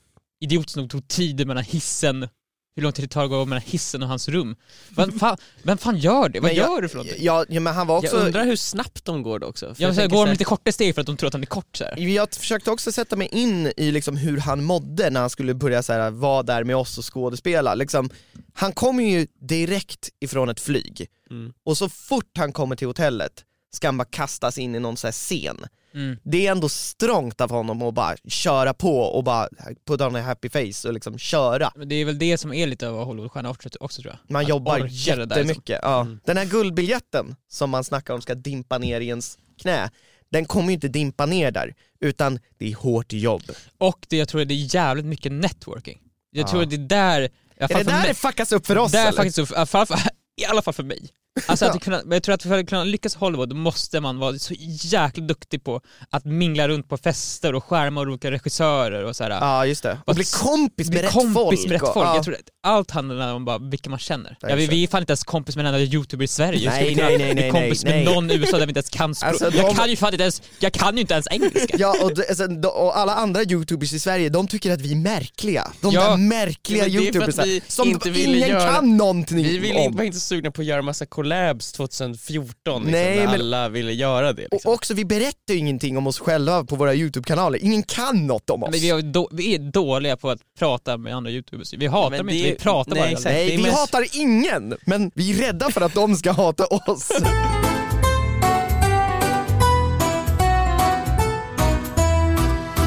idiotiskt 0.40 0.77
nog 0.77 0.90
tog 0.90 1.09
tid 1.09 1.47
mellan 1.47 1.64
hissen, 1.64 2.29
hur 2.77 2.83
lång 2.83 2.93
tid 2.93 3.05
det 3.05 3.09
tar 3.09 3.25
att 3.25 3.31
gå 3.31 3.45
mellan 3.45 3.63
hissen 3.67 4.03
och 4.03 4.09
hans 4.09 4.29
rum. 4.29 4.57
Vem 4.89 5.19
fan, 5.19 5.37
vem 5.63 5.79
fan 5.79 5.99
gör 5.99 6.29
det? 6.29 6.41
Vad 6.41 6.51
Men 6.51 6.57
jag- 6.57 6.71
gör 6.75 6.83
du 6.83 6.89
för 6.89 6.97
någonting? 6.97 7.25
Ja, 7.25 7.45
ja 7.49 7.61
men 7.61 7.75
han 7.75 7.87
var 7.87 7.99
också, 7.99 8.13
Jag 8.17 8.21
jag, 8.21 8.27
undrar 8.27 8.45
hur 8.45 8.57
snabbt 8.57 9.05
de 9.05 9.23
går 9.23 9.39
då 9.39 9.47
också. 9.47 9.75
För 9.75 9.83
Jag, 9.83 9.95
jag 9.95 10.11
går 10.11 10.17
de 10.19 10.25
här- 10.27 10.33
lite 10.35 10.45
korta 10.45 10.73
steg 10.73 10.95
för 10.95 11.01
att 11.01 11.07
de 11.07 11.17
tror 11.17 11.27
att 11.27 11.33
han 11.35 11.43
är 11.43 11.47
kort 11.47 11.77
så 11.77 11.85
här. 11.85 11.99
jag 11.99 12.35
försökte 12.35 12.71
också 12.71 12.93
sätta 12.93 13.17
mig 13.17 13.29
in 13.33 13.73
i 13.77 13.91
liksom 13.91 14.17
hur 14.17 14.39
han 14.39 14.65
mådde 14.65 15.11
när 15.11 15.21
han 15.21 15.31
skulle 15.31 15.55
börja 15.55 15.83
så 15.83 15.93
här, 15.93 16.11
vara 16.11 16.43
där 16.43 16.65
med 16.65 16.77
oss 16.77 16.99
och 16.99 17.15
skådespela. 17.15 17.75
Liksom, 17.75 18.11
han 18.55 18.73
kommer 18.73 19.05
ju 19.05 19.27
direkt 19.41 20.09
ifrån 20.21 20.49
ett 20.49 20.61
flyg, 20.61 21.07
Mm. 21.31 21.53
och 21.65 21.77
så 21.79 21.89
fort 21.89 22.39
han 22.39 22.53
kommer 22.53 22.77
till 22.77 22.87
hotellet 22.87 23.33
ska 23.75 23.89
han 23.89 23.97
bara 23.99 24.05
kastas 24.05 24.59
in 24.59 24.75
i 24.75 24.79
någon 24.81 24.97
så 24.97 25.07
här 25.07 25.13
scen. 25.13 25.65
Mm. 25.94 26.18
Det 26.22 26.46
är 26.46 26.50
ändå 26.52 26.68
strångt 26.68 27.40
av 27.40 27.50
honom 27.50 27.83
att 27.83 27.94
bara 27.94 28.16
köra 28.28 28.74
på 28.74 28.98
och 29.00 29.24
bara 29.24 29.48
put 29.87 30.00
on 30.00 30.16
a 30.16 30.22
happy 30.22 30.48
face 30.48 30.88
och 30.88 30.94
liksom 30.94 31.18
köra. 31.18 31.72
Men 31.76 31.88
det 31.88 31.94
är 31.94 32.04
väl 32.04 32.18
det 32.18 32.38
som 32.38 32.52
är 32.54 32.66
lite 32.66 32.88
av 32.88 33.04
Hollywoodstjärna 33.04 33.50
också, 33.50 33.68
också 33.80 34.02
tror 34.02 34.12
jag. 34.26 34.33
Man 34.35 34.42
Att 34.42 34.48
jobbar 34.48 34.78
där, 34.78 34.85
liksom. 34.88 35.20
jättemycket. 35.20 35.78
Ja. 35.83 36.00
Mm. 36.00 36.20
Den 36.24 36.37
här 36.37 36.44
guldbiljetten 36.44 37.37
som 37.48 37.70
man 37.70 37.85
snackar 37.85 38.14
om 38.14 38.20
ska 38.22 38.35
dimpa 38.35 38.78
ner 38.78 39.00
i 39.00 39.07
ens 39.09 39.38
knä, 39.62 39.90
den 40.33 40.44
kommer 40.44 40.68
ju 40.68 40.74
inte 40.74 40.88
dimpa 40.88 41.26
ner 41.26 41.50
där, 41.50 41.74
utan 42.00 42.38
det 42.59 42.70
är 42.70 42.74
hårt 42.74 43.12
jobb. 43.12 43.42
Och 43.78 44.07
det, 44.09 44.16
jag 44.16 44.28
tror 44.28 44.44
det 44.44 44.54
är 44.54 44.74
jävligt 44.74 45.07
mycket 45.07 45.33
networking. 45.33 45.98
Jag 46.30 46.42
Ja. 46.42 46.48
tror 46.50 46.64
det 46.64 46.76
är 46.76 46.78
där, 46.78 47.20
Är 47.57 47.68
det 47.68 47.74
där 47.74 47.85
mig- 47.85 48.09
det 48.09 48.14
fuckas 48.14 48.52
upp 48.52 48.66
för 48.66 48.78
oss 48.78 48.92
Det 48.92 48.98
är 48.98 49.09
eller? 49.09 49.64
fall 49.66 49.87
för, 49.87 49.98
i 50.37 50.44
alla 50.44 50.62
fall 50.62 50.74
för 50.74 50.83
mig. 50.83 51.09
Alltså 51.47 51.64
att 51.66 51.83
kunna, 51.83 52.03
jag 52.11 52.23
tror 52.23 52.35
att 52.35 52.42
för 52.42 52.59
att 52.59 52.66
kunna 52.68 52.85
lyckas 52.85 53.14
i 53.14 53.18
Hollywood 53.18 53.53
måste 53.57 54.01
man 54.01 54.18
vara 54.18 54.38
så 54.38 54.55
jäkla 54.59 55.25
duktig 55.25 55.64
på 55.64 55.81
att 56.11 56.25
mingla 56.25 56.68
runt 56.68 56.88
på 56.88 56.97
fester 56.97 57.55
och 57.55 57.64
skärma 57.64 58.01
olika 58.01 58.31
regissörer 58.31 59.05
och 59.05 59.16
sådär. 59.16 59.38
Ja 59.40 59.66
just 59.66 59.83
det, 59.83 59.99
och 60.05 60.14
bli 60.14 60.25
kompis 60.25 60.88
med 60.88 60.92
Bli 60.99 61.03
rätt 61.03 61.12
kompis 61.12 61.35
folk. 61.35 61.62
med 61.62 61.70
rätt 61.73 61.83
och- 61.83 61.92
folk. 61.94 62.07
ja. 62.07 62.14
Jag 62.14 62.25
tror 62.25 62.35
att 62.35 62.40
allt 62.62 62.90
handlar 62.90 63.35
om 63.35 63.44
bara 63.44 63.59
vilka 63.59 63.90
man 63.90 63.99
känner. 63.99 64.37
Ja, 64.40 64.55
vi, 64.55 64.66
vi 64.66 64.85
är 64.85 64.88
fan 64.88 65.03
inte 65.03 65.11
ens 65.11 65.25
kompis 65.25 65.57
med 65.57 65.66
en 65.66 65.75
enda 65.75 65.81
youtuber 65.94 66.25
i 66.25 66.29
Sverige. 66.29 66.70
Nej, 66.70 66.88
vi 66.88 66.94
nej, 66.94 67.18
nej, 67.18 67.35
nej, 67.35 67.51
kompis 67.51 67.85
nej, 67.85 67.92
med 67.94 68.05
nej. 68.05 68.14
någon 68.14 68.31
i 68.31 68.35
USA 68.35 68.59
där 68.59 68.66
vi 68.66 68.70
inte 68.70 68.79
ens 68.79 68.90
kan. 68.90 69.14
Alltså, 69.23 69.44
jag 69.44 69.53
de- 69.70 69.75
kan 69.75 69.90
ju 69.90 69.97
fan 69.97 70.12
inte 70.12 70.23
ens, 70.23 70.42
jag 70.59 70.73
kan 70.73 70.94
ju 70.94 71.01
inte 71.01 71.14
ens 71.14 71.27
engelska. 71.31 71.77
Ja 71.79 71.97
och, 72.03 72.11
alltså, 72.29 72.47
de, 72.47 72.68
och 72.68 72.99
alla 72.99 73.14
andra 73.14 73.42
youtubers 73.42 73.92
i 73.92 73.99
Sverige, 73.99 74.29
de 74.29 74.49
tycker 74.49 74.73
att 74.73 74.81
vi 74.81 74.92
är 74.92 74.97
märkliga. 74.97 75.73
De 75.81 75.92
Ja. 75.92 76.11
där 76.11 76.16
märkliga 76.16 76.87
Ja, 76.87 77.01
men 77.01 77.03
det 77.03 77.09
är 77.09 77.12
för 77.12 77.29
att 77.29 77.37
youtubers 77.47 77.47
vi 77.47 77.62
som 77.73 77.88
inte 77.88 78.09
ingen 78.11 78.49
göra- 78.49 78.73
kan 78.75 78.97
någonting 78.97 79.37
Vi 79.37 79.59
ville, 79.59 79.79
om. 79.81 79.97
var 79.97 80.05
inte 80.05 80.20
sugna 80.20 80.51
på 80.51 80.61
att 80.61 80.66
göra 80.66 80.83
massa 80.83 81.07
collabs 81.25 81.73
2014 81.73 82.83
liksom, 82.83 82.91
Nej, 82.93 83.17
när 83.17 83.25
men- 83.27 83.35
alla 83.35 83.69
ville 83.69 83.93
göra 83.93 84.33
det. 84.33 84.43
Liksom. 84.51 84.71
Och 84.71 84.75
också, 84.75 84.95
vi 84.95 85.05
berättar 85.05 85.55
ju 85.55 85.57
ingenting 85.59 85.99
om 85.99 86.07
oss 86.07 86.19
själva 86.19 86.65
på 86.65 86.77
våra 86.77 86.95
youtube-kanaler, 86.95 87.59
ingen 87.65 87.83
kan 87.83 88.27
något 88.27 88.51
om 88.51 88.63
oss. 88.63 88.71
Men 88.71 88.81
vi, 88.81 88.91
är 88.91 89.03
då, 89.03 89.29
vi 89.33 89.55
är 89.55 89.59
dåliga 89.59 90.17
på 90.17 90.31
att 90.31 90.41
prata 90.59 90.97
med 90.97 91.15
andra 91.15 91.31
youtubers. 91.31 91.73
Vi 91.75 91.87
hatar 91.87 92.11
Men 92.11 92.19
dem 92.19 92.27
det 92.27 92.35
inte, 92.37 92.51
vi 92.51 92.57
pratar 92.57 92.95
nej, 92.95 93.15
bara. 93.15 93.21
Nej, 93.25 93.57
vi 93.57 93.63
mest- 93.63 93.75
hatar 93.79 94.05
ingen, 94.13 94.77
men 94.87 95.11
vi 95.15 95.33
är 95.33 95.47
rädda 95.47 95.71
för 95.71 95.81
att 95.81 95.95
de 95.95 96.17
ska 96.17 96.33
hata 96.33 96.67
oss. 96.67 97.11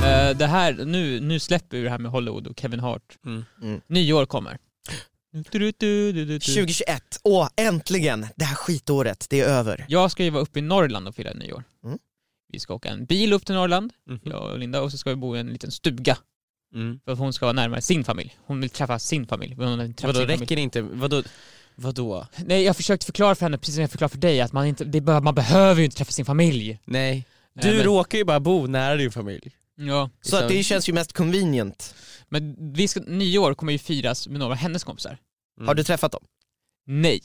Eh, 0.03 0.37
det 0.37 0.45
här, 0.45 0.85
nu, 0.85 1.19
nu 1.19 1.39
släpper 1.39 1.77
vi 1.77 1.83
det 1.83 1.89
här 1.89 1.97
med 1.97 2.11
Hollywood 2.11 2.47
och 2.47 2.59
Kevin 2.59 2.79
Hart. 2.79 3.01
Mm. 3.25 3.45
Mm. 3.63 3.81
Nyår 3.87 4.25
kommer. 4.25 4.57
2021, 5.43 7.19
åh 7.23 7.49
äntligen! 7.55 8.27
Det 8.35 8.45
här 8.45 8.55
skitåret, 8.55 9.27
det 9.29 9.39
är 9.41 9.45
över. 9.45 9.85
Jag 9.89 10.11
ska 10.11 10.23
ju 10.23 10.29
vara 10.29 10.43
uppe 10.43 10.59
i 10.59 10.61
Norrland 10.61 11.07
och 11.07 11.15
fira 11.15 11.33
nyår. 11.33 11.63
Mm. 11.85 11.97
Vi 12.53 12.59
ska 12.59 12.73
åka 12.73 12.89
en 12.89 13.05
bil 13.05 13.33
upp 13.33 13.45
till 13.45 13.55
Norrland, 13.55 13.93
Mhm. 14.09 14.19
jag 14.23 14.51
och 14.51 14.59
Linda, 14.59 14.81
och 14.81 14.91
så 14.91 14.97
ska 14.97 15.09
vi 15.09 15.15
bo 15.15 15.35
i 15.35 15.39
en 15.39 15.47
liten 15.47 15.71
stuga. 15.71 16.17
Mm. 16.75 16.99
För 17.05 17.11
att 17.11 17.19
hon 17.19 17.33
ska 17.33 17.45
vara 17.45 17.53
närmare 17.53 17.81
sin 17.81 18.03
familj. 18.03 18.37
Hon 18.45 18.61
vill 18.61 18.69
träffa 18.69 18.99
sin 18.99 19.27
familj. 19.27 19.55
Hon 19.55 19.79
vill 19.79 19.93
träffa 19.93 20.07
Vadå 20.07 20.19
sin 20.19 20.27
familj. 20.27 20.41
räcker 20.41 20.55
det 20.55 20.61
inte, 20.61 20.81
vadå, 20.81 21.23
vadå? 21.75 22.27
Nej, 22.45 22.63
jag 22.63 22.75
försökte 22.75 23.05
förklara 23.05 23.35
för 23.35 23.45
henne, 23.45 23.57
precis 23.57 23.75
som 23.75 23.81
jag 23.81 23.91
förklarade 23.91 24.11
för 24.11 24.19
dig, 24.21 24.41
att 24.41 24.53
man, 24.53 24.65
inte, 24.67 24.85
det 24.85 25.01
bör, 25.01 25.21
man 25.21 25.35
behöver 25.35 25.79
ju 25.81 25.85
inte 25.85 25.97
träffa 25.97 26.11
sin 26.11 26.25
familj. 26.25 26.79
Nej. 26.85 27.25
Du 27.61 27.67
men- 27.73 27.83
råkar 27.83 28.17
ju 28.17 28.23
bara 28.23 28.39
bo 28.39 28.67
nära 28.67 28.95
din 28.95 29.11
familj. 29.11 29.51
Ja. 29.75 30.09
Så 30.21 30.37
att 30.37 30.49
det 30.49 30.63
känns 30.63 30.89
ju 30.89 30.93
mest 30.93 31.13
convenient. 31.13 31.95
Men 32.29 32.73
vi 32.73 32.87
ska, 32.87 32.99
nyår 32.99 33.53
kommer 33.53 33.71
ju 33.71 33.77
firas 33.79 34.27
med 34.27 34.39
några 34.39 34.53
av 34.53 34.57
hennes 34.57 34.83
kompisar. 34.83 35.17
Mm. 35.57 35.67
Har 35.67 35.75
du 35.75 35.83
träffat 35.83 36.11
dem? 36.11 36.23
Nej. 36.85 37.21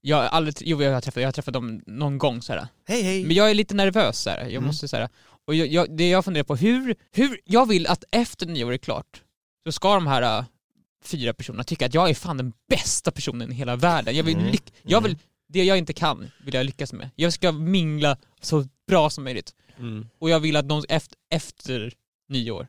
Jag 0.00 0.16
har 0.16 0.22
aldrig, 0.24 0.54
jo 0.60 0.82
jag 0.82 0.92
har 0.92 1.00
träffat, 1.00 1.20
jag 1.20 1.28
har 1.28 1.32
träffat 1.32 1.54
dem 1.54 1.82
någon 1.86 2.18
gång 2.18 2.42
så 2.42 2.52
här. 2.52 2.68
Hej 2.88 3.02
hej! 3.02 3.24
Men 3.24 3.36
jag 3.36 3.50
är 3.50 3.54
lite 3.54 3.74
nervös 3.74 4.18
så 4.18 4.30
här. 4.30 4.38
jag 4.38 4.50
Mm. 4.50 4.64
måste 4.64 4.88
så 4.88 4.96
här. 4.96 5.08
och 5.46 5.54
jag, 5.54 5.66
jag, 5.66 5.96
det 5.96 6.08
jag 6.08 6.24
funderar 6.24 6.44
på, 6.44 6.56
hur, 6.56 6.94
hur, 7.12 7.40
jag 7.44 7.68
vill 7.68 7.86
att 7.86 8.04
efter 8.10 8.46
nyår 8.46 8.72
är 8.72 8.76
klart, 8.78 9.22
så 9.66 9.72
ska 9.72 9.94
de 9.94 10.06
här 10.06 10.38
äh, 10.38 10.44
fyra 11.04 11.34
personerna 11.34 11.64
tycka 11.64 11.86
att 11.86 11.94
jag 11.94 12.10
är 12.10 12.14
fan 12.14 12.36
den 12.36 12.52
bästa 12.68 13.10
personen 13.10 13.52
i 13.52 13.54
hela 13.54 13.76
världen. 13.76 14.16
Jag 14.16 14.24
vill, 14.24 14.36
Mm. 14.36 14.50
lyck, 14.50 14.72
jag 14.82 15.00
vill 15.00 15.18
det 15.48 15.64
jag 15.64 15.78
inte 15.78 15.92
kan 15.92 16.30
vill 16.44 16.54
jag 16.54 16.66
lyckas 16.66 16.92
med. 16.92 17.10
Jag 17.16 17.32
ska 17.32 17.52
mingla 17.52 18.16
så 18.40 18.64
bra 18.88 19.10
som 19.10 19.24
möjligt. 19.24 19.54
Mm. 19.78 20.06
Och 20.18 20.30
jag 20.30 20.40
vill 20.40 20.56
att 20.56 20.68
de 20.68 20.84
efter, 20.88 21.18
efter 21.30 21.92
nyår 22.28 22.66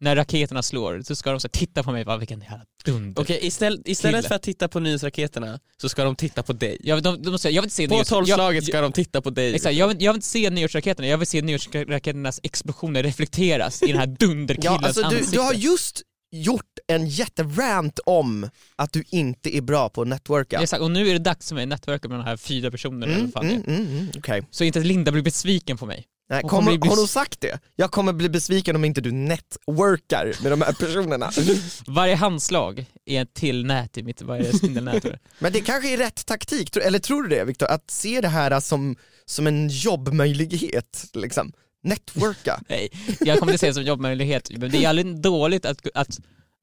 när 0.00 0.16
raketerna 0.16 0.62
slår 0.62 1.02
så 1.02 1.16
ska 1.16 1.30
de 1.30 1.40
så 1.40 1.48
titta 1.48 1.82
på 1.82 1.92
mig, 1.92 2.04
bara, 2.04 2.16
vilken 2.16 2.40
jävla 2.40 2.64
dunder. 2.84 3.22
Okej, 3.22 3.38
istället, 3.42 3.88
istället 3.88 4.26
för 4.28 4.34
att 4.34 4.42
titta 4.42 4.68
på 4.68 4.80
nyhetsraketerna 4.80 5.60
så 5.80 5.88
ska 5.88 6.04
de 6.04 6.16
titta 6.16 6.42
på 6.42 6.52
dig. 6.52 6.76
Jag, 6.80 7.02
de, 7.02 7.22
de, 7.22 7.38
jag 7.42 7.50
vill 7.50 7.56
inte 7.58 7.70
se 7.74 7.88
På 7.88 8.04
tolvslaget 8.04 8.64
ska 8.64 8.80
de 8.80 8.92
titta 8.92 9.20
på 9.22 9.30
dig. 9.30 9.54
Exakt, 9.54 9.74
jag 9.74 9.88
vill, 9.88 10.02
jag 10.02 10.12
vill 10.12 10.16
inte 10.16 10.26
se 10.26 10.50
nyårsraketerna, 10.50 11.08
jag 11.08 11.18
vill 11.18 11.26
se 11.26 11.42
nyårsraketernas 11.42 12.40
explosioner 12.42 13.02
reflekteras 13.02 13.82
i 13.82 13.86
den 13.86 13.96
här 13.98 14.06
dunderkillens 14.06 14.80
Ja, 14.82 14.86
alltså, 14.86 15.00
du, 15.00 15.06
ansikte. 15.06 15.36
du 15.36 15.40
har 15.40 15.52
just 15.54 16.02
gjort 16.32 16.64
en 16.86 17.06
jätterant 17.08 17.98
om 18.06 18.50
att 18.76 18.92
du 18.92 19.04
inte 19.10 19.56
är 19.56 19.60
bra 19.60 19.88
på 19.88 20.02
att 20.02 20.08
networka. 20.08 20.60
Exakt, 20.60 20.82
och 20.82 20.90
nu 20.90 21.08
är 21.08 21.12
det 21.12 21.18
dags 21.18 21.48
för 21.48 21.54
mig 21.54 21.62
att 21.62 21.68
networka 21.68 22.08
med 22.08 22.18
de 22.18 22.24
här 22.24 22.36
fyra 22.36 22.70
personerna 22.70 23.14
Mm, 23.14 23.32
är. 23.34 23.40
mm, 23.42 23.62
mm, 23.66 23.86
mm, 23.86 24.08
okej. 24.18 24.42
Så 24.50 24.64
inte 24.64 24.78
att 24.78 24.86
Linda 24.86 25.12
blir 25.12 25.22
besviken 25.22 25.76
på 25.78 25.86
mig. 25.86 26.06
Nej, 26.30 26.40
Hon 26.42 26.50
kommer, 26.50 26.88
har 26.88 26.96
hon 26.96 27.08
sagt 27.08 27.40
det? 27.40 27.58
Jag 27.76 27.90
kommer 27.90 28.12
bli 28.12 28.28
besviken 28.28 28.76
om 28.76 28.84
inte 28.84 29.00
du 29.00 29.12
networkar 29.12 30.42
med 30.42 30.52
de 30.52 30.62
här 30.62 30.72
personerna. 30.72 31.30
Varje 31.86 32.14
handslag 32.14 32.86
är 33.06 33.22
ett 33.22 33.34
till 33.34 33.66
nät 33.66 33.98
i 33.98 34.02
mitt 34.02 34.22
varje 34.22 34.52
spindelnät. 34.52 35.06
Men 35.38 35.52
det 35.52 35.60
kanske 35.60 35.92
är 35.92 35.96
rätt 35.96 36.26
taktik, 36.26 36.76
eller 36.76 36.98
tror 36.98 37.22
du 37.22 37.28
det 37.28 37.44
Viktor? 37.44 37.66
Att 37.66 37.90
se 37.90 38.20
det 38.20 38.28
här 38.28 38.60
som, 38.60 38.96
som 39.24 39.46
en 39.46 39.68
jobbmöjlighet, 39.68 41.06
liksom. 41.14 41.52
Networka. 41.82 42.60
Nej, 42.68 42.88
jag 43.20 43.38
kommer 43.38 43.52
inte 43.52 43.60
se 43.60 43.66
det 43.66 43.74
som 43.74 43.82
jobbmöjlighet, 43.82 44.50
men 44.50 44.70
det 44.70 44.84
är 44.84 44.88
aldrig 44.88 45.20
dåligt 45.20 45.64
att, 45.64 45.86
att, 45.94 46.18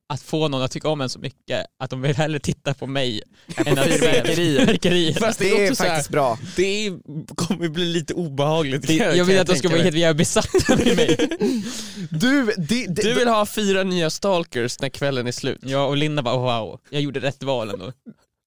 att 0.10 0.22
få 0.22 0.48
någon 0.48 0.62
att 0.62 0.72
tycka 0.72 0.90
om 0.90 1.02
en 1.02 1.10
så 1.10 1.20
mycket 1.20 1.66
att 1.80 1.90
de 1.90 2.02
vill 2.02 2.16
hellre 2.16 2.40
titta 2.40 2.74
på 2.74 2.88
mig 2.88 3.22
än 3.56 3.78
att 3.78 3.86
fyrverkerier. 3.88 5.14
Fast 5.14 5.40
Det 5.40 5.50
är 5.50 5.64
också 5.64 5.76
så 5.76 5.84
här- 5.84 5.90
faktiskt 5.90 6.10
bra. 6.10 6.40
Det 6.56 6.92
kommer 7.36 7.70
bli 7.70 7.86
lite 7.86 8.14
obehagligt. 8.14 8.88
Det, 8.88 8.94
jag 8.94 9.26
vill 9.26 9.40
att 9.40 9.48
de 9.48 9.56
ska 9.56 9.70
vara 9.70 9.82
helt 9.82 9.98
jävla 9.98 10.18
besatta 10.18 10.76
med 10.76 10.96
mig. 10.96 11.30
Du, 12.10 12.46
det, 12.58 12.86
det, 12.88 13.02
Du 13.02 13.14
vill 13.14 13.28
ha 13.28 13.46
fyra 13.46 13.84
nya 13.84 14.10
stalkers 14.10 14.80
när 14.80 14.90
kvällen 14.90 15.28
är 15.28 15.32
slut. 15.32 15.60
Ja, 15.62 15.86
och 15.86 15.98
Linda 15.98 16.22
bara 16.22 16.38
wow, 16.38 16.80
jag 16.90 17.02
gjorde 17.02 17.20
rätt 17.20 17.44
val 17.44 17.70
ändå. 17.70 17.92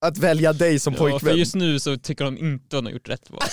Att 0.00 0.18
välja 0.18 0.52
dig 0.52 0.78
som 0.78 0.92
Ja, 0.92 0.98
för 0.98 1.10
pojkvän. 1.10 1.36
just 1.36 1.54
nu 1.54 1.80
så 1.80 1.96
tycker 1.96 2.24
de 2.24 2.38
inte 2.38 2.64
att 2.64 2.70
de 2.70 2.86
har 2.86 2.92
gjort 2.92 3.08
rätt 3.08 3.30
val. 3.30 3.40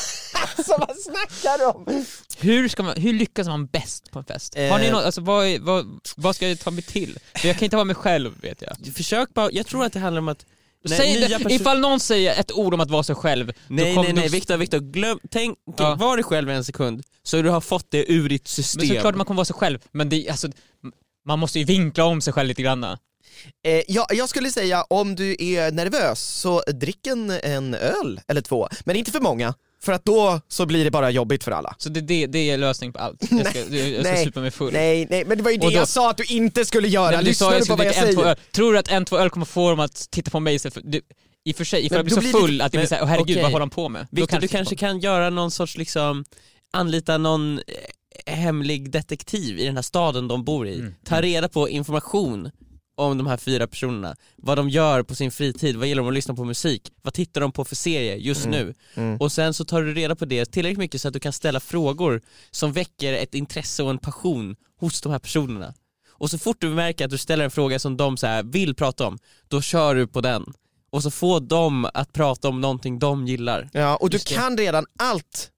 Alltså 0.58 0.76
vad 0.80 0.98
snackar 0.98 1.58
du 1.58 1.66
om? 1.66 2.06
Hur, 2.40 2.68
ska 2.70 2.84
man, 2.84 2.98
hur 2.98 3.14
lyckas 3.14 3.48
man 3.48 3.66
bäst 3.68 4.12
på 4.12 4.20
en 4.20 4.26
fest? 4.26 4.56
Har 4.56 4.80
ni 4.80 4.86
Eh. 4.86 4.92
något, 4.92 5.04
alltså 5.04 5.22
vad, 5.22 5.60
vad, 5.60 5.86
vad 6.16 6.36
ska 6.36 6.48
jag 6.50 6.60
ta 6.60 6.72
mig 6.72 6.84
till? 6.84 7.18
För 7.36 7.48
jag 7.48 7.58
kan 7.58 7.64
inte 7.66 7.76
vara 7.76 7.86
mig 7.86 7.96
själv 7.96 8.42
vet 8.42 8.62
jag. 8.62 8.94
Försök 8.96 9.34
bara, 9.34 9.52
jag 9.52 9.68
tror 9.68 9.86
att 9.86 9.94
det 9.94 10.00
handlar 10.00 10.20
om 10.22 10.28
att 10.28 10.46
när 10.84 10.98
Säg 10.98 11.28
det, 11.40 11.54
ifall 11.54 11.80
någon 11.80 12.00
säger 12.00 12.40
ett 12.40 12.52
ord 12.52 12.74
om 12.74 12.80
att 12.80 12.90
vara 12.90 13.04
sig 13.04 13.16
själv, 13.16 13.52
Nej 13.68 13.96
nej 13.96 14.14
nej, 14.14 14.30
Viktor, 14.30 14.58
Viktor, 14.58 14.80
glöm, 14.80 15.20
tänk, 15.32 15.58
Ja. 15.78 15.96
var 15.96 16.18
dig 16.18 16.24
själv 16.24 16.50
en 16.50 16.64
sekund 16.64 17.04
så 17.24 17.42
du 17.42 17.50
har 17.50 17.62
fått 17.62 17.86
det 17.92 18.12
ur 18.12 18.30
ditt 18.30 18.48
system. 18.48 18.88
Men 18.88 18.96
såklart 18.96 19.16
man 19.16 19.26
kommer 19.26 19.38
vara 19.38 19.46
sig 19.46 19.56
själv, 19.56 19.80
men 19.92 20.10
det, 20.10 20.30
alltså, 20.30 20.48
man 21.28 21.40
måste 21.40 21.60
ju 21.60 21.66
vinkla 21.66 22.04
om 22.06 22.22
sig 22.22 22.34
själv 22.34 22.48
lite 22.48 22.62
grann. 22.62 22.98
Eh, 23.68 23.82
ja, 23.88 24.08
jag 24.10 24.30
skulle 24.30 24.52
säga 24.52 24.84
om 24.84 25.16
du 25.16 25.36
är 25.40 25.72
nervös 25.72 26.20
så 26.22 26.62
drick 26.74 27.08
en, 27.08 27.30
en 27.44 27.74
öl 27.74 28.20
eller 28.28 28.42
två, 28.42 28.68
men 28.86 28.96
inte 28.96 29.12
för 29.12 29.20
många. 29.20 29.54
För 29.84 29.92
att 29.92 30.06
då 30.06 30.42
så 30.48 30.66
blir 30.66 30.84
det 30.84 30.92
bara 30.92 31.10
jobbigt 31.10 31.44
för 31.44 31.52
alla. 31.52 31.76
Så 31.78 31.90
det, 31.90 32.02
det, 32.02 32.28
det 32.28 32.50
är 32.50 32.58
lösning 32.58 32.94
på 32.94 33.00
allt. 33.00 33.24
Jag 33.32 33.48
ska, 33.48 33.60
jag 33.76 34.02
ska 34.04 34.12
nej, 34.12 34.26
supa 34.26 34.40
mig 34.40 34.52
full. 34.52 34.74
Nej, 34.74 35.08
nej, 35.10 35.26
men 35.26 35.38
det 35.38 35.44
var 35.44 35.52
ju 35.52 35.58
det 35.58 35.66
då- 35.68 35.72
jag 35.72 35.88
sa 35.88 36.10
att 36.10 36.18
du 36.18 36.24
inte 36.24 36.66
skulle 36.66 36.88
göra. 36.88 37.12
Nej, 37.12 37.20
du 37.20 37.26
Lyssnar 37.26 37.60
du 37.60 37.66
på 37.66 37.76
vad 37.76 37.86
jag 37.86 37.96
en, 37.98 38.16
säger? 38.16 38.36
Tror 38.52 38.74
du 38.74 38.80
att 38.80 38.88
en, 38.88 39.06
två 39.06 39.18
öl 39.18 39.30
kommer 39.30 39.46
få 39.46 39.70
dem 39.70 39.80
att 39.80 40.08
titta 40.12 40.32
på 40.32 40.40
mig 40.40 40.56
istället 40.56 40.74
för... 40.74 40.82
Det, 40.82 41.02
I 41.44 41.52
och 41.52 41.56
för 41.56 41.64
sig, 41.64 41.86
ifall 41.86 41.96
jag 41.98 42.06
blir 42.06 42.16
så 42.16 42.20
blir 42.20 42.34
det- 42.34 42.40
full 42.40 42.62
att 42.62 42.72
det 42.72 42.78
blir 42.78 42.88
såhär, 42.88 43.02
åh 43.02 43.08
herregud 43.08 43.36
okej. 43.36 43.44
vad 43.44 43.52
håller 43.52 43.62
han 43.64 43.70
på 43.70 43.90
med? 43.90 44.08
Då 44.12 44.22
Viktor, 44.22 44.40
du 44.40 44.48
kanske 44.48 44.76
kan 44.76 45.00
göra 45.00 45.30
någon 45.30 45.52
sorts 45.52 45.78
liksom, 45.78 46.26
anlita 46.74 47.18
någon 47.18 47.60
eh, 48.26 48.36
hemlig 48.36 48.92
detektiv 48.92 49.60
i 49.60 49.66
den 49.66 49.76
här 49.76 49.82
staden 49.82 50.28
de 50.28 50.44
bor 50.44 50.68
i. 50.68 50.80
Mm. 50.80 50.94
Ta 51.06 51.22
reda 51.22 51.50
på 51.50 51.70
information 51.70 52.52
om 52.98 53.18
de 53.18 53.28
här 53.28 53.38
fyra 53.38 53.68
personerna. 53.68 54.16
Vad 54.36 54.58
de 54.58 54.70
gör 54.70 55.04
på 55.04 55.16
sin 55.16 55.32
fritid, 55.32 55.76
vad 55.76 55.88
gillar 55.88 56.04
de 56.04 56.08
att 56.08 56.14
lyssna 56.14 56.34
på 56.34 56.44
musik, 56.46 56.92
vad 57.02 57.14
tittar 57.14 57.42
de 57.42 57.52
på 57.52 57.66
för 57.66 57.76
serie 57.76 58.16
just 58.16 58.46
nu? 58.46 58.74
Mm. 58.96 59.18
Och 59.18 59.32
sen 59.32 59.54
så 59.54 59.66
tar 59.66 59.82
du 59.82 59.94
reda 59.94 60.16
på 60.16 60.26
det 60.26 60.46
tillräckligt 60.46 60.78
mycket 60.80 61.02
så 61.02 61.08
att 61.08 61.14
du 61.14 61.20
kan 61.20 61.34
ställa 61.34 61.60
frågor 61.60 62.22
som 62.52 62.74
väcker 62.74 63.14
ett 63.14 63.34
intresse 63.36 63.84
och 63.84 63.90
en 63.90 63.98
passion 63.98 64.56
hos 64.80 65.02
de 65.02 65.12
här 65.12 65.20
personerna. 65.20 65.74
Och 66.10 66.30
så 66.30 66.38
fort 66.38 66.58
du 66.62 66.70
märker 66.70 67.06
att 67.06 67.12
du 67.12 67.18
ställer 67.18 67.44
en 67.46 67.52
fråga 67.52 67.80
som 67.80 67.98
de 67.98 68.18
så 68.18 68.42
vill 68.46 68.76
prata 68.76 69.08
om, 69.08 69.18
då 69.48 69.62
kör 69.62 69.96
du 69.96 70.08
på 70.08 70.22
den. 70.22 70.54
Och 70.90 71.04
så 71.04 71.12
får 71.12 71.40
de 71.40 71.86
att 71.94 72.14
prata 72.14 72.50
om 72.50 72.62
någonting 72.62 73.00
de 73.00 73.28
gillar. 73.28 73.70
Ja, 73.74 73.96
och 73.96 74.10
du 74.10 74.20
kan 74.20 74.58
redan 74.58 74.86
allt 75.00 75.52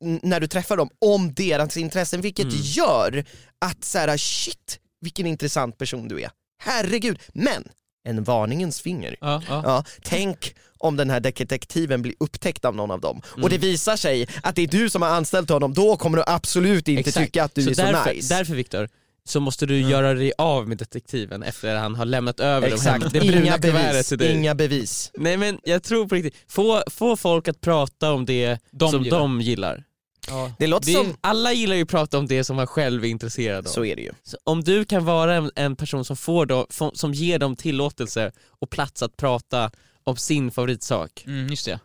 när 0.00 0.40
du 0.40 0.46
träffar 0.46 0.76
dem 0.76 0.90
om 0.98 1.34
deras 1.34 1.76
intressen, 1.76 2.20
vilket 2.20 2.44
Mm. 2.44 2.56
gör 2.62 3.24
att 3.58 3.84
så 3.84 3.98
här, 3.98 4.16
shit 4.16 4.78
vilken 5.00 5.26
intressant 5.26 5.78
person 5.78 6.08
du 6.08 6.22
är. 6.22 6.30
Herregud, 6.58 7.18
men 7.32 7.68
en 8.08 8.24
varningens 8.24 8.80
finger. 8.80 9.16
Ja, 9.20 9.42
ja. 9.48 9.62
Ja, 9.64 9.84
tänk 10.02 10.54
om 10.78 10.96
den 10.96 11.10
här 11.10 11.20
detektiven 11.20 12.02
blir 12.02 12.14
upptäckt 12.20 12.64
av 12.64 12.76
någon 12.76 12.90
av 12.90 13.00
dem 13.00 13.22
och 13.30 13.38
Mm. 13.38 13.50
det 13.50 13.58
visar 13.58 13.96
sig 13.96 14.26
att 14.42 14.56
det 14.56 14.62
är 14.62 14.66
du 14.66 14.90
som 14.90 15.02
har 15.02 15.08
anställt 15.08 15.48
honom, 15.50 15.74
då 15.74 15.96
kommer 15.96 16.18
du 16.18 16.24
absolut 16.26 16.88
inte 16.88 17.08
Exakt. 17.08 17.26
tycka 17.26 17.44
att 17.44 17.54
du 17.54 17.60
är 17.70 17.74
därför, 17.74 18.04
så 18.04 18.10
nice. 18.12 18.34
Därför 18.34 18.54
Viktor, 18.54 18.88
så 19.24 19.40
måste 19.40 19.66
du 19.66 19.80
göra 19.80 20.14
dig 20.14 20.32
av 20.38 20.68
med 20.68 20.78
detektiven 20.78 21.42
efter 21.42 21.74
att 21.74 21.80
han 21.82 21.94
har 21.94 22.04
lämnat 22.04 22.40
över 22.40 22.68
de 22.68 22.74
Exakt, 22.74 23.12
det 23.12 23.20
bruna 23.20 23.40
inga 23.42 23.58
kuvertet 23.58 23.92
bevis, 23.92 24.08
till 24.08 24.18
dig. 24.18 24.34
inga 24.34 24.54
bevis. 24.54 25.10
Nej 25.14 25.36
men 25.36 25.58
jag 25.64 25.82
tror 25.82 26.06
på 26.08 26.14
riktigt, 26.14 26.34
få, 26.48 26.82
få 26.90 27.16
folk 27.16 27.48
att 27.48 27.60
prata 27.60 28.12
om 28.12 28.24
det 28.26 28.58
De 28.70 28.90
som 28.90 29.02
gillar. 29.04 29.18
de 29.18 29.40
gillar. 29.40 29.84
Ja. 30.28 30.52
Det 30.58 30.66
låter 30.66 30.86
Det, 30.86 30.92
som, 30.92 31.16
alla 31.20 31.52
gillar 31.52 31.76
ju 31.76 31.82
att 31.82 31.88
prata 31.88 32.18
om 32.18 32.26
det 32.26 32.44
som 32.44 32.56
man 32.56 32.66
själv 32.66 33.04
är 33.04 33.08
intresserad 33.08 33.66
av. 33.66 33.70
så 33.70 33.84
är 33.84 33.96
det 33.96 34.02
ju. 34.02 34.12
Så 34.24 34.36
om 34.44 34.64
du 34.64 34.84
kan 34.84 35.04
vara 35.04 35.34
en, 35.34 35.50
en 35.54 35.76
person 35.76 36.04
som, 36.04 36.16
får 36.16 36.46
dem, 36.46 36.66
få- 36.70 36.92
som 36.94 37.14
ger 37.14 37.38
dem 37.38 37.56
tillåtelse 37.56 38.32
och 38.60 38.70
plats 38.70 39.02
att 39.02 39.16
prata 39.16 39.70
om 40.04 40.16
sin 40.16 40.50
favoritsak. 40.50 41.24
Mm, 41.26 41.46
just 41.48 41.64
det. 41.64 41.80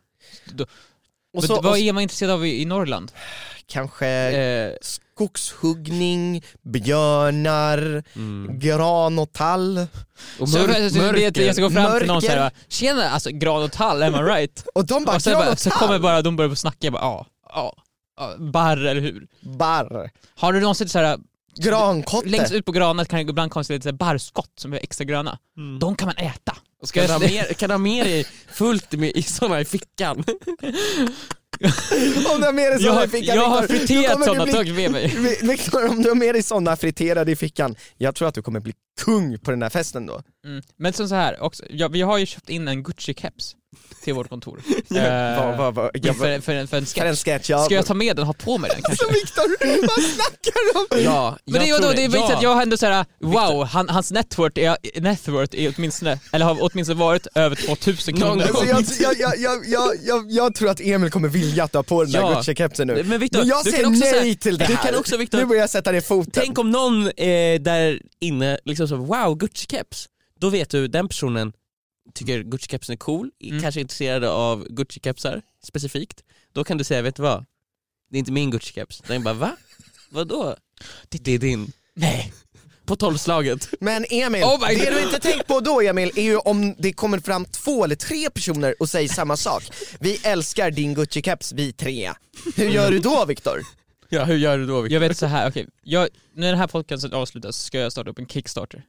Då, 0.45 0.65
Och 1.33 1.43
så, 1.43 1.55
vad 1.61 1.65
och, 1.71 1.77
är 1.77 1.93
man 1.93 2.03
intresserad 2.03 2.31
av 2.31 2.45
i, 2.45 2.61
i 2.61 2.65
Norrland? 2.65 3.11
kanske 3.67 4.07
Eh, 4.07 4.71
skogshuggning, 4.81 6.43
björnar, 6.61 8.03
mm. 8.15 8.59
gran 8.59 9.19
och 9.19 9.33
tall. 9.33 9.87
Och 10.39 10.49
Så, 10.49 10.57
mörk, 10.57 10.91
så, 10.91 11.11
det, 11.11 11.29
det, 11.29 11.45
jag 11.45 11.55
ska 11.55 11.63
gå 11.63 11.69
fram 11.69 11.97
till 11.99 12.07
någon 12.07 12.15
Mörker. 12.15 12.27
såhär, 12.27 12.51
tjena 12.67 13.09
alltså 13.09 13.29
gran 13.29 13.63
och 13.63 13.71
tall, 13.71 14.03
am 14.03 14.15
I 14.15 14.17
right? 14.17 14.65
Och 14.75 14.85
de 14.85 15.03
bara, 15.05 15.15
och 15.15 15.21
sen 15.21 15.31
gran 15.33 15.41
bara, 15.41 15.51
och 15.51 15.59
så 15.59 15.69
kommer 15.69 15.99
bara 15.99 16.21
de 16.21 16.35
börjar 16.35 16.49
på 16.49 16.55
snacka, 16.55 16.77
jag 16.79 16.93
bara 16.93 17.01
ja, 17.03 17.25
ja, 17.49 17.73
ja, 17.77 17.82
barr 18.39 18.77
eller 18.77 19.01
hur? 19.01 19.27
barr, 19.41 20.11
Har 20.35 20.53
du 20.53 20.59
någonsin 20.59 20.89
såhär, 20.89 21.19
grankotte. 21.57 22.29
längst 22.29 22.53
ut 22.53 22.65
på 22.65 22.71
granen 22.71 23.05
kan 23.05 23.17
det 23.25 23.29
ibland 23.29 23.51
komma 23.51 23.65
lite 23.69 23.93
barrskott 23.93 24.51
som 24.55 24.73
är 24.73 24.77
extra 24.77 25.05
gröna. 25.05 25.39
Mm. 25.57 25.79
De 25.79 25.95
kan 25.95 26.05
man 26.05 26.15
äta. 26.17 26.57
Ska 26.83 27.07
Kan 27.07 27.19
du, 27.21 27.27
mer, 27.27 27.43
kan 27.53 27.69
du 27.69 27.73
ha 27.73 27.77
med 27.79 28.05
dig 28.05 28.25
fullt 28.47 28.91
med, 28.91 29.11
i 29.15 29.23
såna 29.23 29.61
i 29.61 29.65
fickan? 29.65 30.23
Om 32.33 32.39
du 32.39 32.45
har 32.45 32.53
med 32.53 32.71
dig 32.71 32.87
har, 32.89 33.05
i 33.05 33.07
fickan, 33.07 33.35
jag 33.35 33.45
har 33.45 33.67
friterat 33.67 34.25
sådana 34.25 34.45
tagit 34.45 34.75
med 34.75 34.91
mig. 34.91 35.07
Vi- 35.17 35.47
Viktor, 35.47 35.89
om 35.89 36.01
du 36.01 36.09
har 36.09 36.15
med 36.15 36.35
dig 36.35 36.43
såna 36.43 36.75
friterade 36.75 37.31
i 37.31 37.35
fickan, 37.35 37.75
jag 37.97 38.15
tror 38.15 38.27
att 38.27 38.35
du 38.35 38.41
kommer 38.41 38.59
bli 38.59 38.73
kung 39.01 39.39
på 39.39 39.51
den 39.51 39.61
här 39.61 39.69
festen 39.69 40.05
då. 40.05 40.21
Mm. 40.45 40.61
Men 40.77 40.93
som 40.93 41.09
så 41.09 41.15
här 41.15 41.41
också, 41.41 41.63
ja, 41.69 41.87
vi 41.87 42.01
har 42.01 42.17
ju 42.17 42.25
köpt 42.25 42.49
in 42.49 42.67
en 42.67 42.83
Gucci-keps 42.85 43.55
till 44.03 44.13
vårt 44.13 44.29
kontor. 44.29 44.61
Eh, 44.95 44.99
jag- 44.99 46.15
för, 46.17 46.17
för, 46.17 46.27
en- 46.27 46.41
för 46.41 46.53
en 46.53 46.67
För 46.67 47.05
en 47.05 47.15
sketch. 47.15 47.49
ja. 47.49 47.65
Ska 47.65 47.73
jag 47.75 47.85
ta 47.85 47.93
med 47.93 48.15
den 48.15 48.19
och 48.21 48.27
ha 48.27 48.33
på 48.33 48.57
mig 48.57 48.71
den 48.73 48.81
kanske? 48.83 49.05
Alltså 49.05 49.19
Viktor, 49.19 49.81
vad 49.81 50.03
snackar 50.05 50.73
du 50.73 50.79
om? 50.97 51.03
Ja, 51.13 51.37
Men 51.45 51.53
det 51.61 51.69
är 51.69 51.73
då, 51.73 51.79
tror 51.79 51.93
det 51.93 52.03
är 52.03 52.09
ja. 52.09 52.27
ja. 52.29 52.35
att 52.37 52.43
jag 52.43 52.61
ändå 52.61 52.77
såhär, 52.77 53.05
wow, 53.19 53.63
han, 53.65 53.89
hans 53.89 54.11
networth 54.11 54.59
är, 54.59 55.01
networth 55.01 55.55
är 55.59 55.73
åtminstone, 55.77 56.19
eller 56.31 56.45
har 56.45 56.57
åtminstone 56.61 56.99
varit 56.99 57.27
över 57.35 57.55
2000 57.55 58.15
Någon 58.15 58.39
kronor. 58.39 58.73
Alltså 58.73 59.03
jag, 59.03 59.15
jag, 59.19 59.37
jag, 59.39 59.65
jag, 59.67 59.95
jag, 60.03 60.31
jag, 60.31 60.55
tror 60.55 60.69
att 60.69 60.79
Emil 60.81 61.11
kommer 61.11 61.27
vilja 61.29 61.63
att 61.63 61.71
du 61.71 61.77
har 61.77 61.83
på 61.83 62.03
den 62.03 62.11
där 62.11 62.19
Ja. 62.19 62.33
Gucci-kepsen 62.41 62.87
nu. 62.87 63.03
Men 63.03 63.19
Viktor, 63.19 63.39
Men 63.39 63.47
jag 63.47 63.65
du 63.65 63.71
säger 63.71 63.89
nej 63.89 63.99
säga- 64.01 64.35
till 64.35 64.57
det 64.57 64.65
du 64.65 64.73
här. 64.75 64.83
kan 64.91 64.99
också, 64.99 65.17
Viktor- 65.17 65.37
nu 65.37 65.45
börjar 65.45 65.61
jag 65.61 65.69
sätta 65.69 65.91
ner 65.91 66.01
foten. 66.01 66.31
Tänk 66.35 66.59
om 66.59 66.71
någon 66.71 67.07
eh, 67.07 67.61
där 67.61 67.99
inne 68.21 68.59
liksom 68.65 68.87
så, 68.87 68.95
wow 68.95 69.37
Gucci-keps, 69.37 70.07
då 70.39 70.49
vet 70.49 70.69
du 70.69 70.87
den 70.87 71.07
personen 71.07 71.53
tycker 72.13 72.43
Gucci-kepsen 72.43 72.93
är 72.93 72.97
cool, 72.97 73.31
Mm. 73.43 73.61
kanske 73.61 73.79
är 73.79 73.81
intresserad 73.81 74.23
av 74.23 74.67
Gucci-kepsar 74.67 75.41
specifikt, 75.63 76.23
då 76.53 76.63
kan 76.63 76.77
du 76.77 76.83
säga 76.83 77.01
vet 77.01 77.15
du 77.15 77.21
vad, 77.21 77.45
det 78.09 78.17
är 78.17 78.19
inte 78.19 78.31
min 78.31 78.53
Gucci-keps. 78.53 79.03
Den 79.07 79.23
bara 79.23 79.33
va? 79.33 79.55
Vadå? 80.09 80.55
Det 81.09 81.27
är 81.33 81.37
din. 81.37 81.71
Nej. 81.95 82.33
På 82.85 82.95
tolvslaget. 82.95 83.69
Men 83.79 84.05
Emil, 84.09 84.43
Oh 84.43 84.67
det 84.67 84.89
du 84.91 85.01
inte 85.01 85.19
tänkt 85.19 85.47
på 85.47 85.59
då 85.59 85.81
Emil 85.81 86.11
är 86.15 86.23
ju 86.23 86.37
om 86.37 86.75
det 86.79 86.93
kommer 86.93 87.19
fram 87.19 87.45
två 87.45 87.83
eller 87.83 87.95
tre 87.95 88.29
personer 88.29 88.75
och 88.79 88.89
säger 88.89 89.09
samma 89.09 89.37
sak. 89.37 89.63
Vi 89.99 90.19
älskar 90.23 90.71
din 90.71 90.95
Gucci-keps, 90.95 91.53
vi 91.55 91.73
tre. 91.73 92.11
Hur 92.55 92.69
gör 92.69 92.91
du 92.91 92.99
då 92.99 93.25
Viktor? 93.25 93.61
Ja 94.09 94.23
hur 94.23 94.37
gör 94.37 94.57
du 94.57 94.65
då 94.65 94.81
Viktor? 94.81 94.93
Jag 94.93 94.99
vet 95.09 95.17
så 95.17 95.25
här, 95.25 95.49
okej, 95.49 95.67
jag, 95.83 96.07
när 96.35 96.47
den 96.49 96.57
här 96.57 96.67
podcasten 96.67 97.13
avslutas 97.13 97.55
så 97.57 97.65
ska 97.65 97.79
jag 97.79 97.91
starta 97.91 98.09
upp 98.09 98.19
en 98.19 98.27
Kickstarter. 98.27 98.83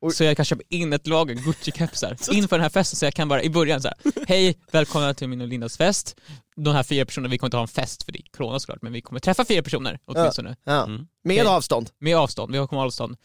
Oj. 0.00 0.14
Så 0.14 0.24
jag 0.24 0.36
kan 0.36 0.44
köpa 0.44 0.62
in 0.68 0.92
ett 0.92 1.06
lager 1.06 1.34
Gucci-kepsar 1.34 2.32
inför 2.32 2.56
den 2.56 2.62
här 2.62 2.70
festen 2.70 2.96
så 2.96 3.04
jag 3.06 3.14
kan 3.14 3.28
bara 3.28 3.42
i 3.42 3.50
början 3.50 3.82
så 3.82 3.88
här: 3.88 3.96
hej, 4.26 4.58
välkomna 4.72 5.14
till 5.14 5.28
min 5.28 5.40
och 5.40 5.48
Lindas 5.48 5.76
fest. 5.76 6.16
De 6.56 6.74
här 6.74 6.82
fyra 6.82 7.04
personerna, 7.04 7.30
vi 7.30 7.38
kommer 7.38 7.46
inte 7.48 7.56
ha 7.56 7.62
en 7.62 7.68
fest 7.68 8.02
för 8.02 8.12
det 8.12 8.18
är 8.18 8.22
corona 8.36 8.60
såklart, 8.60 8.82
men 8.82 8.92
vi 8.92 9.00
kommer 9.00 9.20
träffa 9.20 9.44
fyra 9.44 9.62
personer 9.62 9.98
åtminstone. 10.04 10.56
Ja. 10.64 10.84
Mm. 10.84 11.06
Med 11.24 11.40
Okej. 11.40 11.46
avstånd. 11.46 11.90
Med 12.00 12.16
avstånd, 12.16 12.52
vi 12.52 12.66
kommer 12.66 12.82
avstånd. 12.82 13.16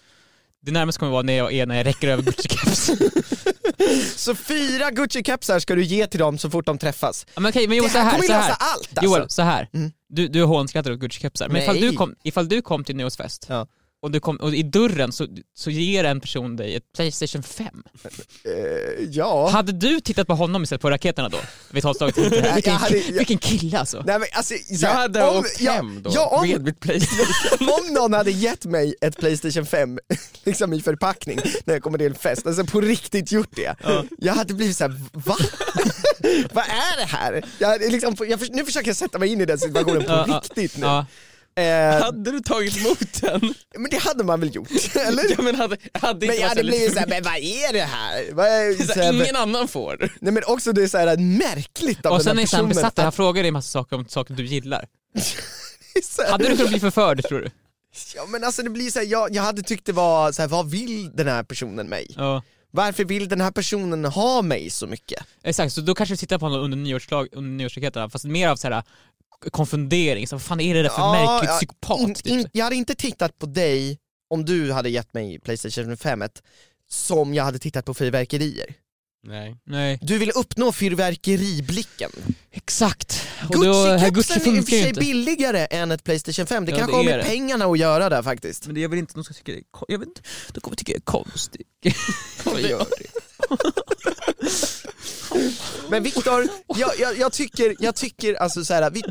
Det 0.62 0.72
närmaste 0.72 1.00
kommer 1.00 1.12
vara 1.12 1.22
när 1.22 1.34
jag 1.34 1.54
är 1.54 1.66
när 1.66 1.76
jag 1.76 1.86
räcker 1.86 2.08
över 2.08 2.24
Gucci-keps. 2.24 3.10
Så 4.16 4.36
fyra 4.36 4.92
Gucci-kepsar 4.92 5.60
ska 5.60 5.76
du 5.76 5.84
ge 5.84 6.08
till 6.08 6.20
dem 6.20 6.38
så 6.38 6.50
fort 6.50 6.66
de 6.66 6.78
träffas. 6.78 7.26
ja, 7.34 7.42
men 7.42 7.50
okej, 7.50 7.68
men 7.68 7.78
Joel, 7.78 7.88
det 7.88 7.94
så 7.94 7.98
här 8.00 8.06
här, 8.06 8.12
kommer 8.12 8.28
så 8.28 8.34
här. 8.34 8.42
lösa 8.42 8.54
allt 8.60 8.98
alltså. 8.98 9.04
Joel, 9.06 9.30
så 9.30 9.42
här. 9.42 9.70
Mm. 9.74 9.92
Du, 10.10 10.28
du 10.28 10.44
hånskrattar 10.44 10.92
åt 10.92 11.00
Gucci-kepsar, 11.00 11.48
men 11.50 11.62
ifall 11.62 11.82
du, 11.82 11.94
kom, 11.94 12.16
ifall 12.24 12.48
du 12.50 12.62
kom 12.62 12.84
till 12.84 12.96
Neos 12.96 13.18
fest 13.18 13.46
Ja. 13.50 13.68
Och, 14.04 14.12
du 14.12 14.20
kom, 14.20 14.36
och 14.36 14.56
i 14.56 14.64
dörren 14.64 15.12
så, 15.12 15.28
så 15.58 15.70
ger 15.70 16.04
en 16.04 16.22
person 16.22 16.56
dig 16.56 16.76
ett 16.76 16.84
Playstation 16.96 17.44
5. 17.44 17.68
Eh, 18.44 18.52
ja. 19.12 19.50
Hade 19.50 19.72
du 19.72 20.00
tittat 20.00 20.28
på 20.28 20.34
honom 20.34 20.64
istället 20.64 20.82
på 20.82 20.90
raketerna 20.90 21.30
då? 21.30 21.38
Vi 21.72 21.82
tar 21.82 21.94
slaget 21.94 22.16
till 22.16 22.24
Jag 22.46 22.54
vilken, 22.54 22.74
hade- 22.74 22.98
jag- 22.98 23.14
vilken 23.18 23.38
kille 23.38 23.80
alltså. 23.80 24.04
Nej 24.06 24.20
men 24.20 24.28
alltså, 24.34 24.54
så 24.78 24.86
Jag 24.86 24.90
hade 24.94 25.24
om, 25.24 25.38
åkt 25.38 25.62
ja, 25.62 25.72
hem 25.72 26.02
då 26.04 26.12
ja, 26.14 26.28
om, 26.28 26.50
med 26.50 26.62
mitt 26.64 26.80
Playstation. 26.80 27.70
om 27.88 27.94
någon 27.94 28.14
hade 28.14 28.32
gett 28.32 28.66
mig 28.66 28.96
ett 29.02 29.18
Playstation 29.18 29.66
5 29.66 30.00
liksom 30.44 30.74
i 30.74 30.82
förpackning 30.82 31.40
när 31.66 31.74
jag 31.74 31.84
kommer 31.84 31.98
till 31.98 32.08
en 32.08 32.16
fest, 32.16 32.48
alltså 32.48 32.66
på 32.66 32.82
riktigt 32.82 33.32
gjort 33.32 33.56
det. 33.56 33.76
Jag 34.18 34.34
hade 34.34 34.54
blivit 34.54 34.78
såhär, 34.78 35.02
va? 35.12 35.36
Vad 36.54 36.64
är 36.66 36.98
det 37.00 37.06
här? 37.06 37.44
Jag, 37.60 37.92
liksom, 37.92 38.16
jag, 38.20 38.50
nu 38.52 38.66
försöker 38.66 38.88
jag 38.90 38.98
sätta 38.98 39.20
mig 39.20 39.30
in 39.32 39.42
i 39.42 39.46
den 39.46 39.60
situationen 39.60 40.02
på 40.04 40.12
Ja, 40.12 40.26
ja, 40.28 40.42
riktigt 40.44 40.78
nu. 40.78 41.06
Eh, 41.56 42.04
Hade 42.04 42.32
du 42.32 42.40
tagit 42.40 42.78
emot 42.78 43.22
den? 43.22 43.54
men 43.78 43.90
det 43.92 43.98
hade 43.98 44.24
man 44.24 44.40
väl 44.40 44.56
gjort? 44.56 44.70
Eller? 44.96 45.24
Ja, 45.38 45.42
men 45.42 45.56
hade, 45.56 45.78
hade 45.94 46.28
Men 46.28 46.36
jag 46.36 46.48
hade 46.50 46.62
så 46.62 46.68
blivit 46.68 46.94
såhär, 46.94 47.08
men 47.08 47.24
vad 47.24 47.36
är 47.36 47.74
det 47.74 47.82
här? 47.82 48.34
Vad 48.34 48.46
är, 48.46 48.74
Så 48.74 48.94
så 48.94 49.00
här, 49.02 49.14
ingen 49.14 49.36
annan 49.36 49.68
får. 49.68 50.10
Nej 50.22 50.34
men 50.34 50.44
också 50.48 50.72
det 50.74 50.84
är 50.84 50.88
såhär 50.88 51.18
märkligt 51.18 52.06
av 52.06 52.12
Och 52.12 52.18
den 52.18 52.24
sen 52.24 52.38
här 52.38 52.44
är 52.44 52.48
han 52.48 52.48
personen 52.48 52.70
besatt, 52.70 52.98
han 52.98 53.12
frågar 53.12 53.44
dig 53.44 53.48
en 53.48 53.54
massa 53.54 53.72
saker 53.72 53.96
om 53.96 54.08
saker 54.08 54.34
du 54.34 54.46
gillar. 54.46 54.88
Hade 56.32 56.50
du 56.50 56.56
kunnat 56.58 56.70
bli 56.72 56.80
förförd 56.80 57.24
tror 57.28 57.40
du? 57.42 57.50
Ja 58.16 58.26
men 58.26 58.44
alltså 58.44 58.64
det 58.64 58.70
blir 58.70 58.92
såhär, 58.92 59.06
jag, 59.06 59.36
jag 59.36 59.44
hade 59.44 59.62
tyckt 59.62 59.86
det 59.86 59.92
var 59.92 60.32
såhär, 60.32 60.50
vad 60.50 60.70
vill 60.72 61.16
den 61.16 61.28
här 61.28 61.44
personen 61.44 61.88
mig? 61.88 62.08
Ja. 62.18 62.44
Varför 62.72 63.06
vill 63.06 63.30
den 63.30 63.42
här 63.42 63.52
personen 63.52 64.06
ha 64.06 64.42
mig 64.42 64.70
så 64.70 64.88
mycket? 64.88 65.24
Exakt, 65.44 65.74
så 65.74 65.82
då 65.82 65.96
kanske 65.96 66.14
du 66.14 66.18
tittar 66.18 66.38
på 66.38 66.46
honom 66.46 66.62
under, 66.62 66.78
nyårsraketerna, 67.42 68.10
fast 68.10 68.26
mer 68.26 68.50
av 68.50 68.56
så 68.56 68.70
här 68.70 68.84
konfundering, 69.52 70.28
så 70.28 70.36
vad 70.36 70.42
fan 70.44 70.60
är 70.60 70.74
det 70.74 70.82
där 70.82 70.90
för 70.90 71.02
Ja, 71.02 71.12
märkligt 71.12 71.50
ja, 71.52 71.58
psykopat? 71.58 72.00
In, 72.00 72.14
typ. 72.16 72.28
in, 72.28 72.48
jag 72.52 72.64
hade 72.64 72.76
inte 72.76 72.96
tittat 72.96 73.40
på 73.40 73.46
dig 73.46 73.98
om 74.30 74.46
du 74.46 74.72
hade 74.72 74.90
gett 74.90 75.14
mig 75.14 75.40
Playstation 75.40 75.98
5 75.98 76.24
som 76.90 77.34
jag 77.34 77.44
hade 77.44 77.60
tittat 77.60 77.86
på 77.86 77.94
fyrverkerier. 77.94 78.74
Nej. 79.28 79.56
Nej, 79.66 80.00
Du 80.02 80.18
vill 80.18 80.32
uppnå 80.36 80.72
fyrverkeriblicken. 80.72 82.12
exakt. 82.52 83.28
Gucci-kepsen 83.50 84.54
är 84.54 84.58
i 84.58 84.60
och 84.62 84.66
för 84.66 84.72
sig 84.72 84.88
inte. 84.88 85.00
billigare 85.00 85.66
än 85.72 85.92
ett 85.92 86.04
Playstation 86.04 86.46
5, 86.48 86.66
det 86.66 86.72
Ja, 86.72 86.78
kanske 86.78 86.96
har 86.98 87.04
med 87.04 87.20
det. 87.20 87.24
pengarna 87.26 87.66
att 87.66 87.80
göra 87.80 88.10
där 88.10 88.24
faktiskt. 88.24 88.66
Men 88.66 88.76
det, 88.76 88.82
jag 88.82 88.90
vill 88.90 89.00
inte, 89.00 89.14
de 89.14 89.24
ska 89.24 89.34
tycka 89.34 89.52
det 89.52 89.58
är, 89.58 89.64
jag 89.88 90.00
vet 90.00 90.08
inte, 90.08 90.22
de 90.54 90.60
kommer 90.62 90.78
tycka 90.78 90.92
det 90.92 90.98
är 90.98 91.02
konstigt. 91.02 91.68
Men 95.90 96.04
Viktor, 96.04 96.48
jag, 96.68 96.92
jag, 97.00 97.18
jag 97.18 97.34
tycker, 97.34 97.76
jag 97.80 97.96
tycker 97.96 98.34
alltså 98.34 98.66
så 98.66 98.74
här, 98.74 98.92
vi, 98.92 99.04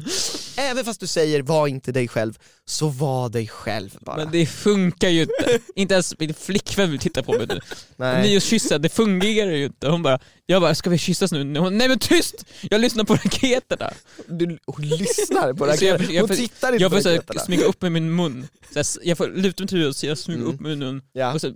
även 0.56 0.84
fast 0.84 1.00
du 1.00 1.06
säger 1.06 1.42
var 1.42 1.66
inte 1.66 1.92
dig 1.92 2.08
själv, 2.08 2.38
så 2.64 2.88
var 2.88 3.28
dig 3.28 3.48
själv 3.48 3.96
bara. 4.00 4.16
Men 4.16 4.30
det 4.32 4.46
funkar 4.46 5.08
ju 5.08 5.20
inte. 5.22 5.58
inte 5.74 5.94
ens 5.94 6.18
min 6.18 6.34
flickvän 6.34 6.90
vill 6.90 7.00
titta 7.00 7.22
på 7.22 7.32
mig 7.32 7.46
nu. 7.46 7.60
Nyårskyssen, 8.22 8.82
det 8.82 8.88
fungerar 8.88 9.50
ju 9.52 9.64
inte. 9.64 9.88
Hon 9.88 10.02
bara, 10.02 10.18
jag 10.46 10.62
bara, 10.62 10.74
ska 10.74 10.90
vi 10.90 10.98
kyssas 10.98 11.32
nu? 11.32 11.58
Hon, 11.58 11.78
Nej 11.78 11.88
men 11.88 11.98
tyst! 11.98 12.44
Jag 12.70 12.80
lyssnar 12.80 13.04
på 13.04 13.14
raketerna. 13.14 13.90
Du, 14.26 14.58
hon 14.66 14.88
lyssnar 14.88 15.52
på 15.52 15.58
Så 15.76 15.84
jag- 15.84 15.92
raketerna, 15.92 16.12
jag 16.12 16.20
hon 16.22 16.28
får- 16.28 16.34
tittar 16.36 16.72
inte 16.72 16.82
Jag 16.82 16.90
på 16.90 16.96
får 16.96 17.02
så 17.02 17.08
här, 17.08 17.16
raketerna. 17.16 17.40
smyga 17.44 17.64
upp 17.64 17.82
med 17.82 17.92
min 17.92 18.16
mun. 18.16 18.48
Så 18.84 18.98
jag 19.02 19.18
får 19.18 19.28
luta 19.28 19.62
mig 19.62 19.68
till 19.68 19.78
huvudet 19.78 20.02
jag 20.02 20.18
smyger 20.18 20.40
Mm. 20.42 20.54
upp 20.54 20.60
med 20.60 20.78
munnen. 20.78 21.02
Ja. 21.12 21.32
Och 21.34 21.40
så 21.40 21.52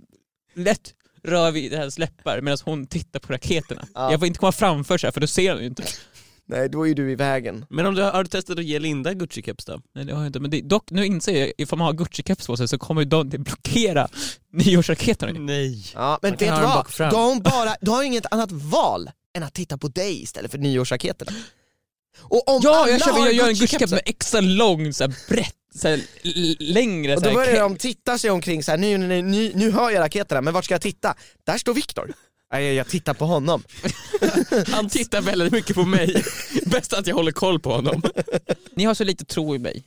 lätt 0.55 0.93
rör 1.23 1.51
vi 1.51 1.69
det 1.69 1.77
här 1.77 1.89
släppar 1.89 2.41
medan 2.41 2.57
hon 2.65 2.87
tittar 2.87 3.19
på 3.19 3.33
raketerna. 3.33 3.87
Ja. 3.93 4.11
Jag 4.11 4.19
får 4.19 4.27
inte 4.27 4.39
komma 4.39 4.51
framför 4.51 4.97
så 4.97 5.07
här 5.07 5.11
för 5.11 5.21
då 5.21 5.27
ser 5.27 5.51
hon 5.53 5.61
ju 5.61 5.67
inte. 5.67 5.83
Nej, 6.49 6.69
då 6.69 6.87
är 6.87 6.95
du 6.95 7.11
i 7.11 7.15
vägen. 7.15 7.65
Men 7.69 7.85
om 7.85 7.95
du 7.95 8.01
har, 8.01 8.11
har 8.11 8.23
du 8.23 8.29
testat 8.29 8.59
att 8.59 8.65
ge 8.65 8.79
Linda 8.79 9.13
Gucci-keps 9.13 9.65
då? 9.67 9.81
Nej 9.95 10.05
det 10.05 10.13
har 10.13 10.19
jag 10.21 10.27
inte, 10.29 10.39
men 10.39 10.51
det, 10.51 10.61
dock 10.61 10.91
nu 10.91 11.05
inser 11.05 11.39
jag, 11.39 11.51
ifall 11.57 11.79
man 11.79 11.85
har 11.85 11.93
Gucci-keps 11.93 12.47
på 12.47 12.57
sig 12.57 12.67
så 12.67 12.77
kommer 12.77 13.05
de 13.05 13.29
det 13.29 13.37
blockera 13.37 14.07
nyårsraketerna. 14.53 15.39
Nej. 15.39 15.85
Ja, 15.93 16.19
men 16.21 16.31
Man 16.31 16.37
vet 16.37 16.39
du 16.39 16.61
vad? 16.61 17.13
har, 17.13 17.41
bara, 17.41 17.75
du 17.81 17.91
har 17.91 18.03
inget 18.03 18.25
annat 18.31 18.51
val 18.51 19.09
än 19.37 19.43
att 19.43 19.53
titta 19.53 19.77
på 19.77 19.87
dig 19.87 20.23
istället 20.23 20.51
för 20.51 20.57
nyårsraketerna. 20.57 21.31
Och 22.21 22.49
om 22.49 22.61
Ja, 22.63 22.77
alla 22.81 22.91
jag, 22.91 22.99
köper, 22.99 23.19
jag 23.19 23.33
gör 23.33 23.47
en 23.47 23.53
Gucci-keps 23.55 23.91
med 23.91 24.01
extra 24.05 24.41
lång, 24.41 24.93
så 24.93 25.03
här, 25.03 25.15
brett, 25.29 25.55
så 25.77 25.87
här, 25.87 26.01
längre. 26.73 27.15
Och 27.15 27.21
då 27.21 27.33
börjar 27.33 27.61
de 27.61 27.75
titta 27.75 28.17
sig 28.17 28.29
omkring 28.29 28.63
så 28.63 28.71
här, 28.71 28.77
nu, 28.77 28.97
nu, 28.97 29.21
nu, 29.21 29.51
nu 29.55 29.71
hör 29.71 29.91
jag 29.91 30.01
raketerna, 30.01 30.41
men 30.41 30.53
vart 30.53 30.65
ska 30.65 30.73
jag 30.73 30.81
titta? 30.81 31.15
Där 31.45 31.57
står 31.57 31.73
Viktor. 31.73 32.13
Nej, 32.51 32.73
jag 32.73 32.87
tittar 32.87 33.13
på 33.13 33.25
honom. 33.25 33.63
Han 34.67 34.89
tittar 34.89 35.21
väldigt 35.21 35.53
mycket 35.53 35.75
på 35.75 35.85
mig. 35.85 36.23
Bäst 36.65 36.93
att 36.93 37.07
jag 37.07 37.15
håller 37.15 37.31
koll 37.31 37.59
på 37.59 37.73
honom. 37.73 38.01
Ni 38.75 38.85
har 38.85 38.93
så 38.93 39.03
lite 39.03 39.25
tro 39.25 39.55
i 39.55 39.59
mig. 39.59 39.83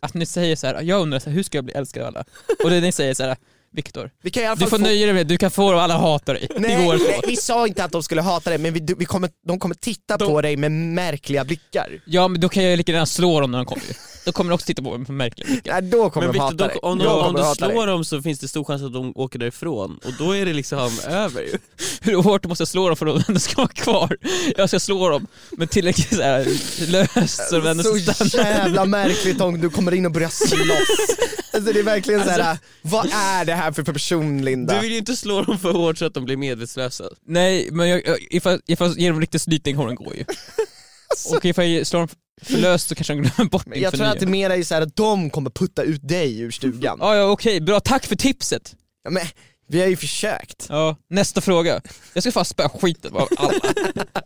Att 0.00 0.14
ni 0.14 0.26
säger 0.26 0.56
så 0.56 0.66
här, 0.66 0.82
jag 0.82 1.00
undrar 1.00 1.18
så 1.18 1.30
här, 1.30 1.36
hur 1.36 1.42
ska 1.42 1.58
jag 1.58 1.64
bli 1.64 1.74
älskad 1.74 2.02
av 2.02 2.08
alla? 2.08 2.24
Och 2.64 2.70
det 2.70 2.80
ni 2.80 2.92
säger 2.92 3.14
så 3.14 3.22
här, 3.22 3.36
Viktor, 3.72 4.10
du 4.22 4.30
får 4.56 4.66
få... 4.66 4.78
nöja 4.78 5.06
dig 5.06 5.14
med, 5.14 5.26
du 5.26 5.36
kan 5.38 5.50
få 5.50 5.78
alla 5.78 5.96
hatar 5.98 6.34
dig. 6.34 6.48
Nej, 6.56 6.76
det 6.76 6.84
går 6.84 6.98
så. 6.98 7.04
nej, 7.04 7.20
vi 7.26 7.36
sa 7.36 7.66
inte 7.66 7.84
att 7.84 7.92
de 7.92 8.02
skulle 8.02 8.20
hata 8.22 8.50
dig, 8.50 8.58
men 8.58 8.72
vi, 8.72 8.94
vi 8.98 9.04
kommer, 9.04 9.30
de 9.46 9.58
kommer 9.58 9.74
titta 9.74 10.16
De- 10.16 10.28
på 10.28 10.40
dig 10.40 10.56
med 10.56 10.72
märkliga 10.72 11.44
blickar. 11.44 12.00
Ja 12.04 12.28
men 12.28 12.40
då 12.40 12.48
kan 12.48 12.64
jag 12.64 12.76
lika 12.76 12.92
gärna 12.92 13.06
slå 13.06 13.40
dem 13.40 13.50
när 13.50 13.58
de 13.58 13.64
kommer. 13.66 13.84
Då 14.24 14.32
kommer 14.32 14.50
de 14.50 14.54
också 14.54 14.66
titta 14.66 14.82
på 14.82 14.90
mig 14.90 14.98
med 14.98 15.10
märkliga 15.10 15.46
blickar. 15.46 15.72
Nej, 15.72 15.82
då 15.90 16.10
kommer 16.10 16.26
Men 16.26 16.36
de 16.36 16.38
Victor, 16.38 16.44
hata 16.44 16.56
de, 16.56 16.68
dig. 16.68 16.76
om, 16.82 16.98
de, 16.98 17.04
Då 17.04 17.10
om 17.10 17.32
du 17.34 17.38
de 17.40 17.46
hata 17.46 17.66
dig. 17.66 17.74
slår 17.74 17.86
dem 17.86 18.04
så 18.04 18.22
finns 18.22 18.38
det 18.38 18.48
stor 18.48 18.64
chans 18.64 18.82
att 18.82 18.92
de 18.92 19.12
åker 19.16 19.38
därifrån 19.38 19.98
och 20.04 20.12
då 20.18 20.36
är 20.36 20.46
det 20.46 20.52
liksom 20.52 20.90
över 21.08 21.40
ju. 21.42 21.58
Hur 22.00 22.22
hårt 22.22 22.44
måste 22.46 22.62
jag 22.62 22.68
slå 22.68 22.86
dem 22.88 22.96
för 22.96 23.06
att 23.06 23.16
de 23.16 23.24
ändå 23.28 23.40
ska 23.40 23.56
vara 23.62 23.68
kvar? 23.72 24.16
Jag 24.56 24.68
ska 24.68 24.80
slå 24.80 25.08
dem, 25.08 25.26
men 25.50 25.68
tillräckligt 25.68 26.16
så 26.16 26.22
här, 26.22 26.44
löst 26.90 27.48
så 27.50 27.58
de 27.60 27.66
ändå 27.68 27.82
ska 27.82 28.12
Så 28.24 28.36
jävla 28.36 28.84
märkligt 28.84 29.40
om 29.40 29.60
du 29.60 29.70
kommer 29.70 29.94
in 29.94 30.06
och 30.06 30.12
börjar 30.12 30.28
slåss. 30.28 31.16
Alltså 31.52 31.72
det 31.72 31.78
är 31.78 31.84
verkligen 31.84 32.24
såhär, 32.24 32.58
vad 32.82 33.06
är 33.14 33.44
det 33.44 33.54
här 33.54 33.59
för 33.72 33.82
person 33.82 34.44
Linda? 34.44 34.74
Du 34.74 34.80
vill 34.80 34.92
ju 34.92 34.98
inte 34.98 35.16
slå 35.16 35.42
dem 35.42 35.58
för 35.58 35.72
hårt 35.72 35.98
så 35.98 36.04
att 36.04 36.14
de 36.14 36.24
blir 36.24 36.36
medvetslösa. 36.36 37.04
Nej, 37.26 37.68
men 37.72 37.88
jag, 37.88 38.06
jag, 38.06 38.18
ifall, 38.30 38.60
ifall 38.66 38.88
jag 38.88 38.98
ger 38.98 39.10
dem 39.10 39.20
riktig 39.20 39.40
snyting 39.40 39.76
kommer 39.76 39.88
de 39.88 39.94
gå 39.94 40.14
ju. 40.14 40.24
Och 41.36 41.44
ifall 41.44 41.66
jag 41.66 41.86
slår 41.86 42.00
dem 42.00 42.08
för 42.42 42.56
löst 42.56 42.88
så 42.88 42.94
kanske 42.94 43.14
de 43.14 43.22
glömmer 43.22 43.50
bort 43.50 43.66
mig 43.66 43.80
jag 43.80 43.94
tror 43.94 44.06
att 44.06 44.20
det 44.20 44.26
mera 44.26 44.56
är 44.56 44.62
såhär 44.62 44.82
att 44.82 44.96
de 44.96 45.30
kommer 45.30 45.50
putta 45.50 45.82
ut 45.82 46.08
dig 46.08 46.40
ur 46.40 46.50
stugan. 46.50 46.98
Ja, 47.00 47.16
ja 47.16 47.24
okej, 47.24 47.60
bra, 47.60 47.80
tack 47.80 48.06
för 48.06 48.16
tipset! 48.16 48.76
Ja, 49.04 49.10
men 49.10 49.22
vi 49.68 49.80
har 49.80 49.88
ju 49.88 49.96
försökt. 49.96 50.66
Ja, 50.68 50.96
nästa 51.10 51.40
fråga. 51.40 51.80
Jag 52.12 52.22
ska 52.22 52.32
fan 52.32 52.44
spöa 52.44 52.68
skiten 52.68 53.14
av 53.14 53.28
alla. 53.36 53.52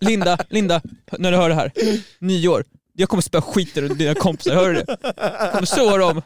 Linda, 0.00 0.38
Linda, 0.50 0.80
när 1.18 1.32
du 1.32 1.36
hör 1.36 1.48
det 1.48 1.54
här. 1.54 1.72
Nyår. 2.18 2.64
Jag 2.92 3.08
kommer 3.08 3.22
spöa 3.22 3.42
skiten 3.42 3.84
ur 3.84 3.94
dina 3.94 4.14
kompisar, 4.14 4.54
hör 4.54 4.68
du 4.68 4.74
det? 4.74 4.96
Jag 5.16 5.52
kommer 5.52 5.66
slå 5.66 5.96
dem. 5.96 6.22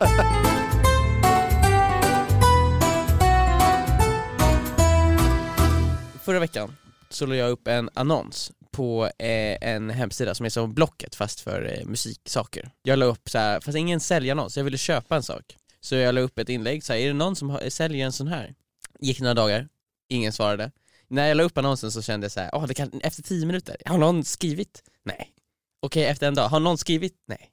Förra 6.29 6.41
veckan 6.41 6.77
så 7.11 7.27
la 7.27 7.35
jag 7.35 7.51
upp 7.51 7.69
en 7.69 7.91
annons 7.95 8.53
på 8.71 9.05
eh, 9.19 9.57
en 9.61 9.91
hemsida 9.91 10.35
som 10.35 10.47
är 10.47 10.51
som 10.51 10.75
Blocket 10.75 11.15
fast 11.15 11.41
för 11.41 11.79
eh, 11.79 11.87
musiksaker. 11.87 12.71
Jag 12.83 12.99
la 12.99 13.07
upp 13.07 13.29
så 13.31 13.39
här, 13.39 13.61
fast 13.61 13.79
ingen 13.79 14.01
säljannons, 14.01 14.57
jag 14.57 14.65
ville 14.65 14.79
köpa 14.79 15.17
en 15.17 15.23
sak. 15.23 15.57
Så 15.81 15.95
jag 15.95 16.15
la 16.15 16.21
upp 16.21 16.39
ett 16.39 16.49
inlägg, 16.49 16.85
så 16.85 16.93
här, 16.93 17.01
är 17.01 17.07
det 17.07 17.13
någon 17.13 17.37
som 17.37 17.51
har, 17.51 17.71
säljer 17.71 18.07
en 18.07 18.13
sån 18.13 18.29
här? 18.29 18.55
Gick 19.01 19.21
några 19.21 19.35
dagar, 19.35 19.69
ingen 20.09 20.33
svarade. 20.33 20.71
När 21.09 21.29
jag 21.29 21.37
la 21.37 21.43
upp 21.43 21.59
annonsen 21.59 21.93
så 21.93 22.03
kände 22.03 22.25
jag 22.25 22.33
så 22.33 22.41
här, 22.41 22.51
"Åh, 22.53 22.67
det 22.67 22.75
kan, 22.75 23.01
efter 23.03 23.23
tio 23.23 23.47
minuter, 23.47 23.77
har 23.85 23.99
någon 23.99 24.25
skrivit? 24.25 24.83
Nej. 25.05 25.33
Okej, 25.81 26.05
efter 26.05 26.29
en 26.29 26.35
dag, 26.35 26.49
har 26.49 26.61
någon 26.61 26.79
skrivit? 26.79 27.15
Nej. 27.27 27.51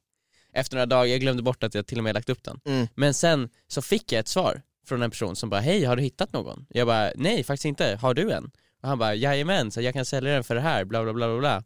Efter 0.53 0.75
några 0.75 0.85
dagar, 0.85 1.05
jag 1.05 1.21
glömde 1.21 1.43
bort 1.43 1.63
att 1.63 1.75
jag 1.75 1.87
till 1.87 1.97
och 1.97 2.03
med 2.03 2.13
lagt 2.13 2.29
upp 2.29 2.43
den. 2.43 2.59
Mm. 2.65 2.87
Men 2.95 3.13
sen 3.13 3.49
så 3.67 3.81
fick 3.81 4.11
jag 4.11 4.19
ett 4.19 4.27
svar 4.27 4.61
från 4.85 5.01
en 5.01 5.11
person 5.11 5.35
som 5.35 5.49
bara, 5.49 5.61
hej 5.61 5.83
har 5.83 5.95
du 5.95 6.03
hittat 6.03 6.33
någon? 6.33 6.65
Jag 6.69 6.87
bara, 6.87 7.11
nej 7.15 7.43
faktiskt 7.43 7.65
inte, 7.65 7.99
har 8.01 8.13
du 8.13 8.31
en? 8.31 8.51
Och 8.85 8.89
han 8.89 8.97
bara, 8.99 9.15
jajamän, 9.15 9.71
så 9.71 9.81
jag 9.81 9.93
kan 9.93 10.05
sälja 10.05 10.33
den 10.33 10.43
för 10.43 10.55
det 10.55 10.61
här, 10.61 10.85
bla 10.85 11.03
bla 11.03 11.13
bla 11.13 11.27
bla 11.27 11.39
bla 11.39 11.63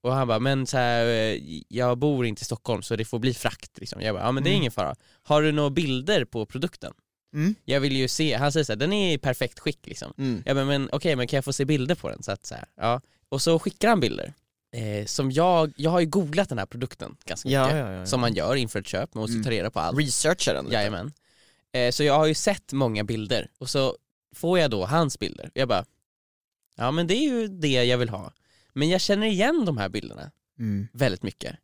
Och 0.00 0.12
han 0.12 0.28
bara, 0.28 0.38
men 0.38 0.66
så 0.66 0.76
här, 0.76 1.06
eh, 1.06 1.38
jag 1.68 1.98
bor 1.98 2.26
inte 2.26 2.42
i 2.42 2.44
Stockholm 2.44 2.82
så 2.82 2.96
det 2.96 3.04
får 3.04 3.18
bli 3.18 3.34
frakt 3.34 3.78
liksom. 3.78 4.00
Jag 4.02 4.14
bara, 4.14 4.24
ja 4.24 4.32
men 4.32 4.42
det 4.44 4.48
är 4.48 4.52
Mm. 4.52 4.60
ingen 4.60 4.72
fara. 4.72 4.94
Har 5.22 5.42
du 5.42 5.52
några 5.52 5.70
bilder 5.70 6.24
på 6.24 6.46
produkten? 6.46 6.92
Mm. 7.34 7.54
Jag 7.64 7.80
vill 7.80 7.96
ju 7.96 8.08
se, 8.08 8.34
han 8.34 8.52
säger 8.52 8.64
så 8.64 8.72
här, 8.72 8.76
den 8.76 8.92
är 8.92 9.14
i 9.14 9.18
perfekt 9.18 9.58
skick 9.58 9.86
liksom. 9.86 10.12
Mm. 10.18 10.42
Jag 10.46 10.56
bara, 10.56 10.64
men 10.64 10.88
okej 10.92 11.16
men 11.16 11.26
kan 11.26 11.36
jag 11.36 11.44
få 11.44 11.52
se 11.52 11.64
bilder 11.64 11.94
på 11.94 12.08
den? 12.08 12.22
Så 12.22 12.32
att, 12.32 12.46
så 12.46 12.54
här, 12.54 12.64
ja. 12.76 13.00
Och 13.28 13.42
så 13.42 13.58
skickar 13.58 13.88
han 13.88 14.00
bilder. 14.00 14.34
Eh, 14.76 15.06
som 15.06 15.30
jag, 15.30 15.72
jag 15.76 15.90
har 15.90 16.00
ju 16.00 16.06
googlat 16.06 16.48
den 16.48 16.58
här 16.58 16.66
produkten 16.66 17.16
ganska 17.24 17.48
mycket. 17.48 17.60
Ja, 17.60 17.70
ja, 17.76 17.90
ja, 17.90 17.92
ja. 17.92 18.06
Som 18.06 18.20
man 18.20 18.34
gör 18.34 18.54
inför 18.56 18.78
ett 18.80 18.86
köp, 18.86 19.14
man 19.14 19.20
måste 19.22 19.32
Mm. 19.34 19.44
ta 19.44 19.50
reda 19.50 19.70
på 19.70 19.80
allt. 19.80 19.98
Researcha 19.98 20.52
den 20.52 20.64
lite. 20.64 20.74
Jajamän. 20.76 21.12
Eh, 21.72 21.90
så 21.90 22.02
jag 22.04 22.14
har 22.18 22.26
ju 22.26 22.34
sett 22.34 22.72
många 22.72 23.04
bilder 23.04 23.50
och 23.58 23.70
så 23.70 23.96
får 24.34 24.58
jag 24.58 24.70
då 24.70 24.84
hans 24.86 25.18
bilder. 25.18 25.50
Jag 25.54 25.68
bara, 25.68 25.84
ja 26.76 26.90
men 26.90 27.06
det 27.06 27.14
är 27.14 27.22
ju 27.22 27.48
det 27.48 27.84
jag 27.84 27.98
vill 27.98 28.08
ha. 28.08 28.32
Men 28.72 28.88
jag 28.88 29.00
känner 29.00 29.26
igen 29.26 29.64
de 29.64 29.76
här 29.78 29.88
bilderna 29.88 30.30
Mm. 30.58 30.88
väldigt 30.92 31.22
mycket. 31.22 31.56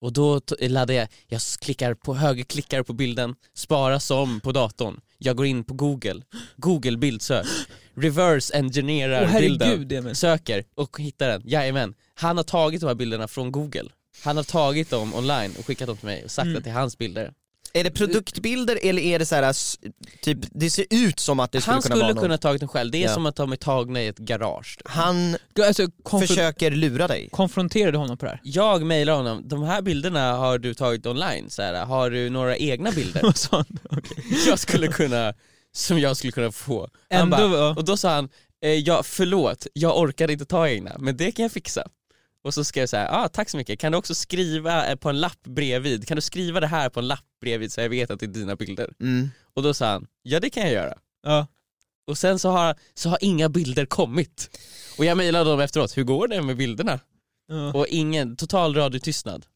Och 0.00 0.12
då 0.12 0.40
laddar 0.60 0.94
jag, 0.94 1.08
jag 1.26 1.40
klickar 1.60 1.94
på 1.94 2.14
högerklickar 2.14 2.82
på 2.82 2.92
bilden, 2.92 3.34
spara 3.54 4.00
som 4.00 4.40
på 4.40 4.52
datorn. 4.52 5.00
jag 5.18 5.36
går 5.36 5.46
in 5.46 5.64
på 5.64 5.74
google, 5.74 6.22
google 6.56 6.96
bildsök, 6.96 7.46
reverse 7.94 8.54
engineerar 8.58 9.40
bilden, 9.40 9.68
herregud 9.68 9.92
Emil. 9.92 10.14
söker 10.16 10.64
och 10.74 11.00
hittar 11.00 11.28
den, 11.28 11.42
jajamän. 11.44 11.94
Han 12.14 12.36
har 12.36 12.44
tagit 12.44 12.80
de 12.80 12.86
här 12.86 12.94
bilderna 12.94 13.28
från 13.28 13.52
google. 13.52 13.88
Han 14.24 14.36
har 14.36 14.44
tagit 14.44 14.90
dem 14.90 15.14
online 15.14 15.52
och 15.58 15.66
skickat 15.66 15.86
dem 15.86 15.96
till 15.96 16.06
mig 16.06 16.24
och 16.24 16.30
sagt 16.30 16.44
Mm. 16.46 16.56
att 16.58 16.64
det 16.64 16.70
är 16.70 16.74
hans 16.74 16.98
bilder. 16.98 17.32
Är 17.76 17.84
det 17.84 17.90
produktbilder 17.90 18.78
eller 18.82 19.02
är 19.02 19.18
det 19.18 19.26
så 19.26 19.34
här, 19.34 19.54
typ, 20.22 20.38
det 20.50 20.70
ser 20.70 20.86
ut 20.90 21.20
som 21.20 21.40
att 21.40 21.52
det 21.52 21.60
skulle 21.60 21.72
Han 21.74 21.82
kunna 21.82 21.94
skulle 21.94 22.04
vara 22.04 22.14
någon. 22.14 22.22
kunna 22.22 22.38
tagit 22.38 22.60
den 22.60 22.68
själv, 22.68 22.90
det 22.90 22.98
är 22.98 23.02
Ja. 23.02 23.14
som 23.14 23.26
att 23.26 23.36
de 23.36 23.52
är 23.52 23.56
tagna 23.56 24.02
i 24.02 24.06
ett 24.06 24.18
garage. 24.18 24.78
Han 24.84 25.36
Alltså, 25.66 25.86
försöker 26.20 26.70
lura 26.70 27.08
dig. 27.08 27.28
konfronterar 27.32 27.92
du 27.92 27.98
honom 27.98 28.18
på 28.18 28.24
det 28.24 28.30
här? 28.30 28.40
Jag 28.42 28.82
mejlar 28.86 29.14
honom, 29.16 29.48
de 29.48 29.62
här 29.62 29.82
bilderna 29.82 30.32
har 30.32 30.58
du 30.58 30.74
tagit 30.74 31.06
online, 31.06 31.50
så 31.50 31.62
här, 31.62 31.84
har 31.84 32.10
du 32.10 32.30
några 32.30 32.56
egna 32.56 32.90
bilder? 32.90 33.22
Han? 33.50 33.64
jag 34.46 34.58
skulle 34.58 34.88
kunna, 34.88 35.34
som 35.72 35.98
jag 35.98 36.16
skulle 36.16 36.32
kunna 36.32 36.52
få. 36.52 36.88
Han 37.10 37.20
Ändå, 37.22 37.36
bara, 37.48 37.70
och 37.70 37.84
då 37.84 37.96
sa 37.96 38.14
han, 38.14 38.28
eh, 38.64 38.70
ja 38.70 39.02
förlåt, 39.02 39.66
jag 39.72 39.98
orkar 39.98 40.30
inte 40.30 40.44
ta 40.44 40.68
egna, 40.68 40.96
men 40.98 41.16
det 41.16 41.32
kan 41.32 41.42
jag 41.42 41.52
fixa. 41.52 41.86
Och 42.44 42.54
så 42.54 42.64
skrev 42.64 42.82
jag 42.82 42.88
så 42.88 42.96
här, 42.96 43.08
ah, 43.10 43.28
tack 43.28 43.48
så 43.48 43.56
mycket, 43.56 43.78
kan 43.78 43.92
du 43.92 43.98
också 43.98 44.14
skriva 44.14 44.90
eh, 44.90 44.96
på 44.96 45.08
en 45.08 45.20
lapp 45.20 45.42
bredvid, 45.42 46.08
kan 46.08 46.16
du 46.16 46.20
skriva 46.20 46.60
det 46.60 46.66
här 46.66 46.88
på 46.88 47.00
en 47.00 47.06
lapp 47.06 47.24
bredvid 47.40 47.72
så 47.72 47.80
jag 47.80 47.88
vet 47.88 48.10
att 48.10 48.20
det 48.20 48.26
är 48.26 48.28
dina 48.28 48.56
bilder? 48.56 48.90
Mm. 49.00 49.30
Och 49.54 49.62
då 49.62 49.74
sa 49.74 49.86
han, 49.86 50.06
ja 50.22 50.40
det 50.40 50.50
kan 50.50 50.62
jag 50.62 50.72
göra. 50.72 50.94
Ja. 51.22 51.46
Och 52.06 52.18
sen 52.18 52.38
så 52.38 52.50
har, 52.50 52.76
så 52.94 53.08
har 53.08 53.18
inga 53.20 53.48
bilder 53.48 53.86
kommit. 53.86 54.58
Och 54.98 55.04
jag 55.04 55.16
mejlade 55.16 55.50
dem 55.50 55.60
efteråt, 55.60 55.96
hur 55.96 56.04
går 56.04 56.28
det 56.28 56.42
med 56.42 56.56
bilderna? 56.56 57.00
Ja. 57.48 57.72
Och 57.72 57.86
ingen, 57.86 58.36
total 58.36 58.74
radiotystnad. 58.74 59.46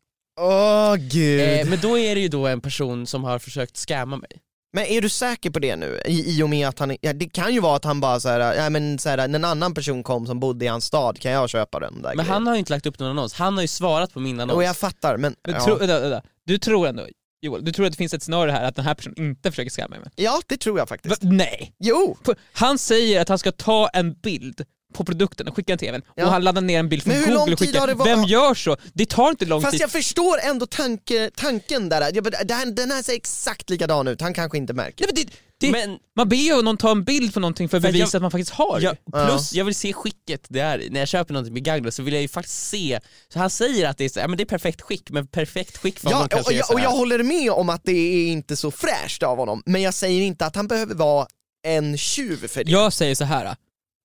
Åh 0.40 0.94
gud. 0.96 1.40
Eh, 1.40 1.70
men 1.70 1.80
då 1.80 1.98
är 1.98 2.14
det 2.14 2.20
ju 2.20 2.28
då 2.28 2.46
en 2.46 2.60
person 2.60 3.06
som 3.06 3.24
har 3.24 3.38
försökt 3.38 3.76
scamma 3.76 4.16
mig. 4.16 4.42
Men 4.72 4.84
är 4.84 5.00
du 5.00 5.08
säker 5.08 5.50
på 5.50 5.58
det 5.58 5.76
nu? 5.76 6.00
I, 6.06 6.38
i 6.38 6.42
och 6.42 6.48
med 6.50 6.68
att 6.68 6.78
han, 6.78 6.96
ja, 7.00 7.12
det 7.12 7.28
kan 7.28 7.54
ju 7.54 7.60
vara 7.60 7.76
att 7.76 7.84
han 7.84 8.00
bara 8.00 8.20
såhär, 8.20 8.54
ja 8.54 8.70
men 8.70 8.98
såhär, 8.98 9.16
när 9.16 9.38
en 9.38 9.44
annan 9.44 9.74
person 9.74 10.02
kom 10.02 10.26
som 10.26 10.40
bodde 10.40 10.64
i 10.64 10.68
hans 10.68 10.84
stad, 10.84 11.18
kan 11.20 11.32
jag 11.32 11.48
köpa 11.50 11.80
den 11.80 11.94
där 11.94 12.08
Men 12.08 12.16
grejen? 12.16 12.32
han 12.32 12.46
har 12.46 12.54
ju 12.54 12.58
inte 12.58 12.72
lagt 12.72 12.86
upp 12.86 12.98
någon 12.98 13.10
annons, 13.10 13.34
han 13.34 13.54
har 13.54 13.62
ju 13.62 13.68
svarat 13.68 14.12
på 14.12 14.20
min 14.20 14.40
annons. 14.40 14.56
Och 14.56 14.62
jag 14.64 14.76
fattar, 14.76 15.16
men, 15.16 15.34
Men 15.46 15.54
ja. 15.54 15.64
tro, 15.64 15.74
vänta, 15.76 16.00
vänta. 16.00 16.22
Du 16.46 16.58
tror 16.58 16.86
ändå, 16.88 17.06
Joel, 17.40 17.64
du 17.64 17.72
tror 17.72 17.86
att 17.86 17.92
det 17.92 17.96
finns 17.96 18.14
ett 18.14 18.22
scenario 18.22 18.52
här 18.52 18.64
att 18.64 18.76
den 18.76 18.84
här 18.84 18.94
personen 18.94 19.18
inte 19.18 19.50
försöker 19.50 19.70
scamma 19.70 19.96
mig? 19.96 20.10
ja 20.16 20.40
det 20.46 20.56
tror 20.56 20.78
jag 20.78 20.82
Va? 20.84 20.88
faktiskt. 20.88 21.22
Nej! 21.22 21.72
Jo! 21.78 22.16
Han 22.52 22.78
säger 22.78 23.20
att 23.20 23.28
han 23.28 23.38
ska 23.38 23.52
ta 23.52 23.88
en 23.88 24.12
bild 24.14 24.64
på 24.94 25.04
produkten 25.04 25.48
och 25.48 25.56
skicka 25.56 25.72
den 25.72 25.78
till 25.78 25.88
även 25.88 26.02
Ja. 26.14 26.24
och 26.24 26.30
han 26.32 26.44
laddar 26.44 26.60
ner 26.62 26.78
en 26.78 26.88
bild 26.88 27.02
från 27.02 27.14
lång 27.14 27.24
google 27.38 27.52
och 27.52 27.58
skickar. 27.58 27.94
varit- 27.94 28.06
Vem 28.12 28.24
gör 28.24 28.54
så? 28.54 28.76
Det 28.94 29.06
tar 29.06 29.30
inte 29.30 29.44
lång 29.44 29.62
Fast 29.62 29.72
tid. 29.72 29.80
jag 29.80 29.90
förstår 29.90 30.38
ändå 30.38 30.66
tanke, 30.66 31.30
tanken 31.36 31.88
där, 31.88 32.10
jag, 32.14 32.24
den, 32.48 32.74
den 32.74 32.90
här 32.90 33.02
ser 33.02 33.12
exakt 33.12 33.70
likadan 33.70 34.08
ut, 34.08 34.20
han 34.20 34.34
kanske 34.34 34.58
inte 34.58 34.72
märker. 34.72 35.06
Nej, 35.06 35.12
men 35.14 35.24
det, 35.26 35.32
det, 35.60 35.70
Men 35.88 35.98
man 36.16 36.28
ber 36.28 36.36
ju 36.36 36.62
någon 36.62 36.76
ta 36.76 36.90
en 36.90 37.04
bild 37.04 37.34
på 37.34 37.40
någonting 37.40 37.68
för 37.68 37.76
att 37.76 37.82
bevisa 37.82 38.04
jag- 38.04 38.14
att 38.16 38.22
man 38.22 38.30
faktiskt 38.30 38.50
har 38.52 38.80
Ja, 38.80 38.90
det. 39.06 39.26
plus 39.26 39.52
jag 39.54 39.64
vill 39.64 39.74
se 39.74 39.92
skicket 39.92 40.46
det 40.48 40.60
är 40.60 40.86
när 40.90 40.98
jag 41.00 41.08
köper 41.08 41.32
någonting 41.34 41.54
begagnat 41.54 41.94
så 41.94 42.02
vill 42.02 42.14
jag 42.14 42.22
ju 42.22 42.28
faktiskt 42.28 42.68
se, 42.68 43.00
så 43.32 43.38
han 43.38 43.50
säger 43.50 43.88
att 43.88 43.98
det 43.98 44.04
är, 44.04 44.08
så, 44.08 44.18
ja, 44.20 44.28
men 44.28 44.36
det 44.36 44.42
är 44.42 44.46
perfekt 44.46 44.80
skick, 44.80 45.10
men 45.10 45.26
perfekt 45.26 45.76
skick 45.78 45.98
för 45.98 46.10
Ja, 46.10 46.16
honom 46.16 46.24
och, 46.24 46.30
kanske 46.30 46.54
är 46.54 46.58
jag, 46.58 46.70
och 46.72 46.80
jag 46.80 46.90
håller 46.90 47.22
med 47.22 47.50
om 47.50 47.68
att 47.68 47.80
det 47.84 47.92
är 47.92 48.26
inte 48.26 48.56
så 48.56 48.70
fräscht 48.70 49.22
av 49.22 49.36
honom, 49.38 49.62
men 49.66 49.82
jag 49.82 49.94
säger 49.94 50.22
inte 50.22 50.46
att 50.46 50.56
han 50.56 50.68
behöver 50.68 50.94
vara 50.94 51.26
en 51.66 51.98
tjuv 51.98 52.48
för 52.48 52.64
det. 52.64 52.70
Jag 52.70 52.92
säger 52.92 53.14
så 53.14 53.24
här. 53.24 53.56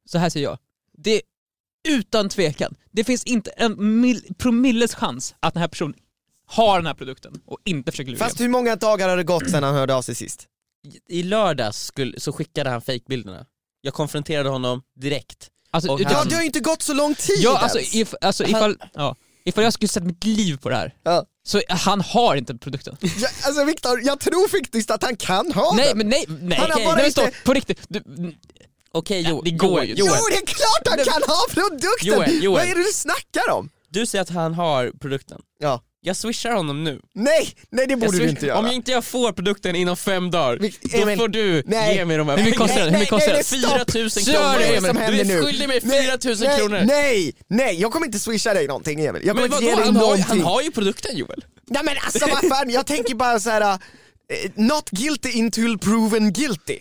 så 0.10 0.18
här 0.18 0.30
säger 0.30 0.46
jag. 0.48 0.58
Det 0.98 1.22
utan 1.90 2.30
tvekan, 2.30 2.76
det 2.92 3.04
finns 3.04 3.24
inte 3.24 3.50
en 3.52 4.02
mil, 4.02 4.34
promilles 4.38 4.96
chans 4.96 5.36
att 5.40 5.54
den 5.54 5.62
här 5.62 5.68
personen 5.68 5.96
har 6.46 6.78
den 6.80 6.86
här 6.88 6.94
produkten 6.94 7.42
och 7.46 7.58
inte 7.66 7.92
försöker 7.92 8.12
lura 8.12 8.20
Fast 8.26 8.40
hur 8.42 8.50
många 8.50 8.76
dagar 8.76 9.10
har 9.10 9.18
det 9.18 9.24
gått 9.24 9.50
sedan 9.50 9.64
han 9.64 9.76
hörde 9.76 9.96
av 9.96 10.02
sig 10.02 10.16
sist? 10.16 10.48
I 11.10 11.24
lördags 11.24 11.84
skulle, 11.86 12.20
så 12.20 12.32
skickade 12.34 12.70
han 12.70 12.82
fejkbilderna. 12.82 13.46
Jag 13.82 13.94
konfronterade 13.94 14.50
honom 14.50 14.82
direkt. 15.00 15.50
Alltså, 15.72 16.00
utan, 16.00 16.12
Ja, 16.12 16.24
det 16.24 16.36
har 16.36 16.42
ju 16.42 16.46
inte 16.48 16.60
gått 16.60 16.82
så 16.82 16.94
lång 16.94 17.16
tid 17.16 17.36
ja, 17.40 17.58
alltså, 17.58 17.78
ens. 17.78 17.96
if, 17.96 18.14
alltså 18.22 18.44
ifall, 18.44 18.78
ja, 18.94 19.16
ifall 19.46 19.64
jag 19.64 19.74
skulle 19.74 19.90
sätta 19.90 20.06
mitt 20.06 20.24
liv 20.24 20.58
på 20.58 20.70
det 20.70 20.76
här, 20.76 20.96
Ja. 21.04 21.26
så 21.44 21.62
han 21.70 22.02
har 22.02 22.36
inte 22.36 22.56
produkten. 22.56 22.98
Ja, 23.02 23.28
alltså 23.46 23.66
Viktor, 23.66 24.02
jag 24.04 24.20
tror 24.20 24.48
faktiskt 24.48 24.92
att 24.92 25.04
han 25.04 25.16
kan 25.16 25.52
ha 25.52 25.74
Nej 25.76 25.88
den. 25.88 25.98
men 25.98 26.10
nej, 26.10 26.26
nej, 26.28 26.58
Han 26.58 26.72
har 26.72 26.84
bara 26.86 26.96
nej, 26.96 27.06
inte- 27.08 27.22
stopp, 27.22 27.34
på 27.46 27.54
riktigt. 27.54 27.80
Du, 27.88 28.00
Okej 28.94 29.22
Ja, 29.22 29.30
jo, 29.30 29.42
det 29.42 29.52
går 29.52 29.70
Joel, 29.70 29.88
ju. 29.90 29.96
Jo 29.98 30.06
det 30.30 30.36
är 30.36 30.46
klart 30.46 30.88
han 30.88 30.98
kan 30.98 31.22
ha 31.28 31.46
produkten! 31.50 32.08
Joel, 32.08 32.44
Joel. 32.44 32.60
Vad 32.62 32.72
är 32.72 32.76
det 32.76 32.84
du 32.84 32.94
snackar 32.94 33.50
om? 33.52 33.70
du 33.90 34.06
säger 34.06 34.22
att 34.22 34.30
han 34.30 34.54
har 34.54 34.92
produkten. 35.02 35.42
Ja. 35.60 35.82
Jag 36.06 36.16
swishar 36.18 36.52
honom 36.52 36.84
nu. 36.84 37.00
Nej, 37.14 37.50
nej 37.72 37.88
det 37.88 37.96
borde 37.96 38.18
du 38.18 38.30
inte 38.30 38.46
göra. 38.46 38.58
Om 38.60 38.66
jag 38.66 38.74
inte 38.76 38.92
jag 38.92 39.06
får 39.06 39.32
produkten 39.32 39.76
inom 39.76 39.98
fem 39.98 40.32
dagar, 40.32 40.58
Vi- 40.58 40.74
då 40.82 40.98
Emil, 40.98 41.18
får 41.18 41.28
du 41.28 41.64
nej. 41.66 41.96
ge 41.96 42.06
mig 42.06 42.18
de 42.18 42.28
här 42.30 42.38
Hur 42.38 42.44
mycket 42.44 42.60
kostar 42.60 42.76
Nej, 42.76 42.84
den? 42.86 42.94
Hur 42.94 43.00
mycket 43.00 43.10
kostar 43.10 43.28
den? 43.28 43.36
nej, 43.36 43.44
stopp. 43.44 43.92
4000 43.92 44.24
Vad 44.34 44.36
kronor! 44.36 44.60
det 44.60 45.08
Emil. 45.08 45.28
du 45.28 45.34
är 45.38 45.44
skyldig 45.44 45.68
mig 45.68 45.80
Nej, 45.84 46.06
4000 46.08 46.48
nej, 46.48 46.58
kronor! 46.60 46.82
Nej, 46.86 47.34
nej, 47.48 47.82
jag 47.82 47.92
kommer 47.92 48.06
inte 48.06 48.20
swisha 48.20 48.54
dig 48.54 48.68
någonting 48.68 49.06
Emil. 49.06 49.22
Jag 49.26 49.36
Men 49.36 49.50
vadå, 49.52 49.70
han 49.70 49.84
har, 49.86 49.92
någonting. 49.92 50.26
han 50.28 50.42
har 50.42 50.62
ju 50.62 50.72
produkten 50.72 51.18
Joel. 51.18 51.46
Nej 51.68 51.82
men 51.84 51.96
alltså 52.06 52.28
vad 52.30 52.50
fan, 52.58 52.70
jag 52.70 52.86
tänker 52.86 53.16
bara 53.16 53.40
så 53.40 53.50
här. 53.50 53.62
eh, 53.62 54.52
not 54.56 54.90
guilty 54.90 55.42
until 55.42 55.78
proven 55.80 56.34
guilty. 56.34 56.80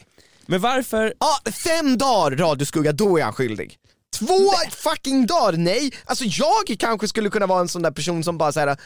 Men 0.52 0.60
varför, 0.60 1.14
Ja, 1.20 1.50
fem 1.52 1.98
dagar 1.98 2.36
radioskugga, 2.36 2.92
då 2.92 3.18
är 3.18 3.22
han 3.24 3.32
skyldig. 3.32 3.76
Två 4.18 4.50
fucking 4.70 5.26
dagar, 5.26 5.52
nej. 5.58 5.92
Alltså 6.04 6.24
jag 6.24 6.76
kanske 6.78 7.08
skulle 7.08 7.30
kunna 7.30 7.46
vara 7.46 7.60
en 7.60 7.68
sån 7.68 7.82
där 7.82 7.90
person 7.90 8.24
som 8.24 8.38
bara 8.38 8.52
såhär, 8.52 8.76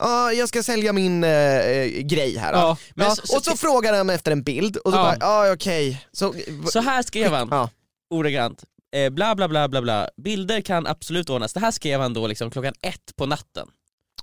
Ja, 0.00 0.32
jag 0.32 0.48
ska 0.48 0.62
sälja 0.62 0.92
min 0.92 1.24
eh, 1.24 1.84
grej 1.86 2.36
här. 2.38 2.52
Ja, 2.52 2.76
ja, 2.94 3.10
så- 3.16 3.26
så- 3.26 3.36
och 3.36 3.44
så 3.44 3.56
frågar 3.56 3.94
han 3.96 4.10
efter 4.10 4.32
en 4.32 4.42
bild 4.42 4.76
och 4.76 4.92
så 4.92 4.98
Ja. 4.98 5.02
bara, 5.02 5.16
ja 5.20 5.52
okej. 5.52 6.06
Så, 6.12 6.34
så 6.72 6.80
här 6.80 7.02
skrev 7.02 7.32
han, 7.32 7.48
ja. 7.50 7.70
ordagrant, 8.10 8.64
eh, 8.96 9.10
bla 9.10 9.34
bla 9.34 9.48
bla 9.48 9.68
bla 9.68 9.82
bla, 9.82 10.08
bilder 10.22 10.60
kan 10.60 10.86
absolut 10.86 11.30
ordnas. 11.30 11.52
Det 11.52 11.60
här 11.60 11.70
skrev 11.70 12.00
han 12.00 12.12
då 12.14 12.26
liksom 12.26 12.50
klockan 12.50 12.74
ett 12.82 13.16
på 13.16 13.26
natten. 13.26 13.68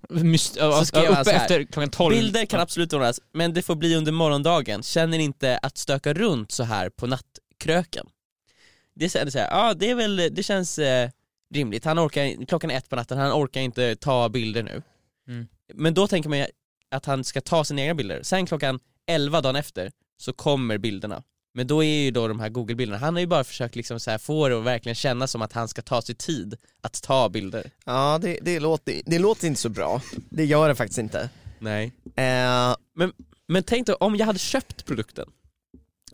Myst, 0.09 0.53
Så 0.53 0.85
skrev 0.85 1.11
uppe 1.11 1.31
efter 1.31 1.63
klockan 1.63 1.89
12. 1.89 2.15
Bilder 2.15 2.45
kan 2.45 2.59
absolut 2.59 2.93
ordnas, 2.93 3.19
men 3.33 3.53
det 3.53 3.61
får 3.61 3.75
bli 3.75 3.95
under 3.95 4.11
morgondagen. 4.11 4.83
Känner 4.83 5.19
inte 5.19 5.57
att 5.57 5.77
stöka 5.77 6.13
runt 6.13 6.51
så 6.51 6.63
här 6.63 6.89
på 6.89 7.07
nattkröken. 7.07 8.07
Det 8.95 9.05
är 9.05 9.29
så 9.29 9.39
här, 9.39 9.47
ja 9.51 9.73
det 9.73 9.89
är 9.89 9.95
väl, 9.95 10.15
det 10.31 10.43
känns 10.43 10.79
eh, 10.79 11.09
rimligt. 11.53 11.85
Han 11.85 11.99
orkar, 11.99 12.45
klockan 12.45 12.71
är 12.71 12.77
ett 12.77 12.89
på 12.89 12.95
natten, 12.95 13.17
han 13.17 13.31
orkar 13.31 13.61
inte 13.61 13.95
ta 13.95 14.29
bilder 14.29 14.63
nu. 14.63 14.81
Mm. 15.27 15.47
Men 15.73 15.93
då 15.93 16.07
tänker 16.07 16.29
man 16.29 16.39
ju 16.39 16.45
att 16.91 17.05
han 17.05 17.23
ska 17.23 17.41
ta 17.41 17.63
sina 17.63 17.81
egna 17.81 17.95
bilder. 17.95 18.23
Sen 18.23 18.45
klockan 18.45 18.79
11 19.07 19.41
dagen 19.41 19.55
efter 19.55 19.91
så 20.17 20.33
kommer 20.33 20.77
bilderna. 20.77 21.23
Men 21.57 21.67
då 21.67 21.83
är 21.83 22.03
ju 22.03 22.11
då 22.11 22.27
de 22.27 22.39
här 22.39 22.49
google-bilderna, 22.49 22.97
han 22.99 23.13
har 23.13 23.21
ju 23.21 23.27
bara 23.27 23.43
försökt 23.43 23.75
liksom 23.75 23.99
så 23.99 24.11
här 24.11 24.17
få 24.17 24.49
det 24.49 24.57
att 24.57 24.63
verkligen 24.63 24.95
kännas 24.95 25.31
som 25.31 25.41
att 25.41 25.53
han 25.53 25.67
ska 25.67 25.81
ta 25.81 26.01
sig 26.01 26.15
tid 26.15 26.57
att 26.81 27.01
ta 27.03 27.29
bilder. 27.29 27.71
ja 27.85 28.19
det, 28.21 28.39
det, 28.41 28.59
låter, 28.59 29.01
det 29.05 29.19
låter 29.19 29.47
inte 29.47 29.61
så 29.61 29.69
bra. 29.69 30.01
Det 30.29 30.45
gör 30.45 30.67
det 30.69 30.75
faktiskt 30.75 30.99
inte. 30.99 31.29
Nej. 31.59 31.91
Eh, 32.15 32.75
Men 33.47 33.63
tänk 33.63 33.87
då 33.87 33.95
om 33.95 34.15
jag 34.15 34.25
hade 34.25 34.39
köpt 34.39 34.85
produkten 34.85 35.29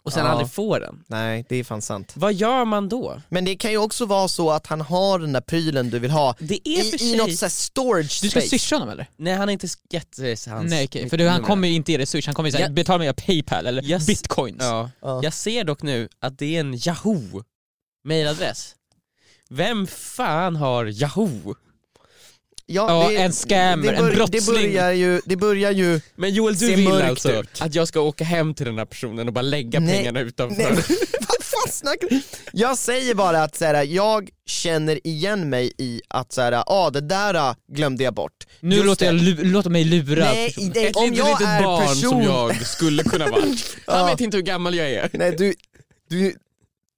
och 0.04 0.14
sen 0.14 0.26
Ja. 0.26 0.32
aldrig 0.32 0.52
får 0.52 0.80
den. 0.80 1.04
nej, 1.08 1.46
det 1.50 1.56
är 1.56 1.64
fan 1.64 1.82
sant. 1.82 2.12
Vad 2.16 2.34
gör 2.34 2.66
man 2.66 2.89
då? 2.89 3.22
Men 3.30 3.46
det 3.46 3.56
kan 3.56 3.72
ju 3.72 3.78
också 3.78 4.06
vara 4.06 4.28
så 4.28 4.52
att 4.52 4.68
han 4.68 4.82
har 4.82 5.20
den 5.20 5.34
där 5.34 5.42
prylen 5.42 5.89
du 5.89 6.00
vill 6.00 6.12
ha 6.12 6.36
Det 6.39 6.68
är 6.70 6.84
för 6.84 6.96
i, 6.96 7.00
sig... 7.00 7.14
i 7.14 7.18
något 7.18 7.36
sånt 7.36 7.52
storage 7.52 8.20
Du 8.22 8.30
ska 8.30 8.39
space. 8.39 8.48
swisha 8.50 8.76
honom 8.76 8.89
eller? 8.89 9.10
Nej 9.18 9.34
han 9.34 9.48
har 9.48 9.52
inte 9.54 9.68
gett 9.89 10.18
hans... 10.48 10.70
Nej 10.70 10.86
okej, 10.86 11.02
mitt 11.04 11.10
för 11.10 11.18
du, 11.18 11.28
han 11.28 11.44
kommer 11.44 11.68
ju 11.68 11.74
inte 11.74 11.92
ge 11.92 11.98
dig 11.98 12.06
swish, 12.08 12.26
han 12.26 12.36
kommer 12.36 12.50
ju 12.50 12.54
säga 12.54 12.70
betala 12.70 12.98
med 12.98 13.16
Paypal 13.16 13.66
eller 13.68 13.84
Yes. 13.86 14.08
bitcoins. 14.08 14.58
Ja. 14.60 14.89
Ja. 15.02 15.20
Jag 15.24 15.34
ser 15.34 15.64
dock 15.64 15.82
nu 15.84 16.10
att 16.20 16.38
det 16.39 16.56
är 16.56 16.60
en 16.60 16.74
Yahoo 16.88 17.44
mailadress. 18.08 18.76
Vem 19.50 19.88
fan 19.88 20.56
har 20.56 20.86
Yahoo? 20.86 21.56
Ja, 22.66 23.12
en 23.12 23.32
scammer, 23.32 23.93
en 23.93 24.05
Det 24.05 24.12
brottsling. 24.16 24.55
börjar 24.55 24.91
ju, 24.91 25.22
det 25.26 25.36
börjar 25.36 25.72
ju 25.72 26.01
Men 26.16 26.34
Joel 26.34 26.55
du 26.55 26.76
vill 26.76 26.91
alltså 26.91 27.32
ut. 27.41 27.62
att 27.62 27.76
jag 27.76 27.88
ska 27.88 27.99
åka 27.99 28.24
hem 28.24 28.53
till 28.53 28.66
den 28.66 28.78
här 28.78 28.86
personen 28.86 29.28
och 29.28 29.34
bara 29.34 29.41
lägga 29.41 29.80
Nej. 29.80 29.97
pengarna 29.97 30.20
utanför? 30.20 30.57
Nej, 30.57 30.72
vad 31.20 31.43
fan 31.43 31.72
snackar 31.72 32.09
du? 32.09 32.22
Jag 32.53 32.78
säger 32.78 33.16
bara 33.16 33.43
att 33.43 33.55
så 33.55 33.66
här, 33.66 33.84
jag 33.84 34.30
känner 34.45 35.07
igen 35.07 35.49
mig 35.49 35.72
i 35.78 36.01
att 36.07 36.32
så 36.34 36.41
här, 36.41 36.64
ah, 36.68 36.89
det 36.89 37.01
där 37.01 37.34
ah, 37.36 37.55
glömde 37.72 38.03
jag 38.03 38.14
bort. 38.14 38.47
Nu 38.59 38.76
Just 38.76 38.86
låter, 38.86 39.05
jag, 39.05 39.16
det. 39.16 39.22
lu- 39.22 39.43
låter 39.43 39.70
mig 39.70 39.84
lura 39.84 40.24
Nej, 40.26 40.53
nej 40.57 40.86
Ett 40.88 40.95
om 40.95 41.14
jag 41.14 41.28
litet 41.30 41.47
är 41.47 41.64
barn 41.64 41.88
person... 41.88 42.09
som 42.09 42.22
jag 42.22 42.68
skulle 42.68 43.03
kunna 43.03 43.28
vara. 43.28 43.41
Han 43.88 43.99
Ja. 43.99 44.05
vet 44.05 44.22
inte 44.22 44.38
hur 44.38 44.43
gammal 44.43 44.76
jag 44.76 44.89
är. 44.91 45.09
Nej, 45.14 45.36
du, 45.38 45.53
du, 46.09 46.36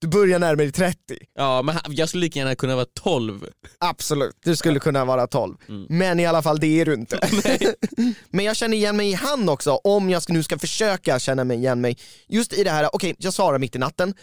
du 0.03 0.09
börjar 0.09 0.39
närma 0.39 0.55
dig 0.55 0.71
30. 0.71 0.97
Ja 1.35 1.61
men 1.61 1.75
jag 1.87 2.09
skulle 2.09 2.21
lika 2.21 2.39
gärna 2.39 2.55
kunna 2.55 2.75
vara 2.75 2.85
12. 3.03 3.47
Absolut, 3.79 4.35
du 4.43 4.55
skulle 4.55 4.79
kunna 4.79 5.05
vara 5.05 5.27
12. 5.27 5.55
Mm. 5.69 5.85
Men 5.89 6.19
i 6.19 6.25
alla 6.25 6.41
fall, 6.41 6.59
det 6.59 6.81
är 6.81 6.85
du 6.85 6.93
inte. 6.93 7.19
Men 8.29 8.45
jag 8.45 8.55
känner 8.55 8.77
igen 8.77 8.97
mig 8.97 9.09
i 9.09 9.13
han 9.13 9.49
också, 9.49 9.71
om 9.71 10.09
jag 10.09 10.23
nu 10.27 10.43
ska 10.43 10.59
försöka 10.59 11.19
känna 11.19 11.43
mig 11.43 11.57
igen 11.57 11.81
mig. 11.81 11.97
Just 12.27 12.53
i 12.53 12.63
det 12.63 12.71
här, 12.71 12.95
okej, 12.95 13.15
jag 13.17 13.33
svarar 13.33 13.59
mitt 13.59 13.75
i 13.75 13.79
natten. 13.79 14.13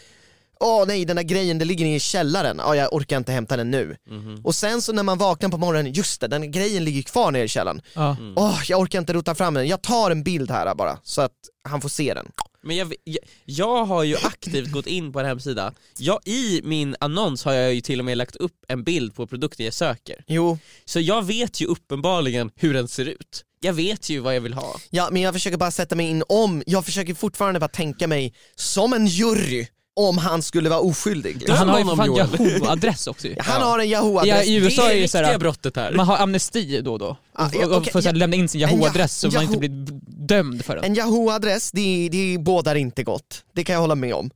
Åh 0.60 0.84
nej, 0.86 1.04
den 1.04 1.16
där 1.16 1.22
grejen, 1.22 1.58
det 1.58 1.64
ligger 1.64 1.86
i 1.86 2.00
källaren. 2.00 2.56
Ja, 2.58 2.76
jag 2.76 2.92
orkar 2.92 3.16
inte 3.16 3.32
hämta 3.32 3.56
den 3.56 3.70
nu. 3.70 3.96
Mhm. 4.10 4.40
Och 4.44 4.54
sen 4.54 4.82
så 4.82 4.92
när 4.92 5.02
man 5.02 5.18
vaknar 5.18 5.48
på 5.48 5.58
morgonen, 5.58 5.92
just 5.92 6.20
det, 6.20 6.28
den 6.28 6.50
grejen 6.50 6.84
ligger 6.84 7.02
kvar 7.02 7.30
nere 7.30 7.44
i 7.44 7.48
källaren. 7.48 7.82
Mm. 7.96 8.32
Åh, 8.36 8.60
jag 8.68 8.80
orkar 8.80 8.98
inte 8.98 9.12
rota 9.12 9.34
fram 9.34 9.54
den. 9.54 9.68
Jag 9.68 9.82
tar 9.82 10.10
en 10.10 10.22
bild 10.22 10.50
här 10.50 10.74
bara, 10.74 10.98
så 11.02 11.20
att 11.20 11.32
han 11.68 11.80
får 11.80 11.88
se 11.88 12.14
den. 12.14 12.26
Men 12.62 12.76
jag, 12.76 12.94
jag, 13.04 13.18
jag 13.44 13.84
har 13.84 14.04
ju 14.04 14.16
aktivt 14.16 14.72
gått 14.72 14.86
in 14.86 15.12
på 15.12 15.20
en 15.20 15.26
hemsida, 15.26 15.72
jag, 15.98 16.20
i 16.24 16.60
min 16.64 16.96
annons 17.00 17.44
har 17.44 17.52
jag 17.52 17.74
ju 17.74 17.80
till 17.80 17.98
och 17.98 18.04
med 18.04 18.18
lagt 18.18 18.36
upp 18.36 18.64
en 18.68 18.84
bild 18.84 19.14
på 19.14 19.26
produkten 19.26 19.64
jag 19.64 19.74
söker. 19.74 20.24
Jo, 20.26 20.58
Så 20.84 21.00
jag 21.00 21.22
vet 21.26 21.60
ju 21.60 21.66
uppenbarligen 21.66 22.50
hur 22.56 22.74
den 22.74 22.88
ser 22.88 23.04
ut. 23.06 23.44
Jag 23.60 23.72
vet 23.72 24.10
ju 24.10 24.18
vad 24.20 24.36
jag 24.36 24.40
vill 24.40 24.54
ha. 24.54 24.76
ja, 24.90 25.08
men 25.12 25.22
jag 25.22 25.34
försöker 25.34 25.56
bara 25.58 25.70
sätta 25.70 25.96
mig 25.96 26.06
in 26.10 26.22
om, 26.28 26.62
jag 26.66 26.84
försöker 26.84 27.14
fortfarande 27.14 27.60
bara 27.60 27.68
tänka 27.68 28.06
mig 28.06 28.34
som 28.54 28.92
en 28.92 29.06
jury 29.06 29.66
om 30.08 30.18
han 30.18 30.42
skulle 30.42 30.68
vara 30.68 30.80
oskyldig. 30.80 31.44
Han 31.48 31.68
har 31.68 31.78
ju 31.78 31.84
för 31.84 31.96
fan. 31.96 32.16
Yahoo-adress 32.16 33.06
också 33.10 33.26
ju. 33.28 33.36
Han 33.38 33.62
har 33.62 33.78
en 33.78 33.86
Yahoo-adress. 33.88 34.26
Ja, 34.26 34.42
i 34.42 34.54
USA 34.56 34.82
det 34.82 34.88
är 34.88 34.90
är 34.90 34.94
det 34.96 35.00
det 35.02 35.08
såhär- 35.08 35.24
riktiga 35.24 35.38
brottet 35.38 35.76
här. 35.76 35.92
Man 35.92 36.06
har 36.06 36.16
amnesti 36.18 36.80
då 36.80 36.92
och 36.92 36.98
då, 36.98 37.16
Ah, 37.32 37.46
och, 37.46 37.54
ja, 37.54 37.66
och, 37.66 37.72
och 37.72 37.76
okej, 37.78 37.92
får 37.92 38.00
så 38.00 38.08
här 38.08 38.14
ja. 38.14 38.18
lämna 38.18 38.36
in 38.36 38.48
sin 38.48 38.60
Yahoo- 38.60 38.70
Yahoo-adress 38.70 39.18
så 39.18 39.30
man 39.30 39.42
inte 39.42 39.54
Yahoo- 39.54 39.58
blir 39.58 40.00
dömd 40.26 40.64
för 40.64 40.76
den. 40.76 40.84
En 40.84 40.94
Yahoo-adress, 40.96 41.70
det, 41.72 42.08
det 42.12 42.38
bådar 42.40 42.74
inte 42.74 43.02
gott. 43.02 43.44
Det 43.54 43.64
kan 43.64 43.72
jag 43.74 43.80
hålla 43.80 43.94
med 43.94 44.14
om. 44.14 44.30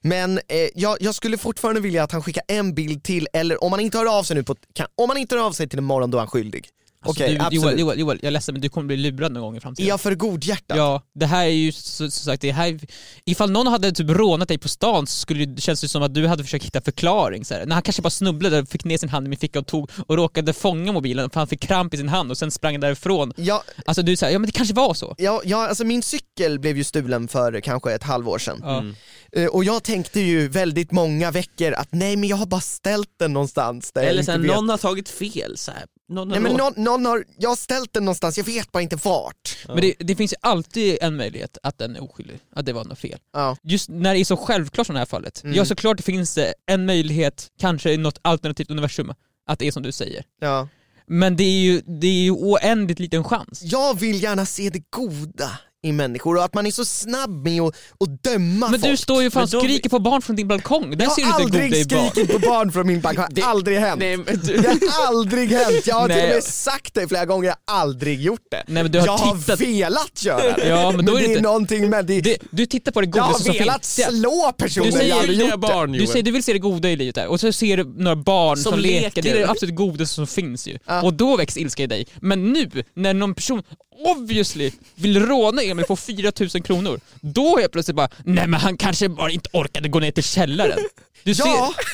Men 0.00 0.38
eh, 0.38 0.42
jag, 0.74 0.96
jag 1.00 1.14
skulle 1.14 1.38
fortfarande 1.38 1.80
vilja 1.80 2.02
att 2.04 2.12
han 2.12 2.22
skickar 2.22 2.42
en 2.48 2.74
bild 2.74 3.02
till, 3.02 3.28
eller 3.32 3.64
om 3.64 3.72
han 3.72 3.80
inte 3.80 3.98
hör 3.98 4.18
av 4.18 4.22
sig 4.22 4.36
nu 4.36 4.42
på, 4.42 4.56
kan, 4.74 4.86
om 4.94 5.08
han 5.10 5.18
inte 5.18 5.34
hör 5.36 5.42
av 5.46 5.52
sig 5.52 5.68
till 5.68 5.78
imorgon 5.78 6.10
då 6.10 6.18
är 6.18 6.20
han 6.20 6.28
skyldig. 6.28 6.68
Alltså, 7.06 7.24
Okej, 7.24 7.38
absolut. 7.40 7.62
Joel, 7.64 7.78
Joel, 7.80 7.98
Joel, 7.98 8.18
jag 8.22 8.26
är 8.26 8.30
ledsen 8.30 8.52
men 8.54 8.62
du 8.62 8.68
kommer 8.68 8.86
bli 8.86 8.96
lurad 8.96 9.32
någon 9.32 9.42
gång 9.42 9.54
i 9.54 9.56
Är 9.56 9.60
framtiden. 9.60 9.88
jag 9.88 10.00
för 10.00 10.14
godhjärtad? 10.14 10.78
Ja, 10.78 11.02
det 11.14 11.26
här 11.26 11.44
är 11.44 11.48
ju 11.50 11.72
så, 11.72 12.10
som 12.10 12.10
sagt, 12.10 12.42
det 12.42 12.52
här, 12.52 12.80
ifall 13.24 13.50
någon 13.50 13.66
hade 13.66 13.92
typ 13.92 14.10
rånat 14.10 14.48
dig 14.48 14.58
på 14.58 14.68
stan 14.68 15.06
så 15.06 15.20
skulle 15.20 15.44
det 15.44 15.60
känns 15.60 15.80
det 15.80 15.88
som 15.88 16.02
att 16.02 16.14
du 16.14 16.26
hade 16.26 16.44
försökt 16.44 16.64
hitta 16.64 16.80
förklaring 16.80 17.44
så 17.44 17.54
här. 17.54 17.66
När 17.66 17.74
han 17.74 17.82
kanske 17.82 18.02
bara 18.02 18.10
snubblade 18.10 18.58
och 18.58 18.68
fick 18.68 18.84
ner 18.84 18.98
sin 18.98 19.08
hand 19.08 19.26
i 19.26 19.28
min 19.28 19.38
ficka 19.38 19.58
och 19.58 19.66
tog 19.66 19.90
och 20.06 20.16
råkade 20.16 20.52
fånga 20.52 20.92
mobilen 20.92 21.30
för 21.30 21.40
han 21.40 21.46
fick 21.46 21.60
kramp 21.60 21.94
i 21.94 21.96
sin 21.96 22.08
hand 22.08 22.30
och 22.30 22.38
sen 22.38 22.50
sprang 22.50 22.80
därifrån. 22.80 23.32
Ja, 23.36 23.62
Alltså 23.86 24.02
du 24.02 24.16
säger 24.16 24.32
ja 24.32 24.38
men 24.38 24.46
det 24.46 24.52
kanske 24.52 24.74
var 24.74 24.94
så. 24.94 25.14
ja, 25.18 25.42
ja, 25.44 25.68
alltså 25.68 25.84
min 25.84 26.02
cykel 26.02 26.58
blev 26.58 26.76
ju 26.76 26.84
stulen 26.84 27.28
för 27.28 27.60
kanske 27.60 27.92
ett 27.92 28.02
halvår 28.02 28.38
sedan. 28.38 28.62
Mm. 28.64 28.94
Eh, 29.32 29.46
Och 29.46 29.64
jag 29.64 29.82
tänkte 29.82 30.20
ju 30.20 30.48
väldigt 30.48 30.92
många 30.92 31.30
veckor 31.30 31.72
att 31.72 31.88
nej 31.90 32.16
men 32.16 32.28
jag 32.28 32.36
har 32.36 32.46
bara 32.46 32.60
ställt 32.60 33.08
den 33.18 33.32
någonstans 33.32 33.92
där 33.92 34.02
Eller 34.02 34.22
sen 34.22 34.42
någon 34.42 34.68
har 34.68 34.76
tagit 34.78 35.08
fel 35.08 35.56
så 35.58 35.70
här. 35.70 35.84
Någon 36.10 36.28
Nej 36.28 36.40
men 36.40 36.52
någon, 36.52 36.72
någon 36.76 37.06
har, 37.06 37.24
jag 37.38 37.48
har 37.48 37.56
ställt 37.56 37.92
den 37.92 38.04
någonstans, 38.04 38.38
jag 38.38 38.44
vet 38.44 38.72
bara 38.72 38.82
inte 38.82 38.96
vart. 38.96 39.58
Ja. 39.68 39.74
Men 39.74 39.82
det, 39.82 39.94
det 39.98 40.16
finns 40.16 40.32
ju 40.32 40.36
alltid 40.40 40.98
en 41.00 41.16
möjlighet 41.16 41.58
att 41.62 41.78
den 41.78 41.96
är 41.96 42.02
oskyldig, 42.02 42.40
att 42.56 42.66
det 42.66 42.72
var 42.72 42.84
något 42.84 42.98
fel. 42.98 43.18
Ja. 43.32 43.56
Just 43.62 43.88
när 43.88 44.14
det 44.14 44.20
är 44.20 44.24
så 44.24 44.36
självklart 44.36 44.86
som 44.86 44.94
det 44.94 44.98
här 44.98 45.06
fallet. 45.06 45.44
Mm. 45.44 45.56
Ja 45.56 45.64
såklart 45.64 45.96
det 45.96 46.02
finns 46.02 46.34
det 46.34 46.54
en 46.66 46.86
möjlighet, 46.86 47.48
kanske 47.60 47.92
i 47.92 47.96
något 47.96 48.18
alternativt 48.22 48.70
universum, 48.70 49.12
att 49.46 49.58
det 49.58 49.66
är 49.66 49.72
som 49.72 49.82
du 49.82 49.92
säger. 49.92 50.24
Ja. 50.40 50.68
Men 51.06 51.36
det 51.36 51.44
är 51.44 51.60
ju, 51.60 51.80
det 51.80 52.06
är 52.06 52.22
ju 52.22 52.30
oändligt 52.30 52.98
liten 52.98 53.24
chans. 53.24 53.62
Jag 53.62 54.00
vill 54.00 54.22
gärna 54.22 54.46
se 54.46 54.70
det 54.70 54.82
goda 54.90 55.50
i 55.82 55.92
människor 55.92 56.36
och 56.36 56.44
att 56.44 56.54
man 56.54 56.66
är 56.66 56.70
så 56.70 56.84
snabb 56.84 57.44
med 57.44 57.60
att, 57.62 57.74
att 58.00 58.22
döma 58.22 58.68
Men 58.68 58.80
folk. 58.80 58.82
du 58.92 58.96
står 58.96 59.22
ju 59.22 59.30
fan 59.30 59.46
Men 59.50 59.58
och 59.58 59.64
skriker 59.64 59.88
på 59.90 59.98
barn 59.98 60.22
från 60.22 60.36
din 60.36 60.48
balkong, 60.48 60.96
där 60.96 61.04
jag 61.04 61.12
ser 61.12 61.24
har 61.24 61.38
du 61.38 61.44
inte 61.44 61.58
goda 61.58 61.64
aldrig 61.64 61.80
i 61.80 61.84
barn. 61.94 62.10
skrikit 62.10 62.32
på 62.32 62.38
barn 62.38 62.72
från 62.72 62.86
min 62.86 63.04
har 63.04 63.26
Det- 63.30 63.42
aldrig 63.42 63.78
hänt. 63.78 63.98
Nej, 64.00 64.16
men 64.16 64.26
du, 64.44 64.56
Det 64.56 64.68
har 64.90 65.06
aldrig 65.06 65.50
hänt, 65.52 65.86
jag 65.86 65.94
har 65.94 66.08
till 66.08 66.16
Nej. 66.16 66.28
och 66.28 66.34
med 66.34 66.44
sagt 66.44 66.94
det 66.94 67.08
flera 67.08 67.24
gånger, 67.26 67.44
jag 67.48 67.54
har 67.74 67.80
aldrig 67.80 68.20
gjort 68.20 68.40
det. 68.50 68.64
Nej 68.66 68.82
men 68.82 68.92
du 68.92 68.98
har 68.98 69.06
jag 69.06 69.16
har 69.18 69.36
tittat, 69.36 69.60
velat 69.60 70.24
göra 70.24 70.56
det. 70.56 70.68
Ja, 70.68 70.92
men 70.96 71.04
då 71.06 71.12
är 71.12 71.16
det 71.16 71.20
det 71.20 71.26
är 71.26 71.30
inte- 71.30 71.42
någonting 71.42 71.90
med 71.90 72.06
det. 72.06 72.20
det, 72.20 72.36
du 72.50 72.66
tittar 72.66 72.92
på 72.92 73.00
det 73.00 73.10
jag 73.14 73.22
har 73.22 73.38
som 73.38 73.52
velat 73.52 73.86
finns. 73.86 73.96
Det- 73.96 74.12
slå 74.12 74.52
Du 74.58 74.64
personer, 74.64 74.86
jag 74.86 74.92
har 74.92 74.98
säger, 75.00 75.14
aldrig 75.14 75.38
gjort 75.40 75.50
det. 75.50 75.56
barn 75.56 75.92
du 75.92 75.98
Joel. 75.98 76.08
säger 76.08 76.22
du 76.22 76.30
vill 76.30 76.42
se 76.44 76.52
det 76.52 76.58
goda 76.58 76.90
i 76.90 76.96
livet 76.96 77.14
där, 77.14 77.26
och 77.26 77.40
så 77.40 77.52
ser 77.52 77.76
du 77.76 77.84
några 77.84 78.16
barn 78.16 78.56
som, 78.56 78.72
Som 78.72 78.80
leker. 78.80 79.00
leker. 79.02 79.22
det 79.22 79.30
är 79.30 79.38
det 79.38 79.48
absolut 79.50 79.74
godaste 79.74 80.14
som 80.14 80.26
finns 80.26 80.66
ju. 80.68 80.78
Ja. 80.86 81.02
Och 81.02 81.14
då 81.14 81.36
väcks 81.36 81.56
ilska 81.56 81.82
i 81.82 81.86
dig. 81.86 82.06
Men 82.20 82.52
nu, 82.52 82.70
när 82.94 83.14
någon 83.14 83.34
person 83.34 83.62
obviously 84.04 84.72
vill 84.94 85.26
råna 85.26 85.62
Emil 85.62 85.84
på 85.86 85.96
4000 85.96 86.62
kronor, 86.62 87.00
då 87.20 87.56
är 87.58 87.62
jag 87.62 87.72
plötsligt 87.72 87.96
bara, 87.96 88.08
nej 88.24 88.46
men 88.46 88.60
han 88.60 88.76
kanske 88.76 89.08
bara 89.08 89.30
inte 89.30 89.48
orkade 89.52 89.88
gå 89.88 90.00
ner 90.00 90.10
till 90.10 90.24
källaren. 90.24 90.78
Du 91.24 91.32
Ja, 91.32 91.74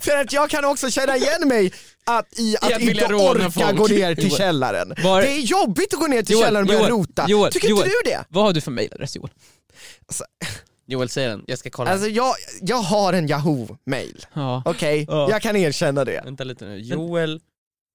för 0.00 0.16
att 0.16 0.32
jag 0.32 0.50
kan 0.50 0.64
också 0.64 0.90
känna 0.90 1.16
igen 1.16 1.48
mig 1.48 1.72
att, 2.04 2.38
i 2.38 2.56
att 2.60 2.80
vilja 2.80 3.02
inte 3.02 3.14
orka 3.14 3.50
folk. 3.50 3.76
gå 3.76 3.86
ner 3.86 4.14
till 4.14 4.24
Joel. 4.24 4.36
källaren. 4.38 4.94
Var- 5.04 5.22
Det 5.22 5.28
är 5.32 5.38
jobbigt 5.40 5.94
att 5.94 6.00
gå 6.00 6.06
ner 6.06 6.22
till 6.22 6.32
Joel, 6.34 6.44
källaren 6.44 6.62
och 6.64 6.68
börja 6.68 6.80
Joel, 6.80 6.90
rota. 6.90 7.24
Joel, 7.28 7.52
Tycker 7.52 7.68
Joel. 7.68 7.86
inte 7.86 7.96
du 8.04 8.10
det? 8.10 8.24
Vad 8.28 8.44
har 8.44 8.52
du 8.52 8.60
för 8.60 8.70
mailadress 8.70 9.16
Joel? 9.16 9.30
Joel 10.86 11.08
säger 11.08 11.28
den, 11.28 11.44
jag 11.46 11.58
ska 11.58 11.70
kolla. 11.70 11.90
Alltså 11.90 12.08
jag, 12.08 12.34
jag 12.60 12.76
har 12.76 13.12
en 13.12 13.28
Yahoo-mail, 13.28 14.26
Ja. 14.34 14.62
okej? 14.64 15.04
Ja. 15.08 15.30
Jag 15.30 15.42
kan 15.42 15.56
erkänna 15.56 16.04
det. 16.04 16.22
Vänta 16.24 16.44
lite 16.44 16.64
nu, 16.64 16.78
joel 16.78 17.40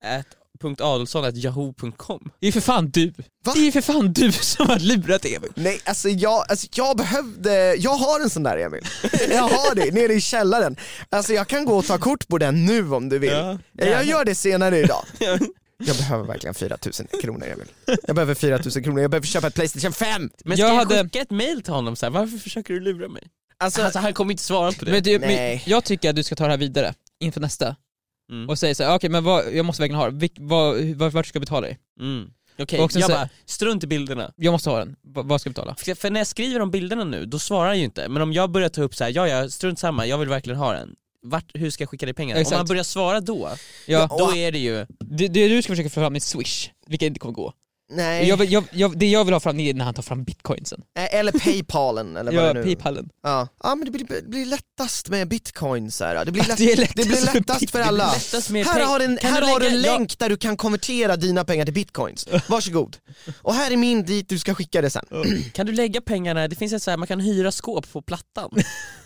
at 0.05 0.25
.adolfsson 0.64 1.26
at 1.26 1.36
yahoo.com 1.36 2.30
Det 2.39 2.47
är 2.47 2.51
för 2.51 2.61
fan 2.61 2.89
du. 2.89 3.14
Va? 3.45 3.53
Det 3.55 3.68
är 3.68 3.72
för 3.72 3.82
fan 3.82 4.14
du 4.14 4.32
som 4.32 4.68
har 4.70 4.80
lurat 4.80 5.26
Emil. 5.26 5.51
Nej, 5.55 5.82
alltså 5.86 6.09
jag, 6.09 6.45
alltså 6.49 6.68
jag 6.74 6.97
behövde, 6.97 7.76
jag 7.76 7.91
har 7.95 8.20
en 8.20 8.30
sån 8.30 8.43
där 8.43 8.57
Emil. 8.57 8.86
Jag 9.30 9.43
har 9.43 9.76
det, 9.76 9.91
nere 9.93 10.14
i 10.14 10.22
källaren. 10.22 10.76
Alltså 11.09 11.34
jag 11.34 11.47
kan 11.47 11.66
gå 11.66 11.78
och 11.78 11.86
ta 11.86 11.97
kort 11.97 12.28
på 12.28 12.38
den 12.38 12.66
nu 12.66 12.91
om 12.93 13.09
du 13.09 13.20
vill. 13.20 13.32
Ja. 13.32 13.57
Jag 13.72 14.05
gör 14.05 14.26
det 14.26 14.36
senare 14.36 14.78
idag. 14.80 15.05
Jag 15.86 15.95
behöver 15.97 16.24
verkligen 16.26 16.53
4000 16.53 17.07
kronor 17.22 17.47
Emil. 17.47 17.68
Jag 18.07 18.16
behöver 18.16 18.36
4000 18.36 18.84
kronor, 18.84 19.01
jag 19.01 19.11
behöver 19.11 19.28
köpa 19.28 19.47
ett 19.47 19.53
Playstation 19.55 19.93
5! 19.93 20.30
Men 20.45 20.57
ska 20.57 20.66
Jag 20.66 20.74
jag, 20.74 20.80
hade- 20.80 21.03
skicka 21.03 21.22
ett 21.22 21.32
mail 21.32 21.61
till 21.64 21.74
honom 21.74 21.95
så 21.95 22.05
här? 22.05 22.11
varför 22.11 22.38
försöker 22.38 22.74
du 22.74 22.80
lura 22.80 23.07
mig? 23.09 23.24
Alltså, 23.57 23.82
Alltså 23.82 23.99
han 23.99 24.14
kommer 24.14 24.32
inte 24.32 24.43
svara 24.43 24.72
på 24.72 24.86
det. 24.86 24.91
Men 24.91 25.03
du, 25.03 25.20
men 25.20 25.30
Nej. 25.30 25.64
jag 25.66 25.84
tycker 25.84 26.09
att 26.09 26.16
du 26.16 26.24
ska 26.24 26.36
ta 26.36 26.43
det 26.43 26.49
här 26.49 26.57
vidare 26.57 26.93
inför 27.20 27.41
nästa 27.41 27.76
Mm. 28.32 28.49
och 28.49 28.59
säga 28.59 28.76
såhär, 28.76 28.95
okej 28.95 29.09
men 29.09 29.24
vad, 29.24 29.53
jag 29.53 29.65
måste 29.65 29.82
verkligen 29.82 29.99
ha 29.99 30.11
det, 30.11 30.30
vad, 30.39 30.78
vad, 30.82 31.11
vart 31.11 31.26
ska 31.26 31.38
jag 31.38 31.41
betala 31.41 31.67
dig? 31.67 31.80
Mm. 31.99 32.30
Okej, 32.59 32.80
sen 32.91 33.01
jag 33.01 33.09
så- 33.09 33.15
bara, 33.15 33.30
strunt 33.45 33.84
i 33.84 33.88
bilderna. 33.88 34.34
Jag 34.36 34.51
måste 34.51 34.69
ha 34.69 34.80
den, 34.80 34.95
vad, 35.01 35.26
vad 35.26 35.41
ska 35.41 35.47
jag 35.47 35.53
betala? 35.53 35.76
För 35.76 35.95
för 35.95 36.09
när 36.09 36.19
jag 36.19 36.28
skriver 36.28 36.59
om 36.59 36.71
bilderna 36.71 37.03
nu, 37.03 37.26
då 37.26 37.39
svarar 37.39 37.67
han 37.67 37.78
ju 37.78 37.84
inte. 37.84 38.07
Men 38.09 38.21
om 38.21 38.34
jag 38.34 38.51
börjar 38.51 38.69
ta 38.69 38.82
upp 38.82 38.95
så 38.95 39.03
här, 39.03 39.11
ja 39.15 39.28
ja, 39.28 39.49
strunt 39.49 39.80
samma, 39.80 40.05
jag 40.05 40.17
vill 40.17 40.30
verkligen 40.30 40.59
ha 40.59 40.74
den. 40.74 40.95
Vart, 41.26 41.51
hur 41.53 41.69
ska 41.69 41.82
jag 41.82 41.89
skicka 41.89 42.05
dig 42.05 42.15
pengarna? 42.15 42.39
Exakt. 42.41 42.53
Om 42.53 42.57
han 42.57 42.67
börjar 42.67 42.84
svara 42.84 43.19
då, 43.21 43.49
Ja, 43.88 44.07
då 44.19 44.36
är 44.36 44.51
det 44.51 44.57
ju... 44.59 44.86
det, 44.99 45.28
det 45.28 45.47
du 45.47 45.61
ska 45.61 45.71
försöka 45.71 45.89
få 45.89 46.01
fram 46.01 46.15
är 46.15 46.19
swish, 46.19 46.69
vilket 46.88 47.07
inte 47.07 47.19
kommer 47.19 47.34
gå. 47.34 47.53
Nej. 47.96 48.28
Jag, 48.28 48.46
jag, 48.46 48.64
jag, 48.72 48.98
det 49.00 49.06
jag 49.08 49.26
vill 49.26 49.34
ha 49.34 49.39
fram 49.39 49.60
är 49.60 49.74
när 49.74 49.86
han 49.86 49.94
tar 49.94 50.04
fram 50.04 50.24
bitcoinsen. 50.24 50.82
Eller 51.12 51.32
Paypalen 51.32 52.18
eller 52.18 52.32
vad 52.32 52.44
Ja, 52.50 52.54
det 52.54 52.60
nu 52.60 52.64
Paypalen. 52.66 53.10
Ja, 53.24 53.48
ja 53.64 53.76
men 53.76 53.86
det 53.86 53.91
blir, 53.91 54.06
det 54.22 54.30
blir 54.30 54.46
lättast 54.46 55.10
med 55.10 55.28
bitcoin 55.28 55.91
så 55.91 56.04
här. 56.04 56.26
Det 56.26 56.32
blir, 56.32 56.44
lätt, 56.44 56.58
Det 56.58 56.72
är 56.72 56.78
lättast 56.78 56.96
det 56.96 57.06
blir 57.06 57.34
lättast 57.34 57.70
för 57.72 57.80
alla. 57.80 58.14
Lättast 58.14 58.50
med 58.50 58.66
Här 58.66 58.80
har, 58.82 59.00
en, 59.00 59.20
här 59.22 59.41
du 59.41 59.48
har 59.48 59.60
du 59.60 59.68
en 59.68 59.74
lägga- 59.82 59.88
ja, 59.91 59.98
länk 59.98 60.20
där 60.20 60.30
du 60.30 60.38
kan 60.38 60.58
konvertera 60.58 61.16
dina 61.16 61.46
pengar 61.46 61.66
till 61.66 61.74
bitcoins. 61.74 62.28
Varsågod. 62.48 62.98
Och 63.41 63.54
här 63.54 63.72
är 63.72 63.78
min 63.78 64.06
dit 64.06 64.30
du 64.30 64.39
ska 64.39 64.56
skicka 64.56 64.82
det 64.82 64.89
sen. 64.89 65.06
Kan 65.54 65.66
du 65.66 65.72
lägga 65.72 66.02
pengarna, 66.02 66.48
det 66.48 66.56
finns 66.56 66.74
ett 66.74 66.84
så 66.84 66.91
här, 66.91 66.98
man 66.98 67.08
kan 67.08 67.20
hyra 67.20 67.52
skåp 67.52 67.91
på 67.91 68.02
plattan. 68.02 68.50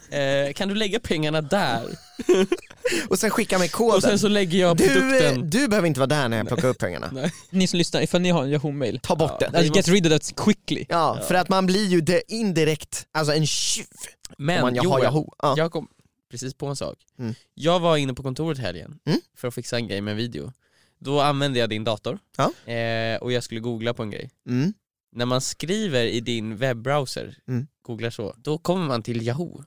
eh, 0.09 0.53
kan 0.53 0.69
du 0.69 0.75
lägga 0.75 0.99
pengarna 0.99 1.41
där? 1.41 1.81
Och 3.09 3.19
sen 3.19 3.29
skicka 3.29 3.59
med 3.59 3.65
Och 3.65 3.71
sen 3.71 4.01
koden. 4.01 4.19
så 4.19 4.27
lägger 4.27 4.59
jag 4.59 4.77
Du, 4.77 4.85
eh, 4.85 4.93
produkten... 4.93 5.49
du 5.49 5.67
behöver 5.67 5.87
inte 5.87 5.99
vara 5.99 6.07
där 6.07 6.29
när 6.29 6.37
jag 6.37 6.47
plockar 6.47 6.67
upp 6.67 6.77
pengarna. 6.77 7.11
Ni 7.49 7.67
som 7.67 7.77
lyssnar, 7.77 8.01
ifall 8.01 8.21
ni 8.21 8.29
har 8.29 8.43
en 8.43 8.49
Yahoo-mail, 8.49 8.99
Ta 9.03 9.15
bort 9.15 9.31
Ja. 9.39 9.49
det. 9.49 9.57
alltså, 9.57 9.73
get 9.75 9.87
rid 9.87 10.05
of 10.05 10.11
that 10.11 10.35
quickly. 10.45 10.85
Ja, 10.89 11.19
för 11.27 11.35
att 11.35 11.49
man 11.49 11.65
blir 11.65 11.85
ju 11.87 12.01
det 12.01 12.21
indirekt, 12.33 13.07
alltså 13.11 13.33
en 13.33 13.45
tjuv 13.47 13.85
om 14.29 14.35
Men 14.45 14.61
man 14.61 14.77
har 14.77 14.83
Joel, 14.83 15.03
Yahoo. 15.03 15.33
Ja. 15.41 15.53
jag 15.57 15.71
kom 15.71 15.87
precis 16.31 16.53
på 16.53 16.65
en 16.67 16.75
sak. 16.75 16.97
Mm. 17.19 17.33
Jag 17.53 17.79
var 17.79 17.97
inne 17.97 18.13
på 18.13 18.23
kontoret 18.23 18.57
helgen 18.59 18.99
Mm. 19.05 19.19
för 19.37 19.47
att 19.47 19.53
fixa 19.55 19.75
en 19.75 19.87
grej 19.87 20.01
med 20.01 20.11
en 20.11 20.17
video. 20.17 20.53
Då 20.99 21.21
använde 21.21 21.59
jag 21.59 21.69
din 21.69 21.83
dator 21.83 22.19
Ja. 22.37 22.73
eh, 22.73 23.17
och 23.21 23.31
jag 23.31 23.43
skulle 23.43 23.59
googla 23.59 23.93
på 23.93 24.03
en 24.03 24.09
grej. 24.11 24.29
Mm. 24.49 24.73
När 25.15 25.25
man 25.25 25.41
skriver 25.41 26.03
i 26.05 26.19
din 26.19 26.57
webbrowser, 26.57 27.37
Mm. 27.47 27.67
googlar 27.81 28.09
så, 28.09 28.33
då 28.37 28.57
kommer 28.57 28.85
man 28.87 29.03
till 29.03 29.21
Yahoo. 29.27 29.63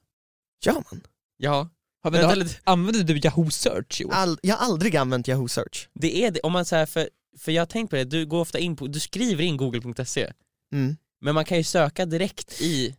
Gör 0.64 0.74
man? 0.74 1.00
Ja, 1.36 1.68
Har, 2.02 2.11
vänta 2.11 2.34
lite. 2.34 2.54
använder 2.64 3.04
du 3.04 3.20
Yahoo 3.24 3.50
search 3.50 4.00
Joel? 4.00 4.14
All, 4.14 4.38
jag 4.42 4.56
har 4.56 4.64
aldrig 4.66 4.96
använt 4.96 5.28
Yahoo 5.28 5.48
search. 5.48 5.88
det 5.94 6.24
är 6.24 6.30
det, 6.30 6.40
om 6.40 6.52
man 6.52 6.64
här, 6.70 6.86
för, 6.86 7.08
för 7.38 7.52
jag 7.52 7.61
har 7.61 7.66
tänkt 7.66 7.90
på 7.90 7.96
det, 7.96 8.04
du 8.04 8.26
går 8.26 8.40
ofta 8.40 8.58
in 8.58 8.76
på, 8.76 8.86
du 8.86 9.00
skriver 9.00 9.44
in 9.44 9.56
google.se, 9.56 10.32
Mm. 10.72 10.96
men 11.20 11.34
man 11.34 11.44
kan 11.44 11.58
ju 11.58 11.64
söka 11.64 12.06
direkt 12.06 12.61
i, 12.61 12.94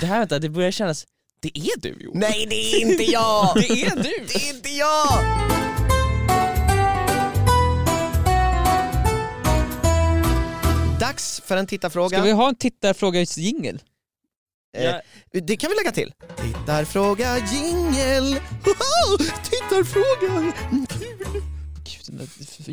det 0.00 0.06
här 0.06 0.18
vänta, 0.18 0.38
det 0.38 0.48
börjar 0.48 0.70
kännas, 0.70 1.06
det 1.40 1.58
är 1.58 1.80
du 1.80 1.88
Joel. 2.00 2.18
Nej 2.18 2.46
det 2.50 2.54
är 2.74 2.80
inte 2.90 3.02
jag! 3.02 3.52
Det 3.54 3.82
är 3.82 3.96
du! 3.96 4.24
Det 4.26 4.34
är 4.48 4.54
inte 4.56 4.68
jag! 4.70 5.08
Dags 11.00 11.40
för 11.44 11.56
en 11.56 11.66
tittarfråga. 11.66 12.08
Ska 12.18 12.22
vi 12.22 12.32
ha 12.32 12.48
en 12.48 12.54
tittarfråga-jingel? 12.56 13.78
Eh, 14.76 14.84
Ja. 14.84 15.00
Det 15.30 15.56
kan 15.56 15.70
vi 15.70 15.76
lägga 15.76 15.92
till. 15.92 16.14
Tittarfråga 16.36 17.38
jingel. 17.38 18.24
Hoho! 18.64 19.18
Tittarfråga. 19.44 20.52
Mm, 20.70 20.86
kul. 20.86 21.42
Gud, 21.84 22.28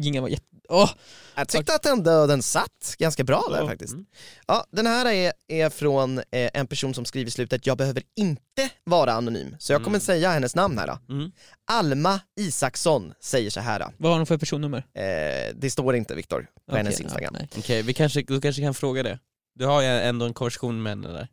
jingeln 0.06 0.22
var 0.22 0.30
jätte... 0.30 0.44
Åh! 0.70 0.90
Jag 1.36 1.48
tyckte 1.48 1.76
att 1.76 1.84
den, 1.84 2.04
den 2.04 2.44
satt 2.44 2.96
ganska 2.98 3.24
bra 3.24 3.44
där 3.52 3.58
Ja. 3.60 3.68
faktiskt. 3.68 3.94
Mm. 3.94 4.06
Ja, 4.48 4.66
den 4.72 4.88
här 4.88 5.06
är, 5.06 5.34
är 5.48 5.70
från 5.70 6.18
eh, 6.18 6.24
en 6.54 6.68
person 6.68 6.94
som 6.94 7.06
skriver 7.06 7.28
i 7.28 7.32
slutet, 7.32 7.66
jag 7.68 7.78
behöver 7.78 8.04
inte 8.18 8.70
vara 8.84 9.14
anonym. 9.14 9.56
Så 9.60 9.72
jag 9.74 9.80
kommer 9.84 9.90
Mm. 9.98 10.02
säga 10.02 10.32
hennes 10.32 10.56
namn 10.56 10.78
här. 10.78 10.98
Mm. 11.10 11.32
Alma 11.72 12.20
Isaksson 12.40 13.14
säger 13.22 13.50
så 13.50 13.60
här. 13.60 13.86
Vad 13.98 14.12
har 14.12 14.20
de 14.20 14.26
för 14.26 14.38
personnummer? 14.38 14.78
Eh, 14.78 15.56
det 15.56 15.70
står 15.72 15.96
inte 15.96 16.16
Viktor 16.16 16.42
på 16.42 16.62
Okej, 16.68 16.78
hennes 16.78 17.00
ja, 17.00 17.04
Instagram. 17.04 17.34
nej. 17.40 17.50
Okej, 17.58 17.82
vi 17.82 17.94
kanske, 17.94 18.22
du 18.22 18.42
kanske 18.42 18.62
kan 18.62 18.74
fråga 18.74 19.04
det. 19.04 19.20
Du 19.56 19.66
har 19.66 19.82
ju 19.82 19.88
ändå 19.88 20.26
en 20.26 20.34
konversation 20.34 20.84
med 20.84 20.92
henne 20.92 21.08
där. 21.08 21.28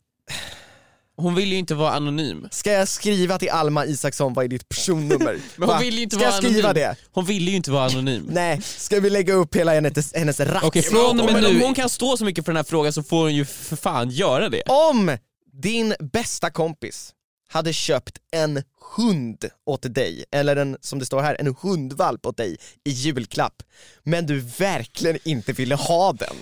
Hon 1.16 1.34
vill 1.34 1.52
ju 1.52 1.58
inte 1.58 1.74
vara 1.74 1.92
anonym. 1.92 2.48
Ska 2.50 2.72
jag 2.72 2.88
skriva 2.88 3.38
till 3.38 3.50
Alma 3.50 3.86
Isaksson, 3.86 4.32
vad 4.34 4.44
är 4.44 4.48
ditt 4.48 4.68
personnummer? 4.68 5.38
Men 5.56 5.68
hon 5.68 5.68
Va? 5.68 5.78
vill 5.78 5.94
ju 5.96 6.02
inte 6.02 6.16
Ska 6.16 6.24
vara 6.24 6.34
jag 6.34 6.44
skriva 6.44 6.68
anonym. 6.68 6.74
det? 6.74 6.96
Hon 7.12 7.24
vill 7.24 7.48
ju 7.48 7.56
inte 7.56 7.70
vara 7.70 7.84
anonym. 7.86 8.26
Nej, 8.30 8.62
ska 8.62 9.00
vi 9.00 9.10
lägga 9.10 9.34
upp 9.34 9.56
hela 9.56 9.74
hennes, 9.74 10.14
hennes 10.14 10.40
rack? 10.40 10.64
Okej, 10.64 10.82
från 10.82 11.20
och 11.20 11.26
med 11.26 11.34
Men 11.34 11.42
nu, 11.42 11.56
om 11.56 11.60
hon 11.62 11.74
kan 11.74 11.88
stå 11.88 12.16
så 12.16 12.24
mycket 12.24 12.44
för 12.44 12.52
den 12.52 12.56
här 12.56 12.64
frågan 12.64 12.92
så 12.92 13.02
får 13.02 13.18
hon 13.22 13.34
ju 13.34 13.44
för 13.44 13.76
fan 13.76 14.10
göra 14.10 14.48
det. 14.48 14.62
Om 14.62 15.16
din 15.62 15.94
bästa 16.12 16.50
kompis 16.50 17.12
hade 17.48 17.72
köpt 17.72 18.18
en 18.32 18.62
hund 18.96 19.44
åt 19.66 19.94
dig, 19.94 20.24
eller 20.30 20.56
en, 20.56 20.76
som 20.80 20.98
det 20.98 21.06
står 21.06 21.22
här, 21.22 21.36
en 21.40 21.54
hundvalp 21.62 22.26
åt 22.26 22.36
dig 22.36 22.56
i 22.84 22.90
julklapp, 22.90 23.62
men 24.02 24.26
du 24.26 24.40
verkligen 24.40 25.18
inte 25.24 25.52
ville 25.52 25.74
ha 25.74 26.12
den, 26.12 26.36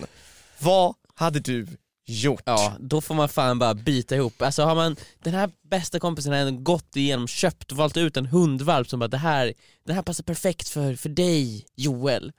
vad 0.59 0.95
hade 1.15 1.41
du 1.41 1.67
gjort? 2.07 2.43
Ja, 2.45 2.77
då 2.81 3.01
får 3.01 3.15
man 3.15 3.29
fan 3.29 3.59
bara 3.59 3.75
bita 3.75 4.15
ihop. 4.17 4.43
Alltså 4.43 4.63
har 4.63 4.75
man, 4.75 4.97
den 5.23 5.35
här 5.35 5.51
bästa 5.71 6.01
kompisen 6.01 6.33
har 6.33 6.39
ändå 6.39 6.63
gått 6.63 6.97
igenom, 6.97 7.29
köpt 7.29 7.71
och 7.73 7.77
valt 7.79 7.97
ut 7.97 8.17
en 8.17 8.27
hundvalp 8.27 8.89
som 8.91 9.01
bara 9.01 9.09
det 9.09 9.17
här, 9.19 9.53
det 9.87 9.93
här 9.93 10.03
passar 10.03 10.25
perfekt 10.25 10.69
för, 10.69 10.95
för 10.97 11.09
dig 11.09 11.67
Joel. 11.77 12.33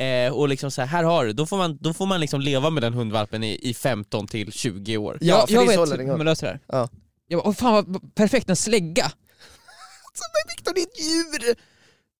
Eh, 0.00 0.32
och 0.32 0.48
liksom 0.48 0.70
så 0.70 0.80
här, 0.80 0.88
här 0.88 1.04
har 1.04 1.24
du, 1.26 1.32
då 1.32 1.46
får 1.46 1.56
man, 1.56 1.78
då 1.80 1.94
får 1.94 2.06
man 2.06 2.20
liksom 2.20 2.40
leva 2.40 2.70
med 2.70 2.82
den 2.82 2.94
hundvalpen 2.94 3.44
i, 3.44 3.58
i 3.62 3.74
15 3.74 4.26
till 4.26 4.52
20 4.52 4.96
år. 4.96 5.18
Ja, 5.20 5.26
jag, 5.26 5.48
för 5.48 5.54
jag 5.54 5.66
det 5.68 5.72
är 5.72 5.76
så 5.76 5.86
vet 5.96 6.00
hur 6.00 6.16
man 6.16 6.26
löser 6.26 6.46
det 6.46 6.52
här. 6.52 6.60
Ja. 6.78 6.88
Jag 7.28 7.40
bara, 7.40 7.48
åh 7.48 7.54
fan 7.54 7.84
vad 7.86 8.14
perfekt, 8.14 8.50
en 8.50 8.56
slägga. 8.56 9.04
Men 10.32 10.56
Viktor, 10.56 10.74
det 10.74 10.80
är 10.80 10.84
ett 10.84 11.00
djur! 11.00 11.54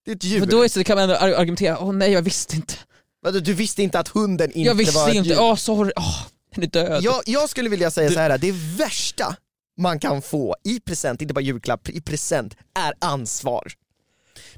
Det 0.04 0.10
är 0.10 0.16
ett 0.16 0.24
djur. 0.24 0.40
För 0.40 0.46
då 0.46 0.58
är 0.58 0.62
det 0.62 0.68
så, 0.68 0.84
kan 0.84 0.96
man 0.96 1.02
ändå 1.02 1.14
ar- 1.16 1.32
argumentera, 1.40 1.78
åh 1.78 1.92
nej 1.92 2.12
jag 2.12 2.22
visste 2.22 2.56
inte. 2.56 2.74
Vadå, 3.22 3.38
Du 3.40 3.54
visste 3.54 3.82
inte 3.82 3.98
att 3.98 4.08
hunden 4.08 4.46
inte 4.50 4.60
Jag 4.60 4.74
visste 4.74 4.94
var 4.98 5.08
ett 5.08 5.14
inte, 5.14 5.28
djur? 5.30 5.40
åh 5.40 5.54
sorry, 5.56 5.92
åh 5.96 6.26
den 6.54 6.64
är 6.64 6.68
död. 6.68 7.02
Jag, 7.02 7.22
jag 7.26 7.48
skulle 7.48 7.68
vilja 7.68 7.90
säga 7.90 8.10
så 8.10 8.18
här: 8.20 8.38
det 8.38 8.52
värsta 8.52 9.36
man 9.78 9.98
kan 10.00 10.22
få 10.22 10.56
i 10.64 10.80
present, 10.80 11.22
inte 11.22 11.34
bara 11.34 11.40
julklapp, 11.40 11.88
i 11.88 12.00
present, 12.00 12.54
är 12.78 12.94
ansvar. 13.00 13.72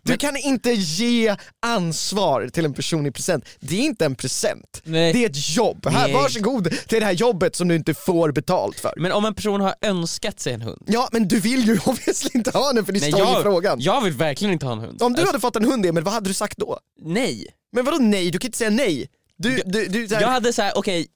Du 0.03 0.11
Men- 0.12 0.18
kan 0.18 0.36
inte 0.36 0.70
ge 0.72 1.36
ansvar 1.62 2.49
till 2.49 2.64
en 2.64 2.74
person 2.74 3.07
i 3.07 3.11
present, 3.12 3.45
det 3.61 3.74
är 3.76 3.82
inte 3.82 4.05
en 4.05 4.14
present. 4.14 4.80
Nej. 4.84 5.12
Det 5.12 5.24
är 5.24 5.30
ett 5.30 5.57
jobb. 5.57 5.86
Här, 5.86 6.05
Nej. 6.05 6.12
varsågod 6.12 6.70
till 6.88 7.01
det 7.01 7.05
här 7.07 7.12
jobbet 7.12 7.57
som 7.57 7.68
du 7.68 7.74
inte 7.74 7.95
får 7.95 8.32
betalt 8.32 8.80
för. 8.80 8.95
Men 8.97 9.12
om 9.12 9.24
en 9.24 9.34
person 9.34 9.61
har 9.61 9.74
önskat 9.80 10.41
sig 10.41 10.53
en 10.53 10.62
hund, 10.62 10.82
Ja 10.86 11.09
men 11.12 11.28
du 11.28 11.41
vill 11.41 11.66
ju 11.66 11.78
obviously 11.86 12.30
inte 12.34 12.51
ha 12.51 12.72
den 12.72 12.84
för 12.86 12.93
det 12.93 13.01
står 13.01 13.20
ju 13.34 13.38
i 13.41 13.43
frågan. 13.43 13.80
jag 13.80 14.01
vill 14.01 14.12
verkligen 14.12 14.53
inte 14.53 14.66
ha 14.66 14.72
en 14.72 14.78
hund. 14.78 15.03
Om 15.03 15.12
du 15.12 15.20
Alltså, 15.20 15.32
hade 15.32 15.41
fått 15.41 15.57
en 15.57 15.64
hund 15.64 15.86
Emil, 15.86 16.05
vad 16.05 16.14
hade 16.14 16.30
du 16.30 16.34
sagt 16.34 16.59
då? 16.59 16.78
nej. 17.03 17.47
Men 17.72 17.84
vadå 17.84 17.99
nej? 17.99 18.30
Du 18.30 18.38
kan 18.38 18.49
inte 18.49 18.59
säga 18.59 18.70
nej. 18.70 19.09
Du, 19.36 19.62
du, 19.66 19.86
du, 19.86 20.14
här, 20.14 20.20
Jag 20.22 20.28
hade 20.28 20.53
så 20.53 20.62
här: 20.62 20.72
okej, 20.76 21.07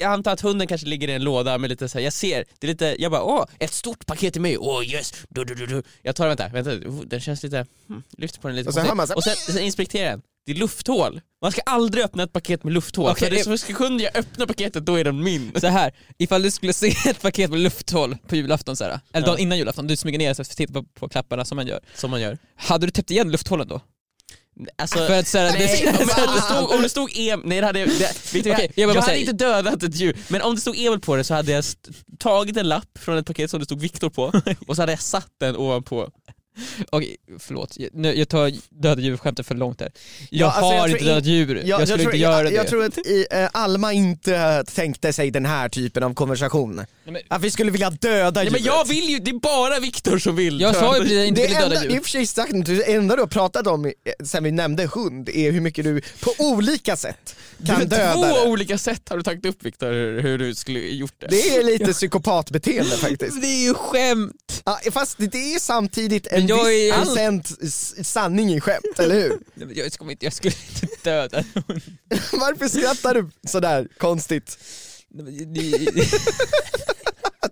jag 0.00 0.12
antar 0.12 0.32
att 0.32 0.40
hunden 0.40 0.66
kanske 0.66 0.86
ligger 0.86 1.08
i 1.08 1.12
en 1.12 1.24
låda 1.24 1.58
med 1.58 1.70
lite 1.70 1.88
så 1.88 1.98
här, 1.98 2.04
jag 2.04 2.12
ser, 2.12 2.44
det 2.58 2.66
är 2.66 2.68
lite, 2.68 2.96
jag 2.98 3.12
bara 3.12 3.22
åh, 3.22 3.44
ett 3.58 3.72
stort 3.72 4.06
paket 4.06 4.32
till 4.32 4.42
mig, 4.42 4.58
åh 4.58 4.84
yes, 4.84 5.12
du, 5.28 5.44
du, 5.44 5.54
du, 5.54 5.66
du. 5.66 5.82
Jag 6.02 6.16
tar 6.16 6.28
den, 6.28 6.36
vänta, 6.36 6.48
vänta, 6.48 6.88
oh, 6.88 7.00
den 7.06 7.20
känns 7.20 7.42
lite, 7.42 7.66
hmm, 7.88 8.02
lyfter 8.18 8.40
på 8.40 8.48
den 8.48 8.56
lite 8.56 8.68
Och 8.68 8.74
sen 8.74 8.86
hör 8.86 8.94
man 8.94 9.06
så 9.06 9.14
och 9.14 9.24
sen, 9.24 9.36
sen 9.36 9.62
inspekterar 9.62 10.10
den, 10.10 10.22
det 10.46 10.52
är 10.52 10.56
lufthål. 10.56 11.20
Man 11.42 11.52
ska 11.52 11.60
aldrig 11.66 12.04
öppna 12.04 12.22
ett 12.22 12.32
paket 12.32 12.64
med 12.64 12.72
lufthål, 12.72 13.10
Okej, 13.10 13.28
för 13.28 13.34
det 13.34 13.40
är 13.40 13.44
så 13.44 13.58
sekund 13.58 14.00
jag 14.00 14.16
öppnar 14.16 14.46
paketet 14.46 14.86
då 14.86 14.94
är 14.94 15.04
den 15.04 15.22
min. 15.22 15.52
Så 15.60 15.66
här, 15.66 15.92
ifall 16.18 16.42
du 16.42 16.50
skulle 16.50 16.72
se 16.72 16.88
ett 17.10 17.22
paket 17.22 17.50
med 17.50 17.60
lufthål 17.60 18.16
på 18.28 18.36
julafton 18.36 18.76
så 18.76 18.84
här, 18.84 18.90
eller 19.12 19.26
Ja. 19.26 19.32
dagen 19.32 19.38
innan 19.40 19.58
julafton, 19.58 19.86
du 19.86 19.96
smyger 19.96 20.18
ner 20.18 20.34
för 20.34 20.42
att 20.42 20.50
titta 20.50 20.72
på, 20.72 20.82
på 20.82 21.08
klapparna 21.08 21.44
som 21.44 21.56
man 21.56 21.66
gör. 21.66 21.80
Som 21.94 22.10
man 22.10 22.20
gör. 22.20 22.38
Hade 22.56 22.86
du 22.86 22.90
täppt 22.90 23.10
igen 23.10 23.30
lufthålen 23.30 23.68
då? 23.68 23.80
Alltså, 24.78 24.98
För 24.98 25.18
att 25.18 25.28
så 25.28 25.38
här, 25.38 25.52
Nej, 25.52 25.82
det, 25.84 25.92
men 25.92 26.28
om 26.28 26.34
det 26.34 26.42
stod, 26.42 26.70
om 26.70 26.82
det 26.82 26.88
stod 26.88 27.10
Emil, 27.16 27.40
nej 27.44 27.60
det 27.60 27.66
hade 27.66 27.80
jag, 27.80 27.88
det, 27.88 28.34
vet 28.34 28.44
du, 28.44 28.52
Okej, 28.52 28.72
jag, 28.74 28.88
jag 28.88 28.96
jag, 28.96 29.02
hade 29.02 29.18
inte 29.18 29.32
dödat 29.32 29.82
ett 29.82 29.94
djur, 29.94 30.16
men 30.28 30.42
om 30.42 30.54
det 30.54 30.60
stod 30.60 30.78
Emil 30.78 31.00
på 31.00 31.16
det 31.16 31.24
så 31.24 31.34
hade 31.34 31.52
jag 31.52 31.64
tagit 32.18 32.56
en 32.56 32.68
lapp 32.68 32.98
från 32.98 33.18
ett 33.18 33.26
paket 33.26 33.50
som 33.50 33.60
det 33.60 33.66
stod 33.66 33.80
Viktor 33.80 34.10
på 34.10 34.32
och 34.66 34.76
så 34.76 34.82
hade 34.82 34.92
jag 34.92 35.00
satt 35.00 35.32
den 35.40 35.56
ovanpå. 35.56 36.10
Okej, 36.90 37.16
förlåt. 37.38 37.72
Jag, 37.76 37.88
nu, 37.94 38.14
jag 38.18 38.28
tar 38.28 38.52
döda 38.82 39.02
djur-skämtet 39.02 39.46
för 39.46 39.54
långt 39.54 39.80
här. 39.80 39.90
Jag 40.30 40.46
Ja, 40.48 40.52
alltså, 40.52 40.72
jag 40.72 40.80
har 40.80 40.88
inte 40.88 41.00
in- 41.00 41.06
dödat 41.06 41.24
djur, 41.24 41.62
jag, 41.64 41.80
skulle 41.88 42.02
tror, 42.02 42.14
inte 42.14 42.16
göra 42.16 42.42
jag, 42.42 42.52
det. 42.52 42.56
jag 42.56 42.66
tror 42.68 42.84
att 42.84 42.98
i, 42.98 43.26
eh, 43.30 43.48
Alma 43.52 43.92
inte 43.92 44.64
tänkte 44.74 45.12
sig 45.12 45.30
den 45.30 45.46
här 45.46 45.68
typen 45.68 46.02
av 46.02 46.14
konversation. 46.14 46.76
Nej, 46.76 46.86
men, 47.04 47.22
Att 47.28 47.42
vi 47.42 47.50
skulle 47.50 47.70
vilja 47.70 47.90
döda 47.90 48.42
Nej, 48.42 48.50
men 48.52 48.62
jag 48.62 48.88
vill 48.88 49.08
ju, 49.10 49.18
det 49.18 49.30
är 49.30 49.38
bara 49.40 49.80
Viktor 49.80 50.18
som 50.18 50.36
vill 50.36 50.60
jag 50.60 50.74
sa 50.76 50.96
ju 50.96 51.00
precis 51.02 51.12
att 51.12 51.16
jag 51.18 51.26
inte 51.26 51.40
det 51.40 51.46
ville 51.48 51.60
döda 51.60 51.74
enda, 51.74 51.84
i 51.86 51.88
djur. 51.92 51.98
och 51.98 52.04
för 52.04 52.10
sig 52.10 52.26
sagt, 52.26 52.52
det 52.66 52.92
enda 52.92 53.16
du 53.16 53.22
har 53.22 53.26
pratat 53.26 53.66
om 53.66 53.92
sen 54.24 54.44
vi 54.44 54.50
nämnde 54.52 54.86
hund 54.86 55.28
är 55.28 55.50
hur 55.52 55.60
mycket 55.60 55.84
du 55.84 56.00
på 56.20 56.34
olika 56.38 56.96
sätt 56.96 57.36
kan 57.66 57.88
döda 57.88 58.12
Två 58.14 58.22
det. 58.24 58.42
olika 58.50 58.78
sätt 58.78 59.08
har 59.08 59.16
du 59.16 59.22
tagit 59.22 59.46
upp 59.46 59.62
Viktor, 59.64 59.92
hur, 59.92 60.20
hur 60.22 60.38
du 60.38 60.54
skulle 60.54 60.78
gjort 60.80 61.14
det. 61.18 61.26
Det 61.26 61.56
är 61.56 61.62
lite 61.64 61.92
psykopatbeteende 61.92 62.96
faktiskt. 62.96 63.40
Det 63.40 63.46
är 63.46 63.62
ju 63.68 63.74
skämt! 63.74 64.62
Ja, 64.64 64.78
fast 64.92 65.16
det 65.18 65.54
är 65.54 65.58
samtidigt 65.58 66.26
en 66.26 66.46
Jag 66.50 66.64
viss 66.64 66.92
är- 66.92 67.04
procent 67.04 67.50
s- 67.62 68.08
sanning 68.08 68.52
i 68.54 68.60
skämt, 68.60 68.98
eller 68.98 69.14
hur? 69.14 69.38
Jag 69.74 69.92
skulle 69.92 70.10
inte, 70.12 70.26
jag 70.26 70.32
skulle 70.32 70.54
inte 70.72 70.86
döda 71.02 71.44
hund. 71.54 71.82
Varför 72.32 72.68
skrattar 72.68 73.14
du 73.14 73.30
sådär 73.48 73.88
konstigt? 73.98 74.58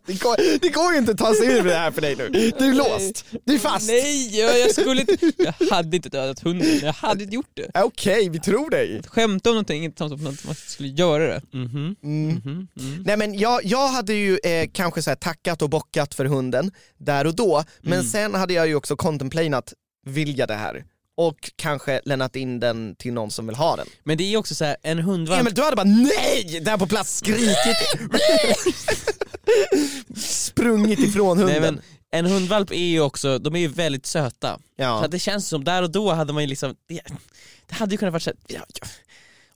Men 0.09 0.17
det- 0.17 0.23
går, 0.23 0.59
det 0.61 0.69
går 0.69 0.93
ju 0.93 0.99
inte 0.99 1.13
att 1.13 1.19
ta 1.19 1.35
sig 1.35 1.47
ur 1.47 1.65
det 1.65 1.75
här 1.75 1.91
för 1.91 2.01
dig 2.01 2.17
nu. 2.17 2.29
Du 2.59 2.65
är 2.71 2.75
låst, 2.75 3.25
du 3.45 3.55
är 3.55 3.59
fast. 3.59 3.87
Nej, 3.89 4.39
jag, 4.41 4.59
jag 4.61 4.71
skulle 4.75 5.01
inte, 5.01 5.33
jag 5.39 5.55
hade 5.71 5.97
inte 5.97 6.09
dödat 6.09 6.41
hunden, 6.41 6.79
jag 6.83 6.93
hade 6.93 7.23
inte 7.23 7.35
gjort 7.35 7.51
det. 7.55 7.71
Okej, 7.75 8.29
vi 8.29 8.41
tror 8.41 8.71
dig. 8.71 9.03
Skämta 9.07 9.51
om 9.51 9.55
någonting, 9.57 9.85
inte 9.85 9.99
som 10.09 10.13
att 10.27 10.45
man 10.45 10.55
skulle 10.55 10.89
göra 10.89 11.27
det. 11.27 11.43
Mhm, 11.53 11.97
Mm. 12.03 12.29
mhm, 12.29 12.69
mm. 12.81 13.03
Nej 13.07 13.17
men 13.17 13.39
jag, 13.39 13.65
jag 13.65 13.89
hade 13.89 14.13
ju 14.15 14.39
eh, 14.45 14.69
kanske 14.73 15.03
så 15.03 15.11
här 15.11 15.17
tackat 15.17 15.63
och 15.63 15.71
bockat 15.71 16.15
för 16.15 16.25
hunden 16.25 16.71
där 16.99 17.27
och 17.27 17.35
då, 17.37 17.65
men 17.81 17.93
Mm. 17.93 18.07
sen 18.07 18.35
hade 18.35 18.55
jag 18.55 18.69
ju 18.69 18.75
också 18.75 18.97
contemplanat, 18.97 19.73
vill 20.07 20.39
jag 20.39 20.49
det 20.49 20.55
här? 20.55 20.85
Och 21.17 21.51
kanske 21.57 22.01
lämnat 22.05 22.37
in 22.37 22.61
den 22.61 22.95
till 22.97 23.13
någon 23.13 23.31
som 23.31 23.47
vill 23.47 23.57
ha 23.57 23.77
den. 23.77 23.87
Men 24.05 24.19
det 24.19 24.33
är 24.35 24.37
också 24.37 24.55
så 24.55 24.65
här, 24.65 24.77
en 24.83 24.99
hundvalp, 24.99 25.41
Emil 25.41 25.55
du 25.55 25.63
hade 25.63 25.77
bara 25.77 25.85
NEJ! 25.85 26.61
Där 26.61 26.77
på 26.79 26.87
plats 26.87 27.17
skrikit, 27.19 27.77
sprungit 30.17 30.99
ifrån 30.99 31.39
hunden. 31.39 31.63
nej 31.63 31.73
men 31.73 31.81
en 32.11 32.27
hundvalp 32.27 32.71
är 32.71 32.77
ju 32.87 33.01
också, 33.01 33.39
de 33.39 33.55
är 33.55 33.61
ju 33.61 33.69
väldigt 33.69 34.07
söta. 34.07 34.55
Så 34.55 34.63
ja. 34.77 35.05
att 35.05 35.11
det 35.11 35.19
känns 35.19 35.49
som, 35.49 35.65
där 35.65 35.83
och 35.83 35.91
då 35.91 36.13
hade 36.13 36.33
man 36.33 36.43
ju 36.43 36.47
liksom, 36.47 36.75
det, 36.89 37.01
det 37.67 37.75
hade 37.75 37.95
ju 37.95 37.99
kunnat 37.99 38.13
vara 38.13 38.21
såhär, 38.21 38.37
ja, 38.47 38.61
ja, 38.81 38.87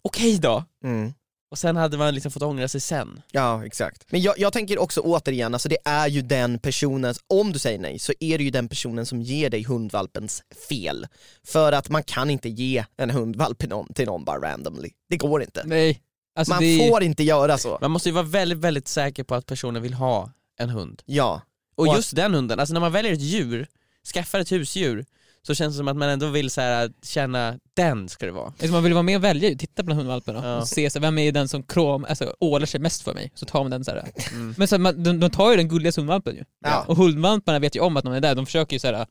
okej 0.03 0.39
då. 0.39 0.65
Mm. 0.85 1.13
Och 1.51 1.59
sen 1.59 1.77
hade 1.77 1.99
man 1.99 2.15
liksom 2.15 2.33
fått 2.33 2.43
ångra 2.43 2.69
sig 2.69 2.81
sen. 2.81 3.23
ja, 3.31 3.67
exakt. 3.67 4.13
Men 4.13 4.21
jag, 4.21 4.39
jag 4.39 4.53
tänker 4.53 4.79
också 4.79 5.01
återigen, 5.01 5.55
alltså 5.55 5.69
det 5.69 5.79
är 5.85 6.09
ju 6.09 6.23
den 6.23 6.59
personen, 6.59 7.15
om 7.27 7.53
du 7.53 7.59
säger 7.59 7.79
nej, 7.79 7.99
så 7.99 8.13
är 8.21 8.39
det 8.39 8.45
ju 8.45 8.51
den 8.51 8.69
personen 8.69 9.07
som 9.07 9.23
ger 9.23 9.51
dig 9.51 9.63
hundvalpens 9.63 10.43
fel. 10.69 11.07
För 11.47 11.73
att 11.73 11.89
man 11.89 12.03
kan 12.03 12.31
inte 12.31 12.49
ge 12.49 12.85
en 12.97 13.11
hundvalp 13.11 13.59
till 13.59 13.69
någon, 13.69 13.95
till 13.95 14.07
någon 14.07 14.25
bara 14.25 14.53
randomly. 14.53 14.91
Det 15.09 15.17
går 15.17 15.43
inte. 15.43 15.63
Nej. 15.65 16.01
Alltså 16.35 16.55
Man 16.55 16.63
det, 16.63 16.89
får 16.91 17.03
inte 17.03 17.23
göra 17.23 17.59
så. 17.59 17.79
Man 17.81 17.91
måste 17.91 18.09
ju 18.09 18.13
vara 18.13 18.25
väldigt, 18.25 18.59
väldigt 18.59 18.89
säker 18.89 19.25
på 19.25 19.35
att 19.35 19.47
personen 19.47 19.83
vill 19.83 19.95
ha 19.95 20.31
en 20.59 20.71
hund. 20.71 21.03
Ja. 21.07 21.41
Och 21.77 21.89
Och 21.89 21.97
just 21.97 22.17
den 22.17 22.35
hunden, 22.35 22.61
alltså 22.61 22.73
när 22.73 22.81
man 22.81 22.93
väljer 22.93 23.13
ett 23.13 23.21
djur, 23.21 23.67
skaffar 24.15 24.41
ett 24.41 24.53
husdjur, 24.53 25.05
så 25.47 25.55
känns 25.55 25.75
det 25.75 25.79
som 25.79 25.89
att 25.89 25.97
man 25.97 26.09
ändå 26.09 26.27
vill 26.27 26.51
så 26.51 26.61
här, 26.61 26.91
känna, 27.03 27.59
den 27.75 28.09
ska 28.09 28.27
det 28.27 28.33
vara. 28.33 28.53
Man 28.71 28.83
vill 28.83 28.93
vara 28.93 29.03
med 29.03 29.17
och 29.17 29.25
välja 29.25 29.59
titta 29.59 29.83
bland 29.83 29.99
hundvalparna 29.99 30.41
Ja. 30.45 30.61
och 30.61 30.69
se 30.69 30.91
så, 30.91 30.99
här, 30.99 31.01
vem 31.01 31.19
är 31.19 31.33
den 31.33 31.49
som 31.49 31.63
krom, 31.63 32.05
alltså, 32.09 32.35
ålar 32.41 32.67
sig 32.67 32.81
mest 32.81 33.03
för 33.03 33.15
mig, 33.15 33.31
så 33.35 33.47
tar 33.47 33.63
man 33.63 33.71
den 33.71 33.85
så 33.85 33.91
här. 33.91 34.11
Mm. 34.33 34.55
Men 34.59 34.69
så, 34.69 34.75
här, 34.75 34.81
man, 34.81 35.03
de, 35.03 35.21
de 35.21 35.31
tar 35.31 35.51
ju 35.51 35.57
den 35.57 35.69
gulliga 35.69 35.93
hundvalpen 35.97 36.35
ju. 36.35 36.45
Ja. 36.65 36.85
Och 36.89 36.97
hundvalparna 36.97 37.59
vet 37.59 37.77
ju 37.77 37.81
om 37.81 37.97
att 37.97 38.05
någon 38.05 38.15
är 38.15 38.21
där, 38.21 38.35
de 38.35 38.47
försöker 38.47 38.77
ju 38.77 38.81
så 38.81 38.87
här, 38.87 39.07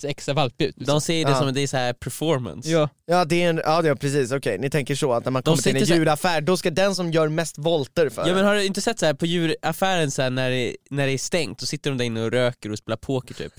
se 0.00 0.08
extra 0.08 0.34
valpig 0.34 0.64
ut. 0.66 0.76
liksom. 0.78 0.94
De 0.94 1.00
ser 1.00 1.24
det 1.24 1.30
Ja. 1.30 1.38
som 1.38 1.54
det 1.54 1.60
är 1.60 1.66
så 1.66 1.76
här 1.76 1.92
performance. 1.92 2.70
Ja. 2.70 2.88
Ja, 3.06 3.24
det 3.24 3.42
är 3.42 3.50
en, 3.50 3.60
ja 3.64 3.82
det 3.82 3.88
är 3.88 3.94
precis, 3.94 4.32
okej, 4.32 4.58
ni 4.58 4.70
tänker 4.70 4.94
så 4.94 5.12
att 5.12 5.24
när 5.24 5.30
man 5.32 5.42
kommer 5.42 5.62
till 5.62 5.76
en 5.76 5.84
djuraffär, 5.84 6.40
då 6.40 6.56
ska 6.56 6.70
den 6.70 6.94
som 6.94 7.10
gör 7.12 7.28
mest 7.28 7.58
volter 7.58 8.08
för 8.08 8.28
Ja 8.28 8.34
men 8.34 8.44
har 8.44 8.54
du 8.54 8.64
inte 8.64 8.80
sett 8.80 8.98
så 8.98 9.06
här 9.06 9.14
på 9.14 9.26
djuraffären 9.26 10.10
så 10.10 10.22
här, 10.22 10.30
när, 10.30 10.50
det, 10.50 10.76
när 10.90 11.06
det 11.06 11.12
är 11.12 11.18
stängt, 11.18 11.58
då 11.58 11.66
sitter 11.66 11.90
de 11.90 11.98
där 11.98 12.04
inne 12.04 12.22
och 12.22 12.30
röker 12.30 12.72
och 12.72 12.78
spelar 12.78 12.96
poker 12.96 13.34
typ. 13.34 13.52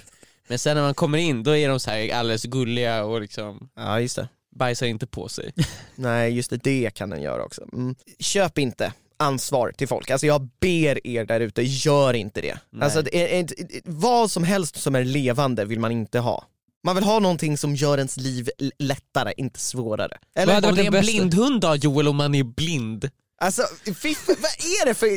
Men 0.47 0.59
sen 0.59 0.75
när 0.75 0.83
man 0.83 0.93
kommer 0.93 1.17
in, 1.17 1.43
då 1.43 1.55
är 1.55 1.69
de 1.69 1.79
så 1.79 1.89
här 1.91 2.13
alldeles 2.13 2.43
gulliga 2.43 3.03
och 3.03 3.21
liksom 3.21 3.69
Ja 3.75 3.99
just 3.99 4.15
det. 4.15 4.27
bajsar 4.55 4.85
inte 4.85 5.07
på 5.07 5.29
sig. 5.29 5.53
Nej 5.95 6.33
just 6.35 6.49
det, 6.49 6.57
det 6.57 6.93
kan 6.95 7.09
den 7.09 7.21
göra 7.21 7.43
också. 7.43 7.61
Mm. 7.73 7.95
Köp 8.19 8.57
inte 8.57 8.93
ansvar 9.19 9.71
till 9.71 9.87
folk, 9.87 10.09
alltså 10.09 10.27
jag 10.27 10.49
ber 10.61 11.07
er 11.07 11.25
där 11.25 11.39
ute, 11.39 11.61
gör 11.61 12.13
inte 12.13 12.41
det. 12.41 12.57
Nej. 12.69 12.83
Alltså 12.83 13.01
det 13.01 13.39
är, 13.39 13.45
vad 13.85 14.31
som 14.31 14.43
helst 14.43 14.81
som 14.81 14.95
är 14.95 15.03
levande 15.03 15.65
vill 15.65 15.79
man 15.79 15.91
inte 15.91 16.19
ha. 16.19 16.45
Man 16.83 16.95
vill 16.95 17.03
ha 17.05 17.19
någonting 17.19 17.57
som 17.57 17.75
gör 17.75 17.97
ens 17.97 18.17
liv 18.17 18.49
lättare, 18.79 19.33
inte 19.37 19.59
svårare. 19.59 20.17
Vad 20.35 20.43
Eller? 20.43 20.53
hade 20.53 20.67
Om 20.67 20.75
det 20.75 20.79
är 20.81 20.83
det 20.83 20.87
en 20.87 20.91
bästa? 20.91 21.11
blindhund 21.11 21.61
då 21.61 21.75
Joel, 21.75 22.07
om 22.07 22.15
man 22.15 22.35
är 22.35 22.43
blind? 22.43 23.09
Alltså, 23.41 23.63
fiff, 23.95 24.27
vad 24.27 24.35
är 24.37 24.85
det 24.85 24.93
för, 24.93 25.07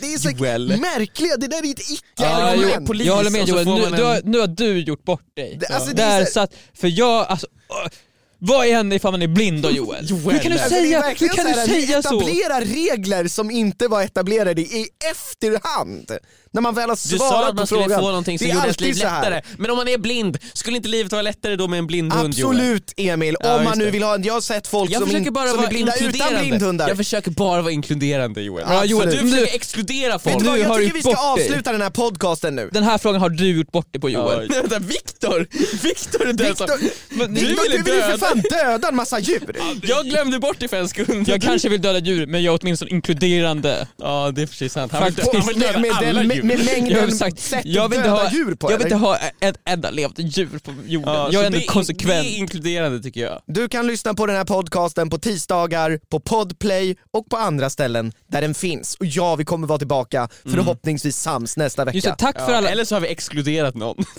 det 0.00 0.14
är 0.14 0.18
så 0.18 0.30
Joel. 0.30 0.68
märkliga, 0.80 1.36
det 1.36 1.46
där 1.46 1.66
är 1.66 1.70
ett 1.70 1.90
icke-argument. 1.90 2.86
polis 2.86 3.06
jag 3.06 3.16
håller 3.16 3.30
med 3.30 3.48
Joel, 3.48 3.64
nu, 3.66 3.80
man 3.82 3.92
du, 3.92 4.02
har, 4.04 4.16
en- 4.16 4.22
nu 4.24 4.38
har 4.38 4.46
du 4.46 4.78
gjort 4.80 5.04
bort 5.04 5.24
dig. 5.36 5.56
Det- 5.60 5.66
alltså, 5.74 5.94
det 5.94 6.02
är 6.02 6.18
Där 6.18 6.24
så- 6.26 6.32
satt, 6.32 6.54
för 6.74 6.88
jag, 6.98 7.26
alltså, 7.26 7.46
Vad 8.44 8.66
är 8.66 8.70
en 8.76 8.92
ifall 8.92 9.10
man 9.12 9.22
är 9.22 9.26
blind 9.26 9.62
då 9.62 9.70
Joel? 9.70 10.06
Hur 10.08 10.38
kan 10.38 10.52
du 10.52 10.58
Alltså, 10.58 10.68
säga, 10.68 11.02
hur 11.18 11.28
kan 11.28 11.36
så 11.36 11.42
du 11.42 11.48
här, 11.60 11.66
säga 11.66 12.02
så? 12.02 12.08
etablerar 12.20 12.60
regler 12.60 13.28
som 13.28 13.50
inte 13.50 13.88
var 13.88 14.02
etablerade 14.02 14.60
i 14.62 14.88
efterhand. 15.10 16.10
När 16.54 16.60
man 16.60 16.74
väl 16.74 16.88
har 16.88 16.96
Du 17.10 17.18
sa 17.18 17.30
svarat 17.30 17.48
att 17.48 17.54
man 17.54 17.62
på 17.62 17.66
skulle 17.66 17.82
frågan. 17.82 18.00
få 18.00 18.06
någonting 18.08 18.38
som 18.38 18.48
gjorde 18.48 18.60
ens 18.60 18.80
liv 18.80 18.96
lättare. 18.96 19.42
Men 19.58 19.70
om 19.70 19.76
man 19.76 19.88
är 19.88 19.98
blind, 19.98 20.38
skulle 20.52 20.76
inte 20.76 20.88
livet 20.88 21.12
vara 21.12 21.22
lättare 21.22 21.56
då 21.56 21.68
med 21.68 21.78
en 21.78 21.86
blind 21.86 22.12
hund 22.12 22.34
Joel? 22.34 22.56
Absolut 22.56 22.92
Emil, 22.96 23.36
Ja, 23.40 23.56
om 23.58 23.64
man 23.64 23.72
just 23.72 23.78
nu 23.78 23.90
vill 23.90 24.02
ha 24.02 24.14
en, 24.14 24.22
jag 24.22 24.34
har 24.34 24.40
sett 24.40 24.66
folk 24.66 24.90
Jag 24.90 24.98
som, 25.00 25.08
försöker 25.08 25.26
in, 25.26 25.32
bara 25.32 25.48
som 25.48 25.64
är 25.64 25.68
blinda 25.68 25.94
utan 25.94 26.06
inkluderande. 26.06 26.40
blindhundar. 26.40 26.88
Jag 26.88 26.96
försöker 26.96 27.30
bara 27.30 27.62
vara 27.62 27.72
inkluderande 27.72 28.42
Joel. 28.42 28.64
Ja, 28.68 28.84
Joel, 28.84 29.10
du 29.10 29.18
försöker 29.30 29.54
exkludera 29.54 30.18
folk. 30.18 30.34
Vet 30.34 30.40
du 30.42 30.46
vad, 30.48 30.58
jag 30.58 30.76
tycker 30.78 30.94
vi 30.94 31.02
ska 31.02 31.16
avsluta 31.16 31.72
den 31.72 31.82
här 31.82 31.90
podcasten 31.90 32.54
nu. 32.56 32.68
Den 32.72 32.82
här 32.84 32.98
frågan 32.98 33.20
har 33.20 33.28
du 33.30 33.56
gjort 33.56 33.72
bort 33.72 33.92
dig 33.92 34.00
på 34.00 34.10
Joel. 34.10 34.48
Vänta, 34.62 34.78
Viktor! 34.78 35.46
Viktor 35.82 36.28
är 36.28 36.32
den 36.32 36.56
som... 36.56 36.66
Victor, 36.66 36.90
Men 37.08 37.34
Victor, 37.34 37.48
du 37.56 37.62
ville 37.62 37.76
du 37.76 37.82
vill 37.82 37.94
ju 37.94 38.00
för 38.00 38.08
döda... 38.10 38.31
fan 38.32 38.42
döda 38.50 38.88
en 38.88 38.96
massa 38.96 39.18
djur. 39.18 39.56
Jag 39.82 40.06
glömde 40.06 40.38
bort 40.38 40.56
det 40.58 40.68
för 40.68 40.76
en 40.76 40.88
sekund. 40.88 41.28
Jag 41.28 41.42
kanske 41.42 41.68
vill 41.68 41.82
döda 41.82 41.98
djur, 41.98 42.26
men 42.26 42.42
jag 42.42 42.54
är 42.54 42.58
åtminstone 42.62 42.90
inkluderande. 42.90 43.88
Ja, 43.96 44.30
det 44.34 44.42
är 44.42 44.46
sig 44.46 44.68
sant. 44.68 44.92
Han 44.92 45.04
vill, 45.04 45.14
Faktiskt. 45.14 45.32
dö- 45.32 45.38
han 45.38 45.48
vill 45.48 45.60
döda 45.60 45.78
med, 45.78 45.90
alla 45.92 46.12
med, 46.22 46.26
med, 46.26 46.36
djur. 46.36 46.42
med 46.42 46.58
Jag 46.58 46.74
har 46.74 46.80
mängden 46.80 47.12
sagt, 47.16 47.38
sätt 47.40 47.62
jag 47.64 47.84
att 47.84 47.90
vill 47.90 47.96
inte 47.98 48.08
döda 48.10 48.22
ha, 48.22 48.30
djur 48.32 48.54
på 48.54 48.70
jag 48.72 48.78
vill 48.78 48.86
inte 48.86 48.96
ha 48.96 49.16
ett 49.40 49.56
enda 49.64 49.90
levande 49.90 50.22
djur 50.22 50.58
på 50.64 50.74
jorden. 50.86 51.14
Ja, 51.14 51.28
jag 51.32 51.42
är 51.42 51.46
ändå 51.46 51.58
det 51.58 51.64
konsekvent. 51.64 52.24
Det 52.24 52.30
är 52.34 52.38
inkluderande 52.38 53.02
tycker 53.02 53.20
jag. 53.20 53.40
Du 53.46 53.68
kan 53.68 53.86
lyssna 53.86 54.14
på 54.14 54.26
den 54.26 54.36
här 54.36 54.44
podcasten 54.44 55.10
på 55.10 55.18
tisdagar, 55.18 56.00
på 56.10 56.20
Podplay 56.20 56.96
och 57.10 57.28
på 57.28 57.36
andra 57.36 57.70
ställen 57.70 58.12
där 58.26 58.40
den 58.40 58.54
finns. 58.54 58.94
Och 58.94 59.06
ja, 59.06 59.36
vi 59.36 59.44
kommer 59.44 59.66
vara 59.66 59.78
tillbaka 59.78 60.28
förhoppningsvis 60.44 61.16
sams 61.16 61.56
nästa 61.56 61.84
vecka. 61.84 61.96
Just 61.96 62.06
det, 62.06 62.14
tack 62.18 62.36
för 62.38 62.50
Ja, 62.50 62.56
alla... 62.56 62.68
Eller 62.70 62.84
så 62.84 62.94
har 62.94 63.00
vi 63.00 63.08
exkluderat 63.08 63.74
någon. 63.74 64.04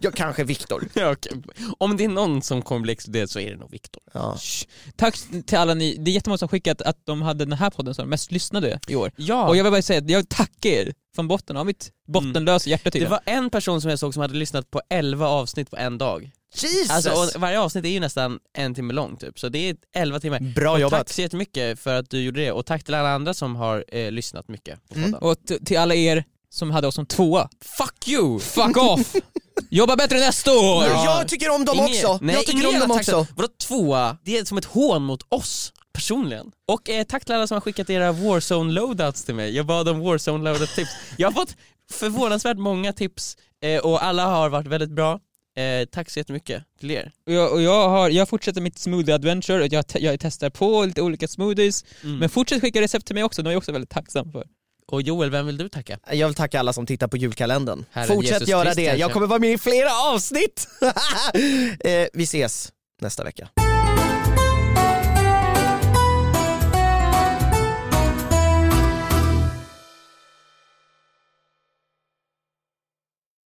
Ja, 0.00 0.10
kanske 0.14 0.44
Viktor. 0.44 0.88
ja, 0.94 1.12
okej. 1.12 1.32
Om 1.78 1.96
det 1.96 2.04
är 2.04 2.08
någon 2.08 2.42
som 2.42 2.62
kommer 2.62 2.80
bli 2.80 2.92
exkluderad 2.92 3.30
så 3.30 3.38
är 3.46 3.50
det 3.50 3.56
nog 3.56 3.70
Viktor. 3.70 4.02
Ja. 4.12 4.38
Tack 4.96 5.18
till 5.46 5.58
alla 5.58 5.74
ni, 5.74 5.96
det 5.96 6.10
är 6.10 6.14
jättemånga 6.14 6.38
som 6.38 6.48
skickat 6.48 6.82
att 6.82 7.06
de 7.06 7.22
hade 7.22 7.44
den 7.44 7.58
här 7.58 7.70
podden 7.70 7.94
som 7.94 8.08
mest 8.08 8.32
lyssnade 8.32 8.80
i 8.88 8.94
år. 8.94 9.12
Ja, 9.16 9.48
Och 9.48 9.56
jag 9.56 9.64
vill 9.64 9.72
bara 9.72 9.82
säga 9.82 9.98
att 9.98 10.10
jag 10.10 10.28
tackar 10.28 10.70
er 10.70 10.94
från 11.14 11.28
botten 11.28 11.56
av 11.56 11.66
mitt 11.66 11.92
bottenlösa 12.08 12.70
hjärta 12.70 12.90
till 12.90 13.00
det 13.02 13.08
var 13.08 13.20
en 13.24 13.50
person 13.50 13.80
som 13.80 13.90
jag 13.90 13.98
såg 13.98 14.14
som 14.14 14.20
hade 14.20 14.34
lyssnat 14.34 14.70
på 14.70 14.82
11 14.90 15.28
avsnitt 15.28 15.70
på 15.70 15.76
en 15.76 15.98
dag. 15.98 16.30
Jesus! 16.54 16.90
Alltså, 16.90 17.38
varje 17.38 17.60
avsnitt 17.60 17.84
är 17.84 17.88
ju 17.88 18.00
nästan 18.00 18.38
en 18.52 18.74
timme 18.74 18.92
långt 18.92 19.20
typ, 19.20 19.38
så 19.38 19.48
det 19.48 19.68
är 19.70 19.76
11 19.94 20.20
timmar. 20.20 20.40
Bra 20.40 20.72
och 20.72 20.80
jobbat. 20.80 20.98
Tack 21.06 21.12
så 21.12 21.20
jättemycket 21.20 21.80
för 21.80 21.94
att 21.94 22.10
du 22.10 22.22
gjorde 22.22 22.40
det, 22.40 22.52
och 22.52 22.66
tack 22.66 22.84
till 22.84 22.94
alla 22.94 23.14
andra 23.14 23.34
som 23.34 23.56
har 23.56 23.84
eh, 23.88 24.10
lyssnat 24.10 24.48
mycket 24.48 24.88
på 24.88 24.94
Mm. 24.98 25.14
Och 25.14 25.36
till 25.64 25.78
alla 25.78 25.94
er 25.94 26.24
som 26.50 26.70
hade 26.70 26.86
oss 26.86 26.94
som 26.94 27.06
tvåa, 27.06 27.48
Fuck 27.60 28.08
you! 28.08 28.38
fuck 28.38 28.76
off! 28.76 29.14
Jobba 29.70 29.96
bättre 29.96 30.18
nästa 30.18 30.52
år! 30.52 30.84
Ja, 30.84 31.18
Jag 31.18 31.28
tycker 31.28 31.50
om 31.54 31.64
dem 31.64 31.76
Ingen- 31.76 31.88
också. 31.88 32.18
Nej, 32.22 32.34
jag 32.34 32.46
tycker 32.46 32.68
om 32.74 32.80
dem 32.80 32.90
också. 32.90 33.26
Vadå 33.36 33.48
tvåa? 33.62 34.16
Det 34.24 34.38
är 34.38 34.44
som 34.44 34.58
ett 34.58 34.64
hån 34.64 35.02
mot 35.02 35.22
oss 35.28 35.72
personligen. 35.92 36.52
Och 36.68 36.90
eh, 36.90 37.04
tack 37.04 37.24
till 37.24 37.34
alla 37.34 37.46
som 37.46 37.54
har 37.54 37.60
skickat 37.60 37.90
era 37.90 38.12
Warzone 38.12 38.72
loadouts 38.72 39.24
till 39.24 39.34
mig. 39.34 39.56
Jag 39.56 39.66
bad 39.66 39.88
om 39.88 40.00
Warzone 40.00 40.44
loadout 40.50 40.74
tips. 40.74 40.90
Jag 41.18 41.28
har 41.28 41.32
fått 41.32 41.56
förvånansvärt 41.92 42.58
många 42.58 42.92
tips 42.92 43.36
eh, 43.62 43.80
och 43.80 44.04
alla 44.04 44.26
har 44.26 44.48
varit 44.48 44.66
väldigt 44.66 44.90
bra. 44.90 45.20
Eh, 45.56 45.88
tack 45.92 46.10
så 46.10 46.18
jättemycket 46.20 46.62
till 46.80 46.90
er. 46.90 47.12
Och 47.26 47.32
jag, 47.32 47.52
och 47.52 47.62
jag, 47.62 47.88
har, 47.88 48.10
jag 48.10 48.28
fortsätter 48.28 48.60
mitt 48.60 48.78
smoothie 48.78 49.14
adventure, 49.14 49.62
och 49.62 49.72
jag, 49.72 49.86
te- 49.86 49.98
jag 50.04 50.20
testar 50.20 50.50
på 50.50 50.84
lite 50.84 51.02
olika 51.02 51.28
smoothies, 51.28 51.84
Mm. 52.04 52.18
men 52.18 52.28
fortsätt 52.28 52.60
skicka 52.60 52.80
recept 52.80 53.06
till 53.06 53.14
mig 53.14 53.24
också, 53.24 53.42
de 53.42 53.48
är 53.48 53.52
jag 53.52 53.58
också 53.58 53.72
väldigt 53.72 53.90
tacksam 53.90 54.32
för. 54.32 54.44
Och 54.92 55.02
Joel, 55.02 55.30
vem 55.30 55.46
vill 55.46 55.56
du 55.56 55.68
tacka? 55.68 55.98
Jag 56.10 56.26
vill 56.26 56.34
tacka 56.34 56.60
alla 56.60 56.72
som 56.72 56.86
tittar 56.86 57.08
på 57.08 57.16
julkalendern. 57.16 57.84
Herren 57.92 58.08
Fortsätt 58.08 58.32
Jesus 58.32 58.48
göra 58.48 58.64
Kristi, 58.64 58.84
det, 58.84 58.96
jag 58.96 59.12
kommer 59.12 59.26
vara 59.26 59.38
med 59.38 59.52
i 59.52 59.58
flera 59.58 59.90
avsnitt! 59.92 60.68
eh, 61.84 62.06
vi 62.12 62.24
ses 62.24 62.72
nästa 63.00 63.24
vecka. 63.24 63.48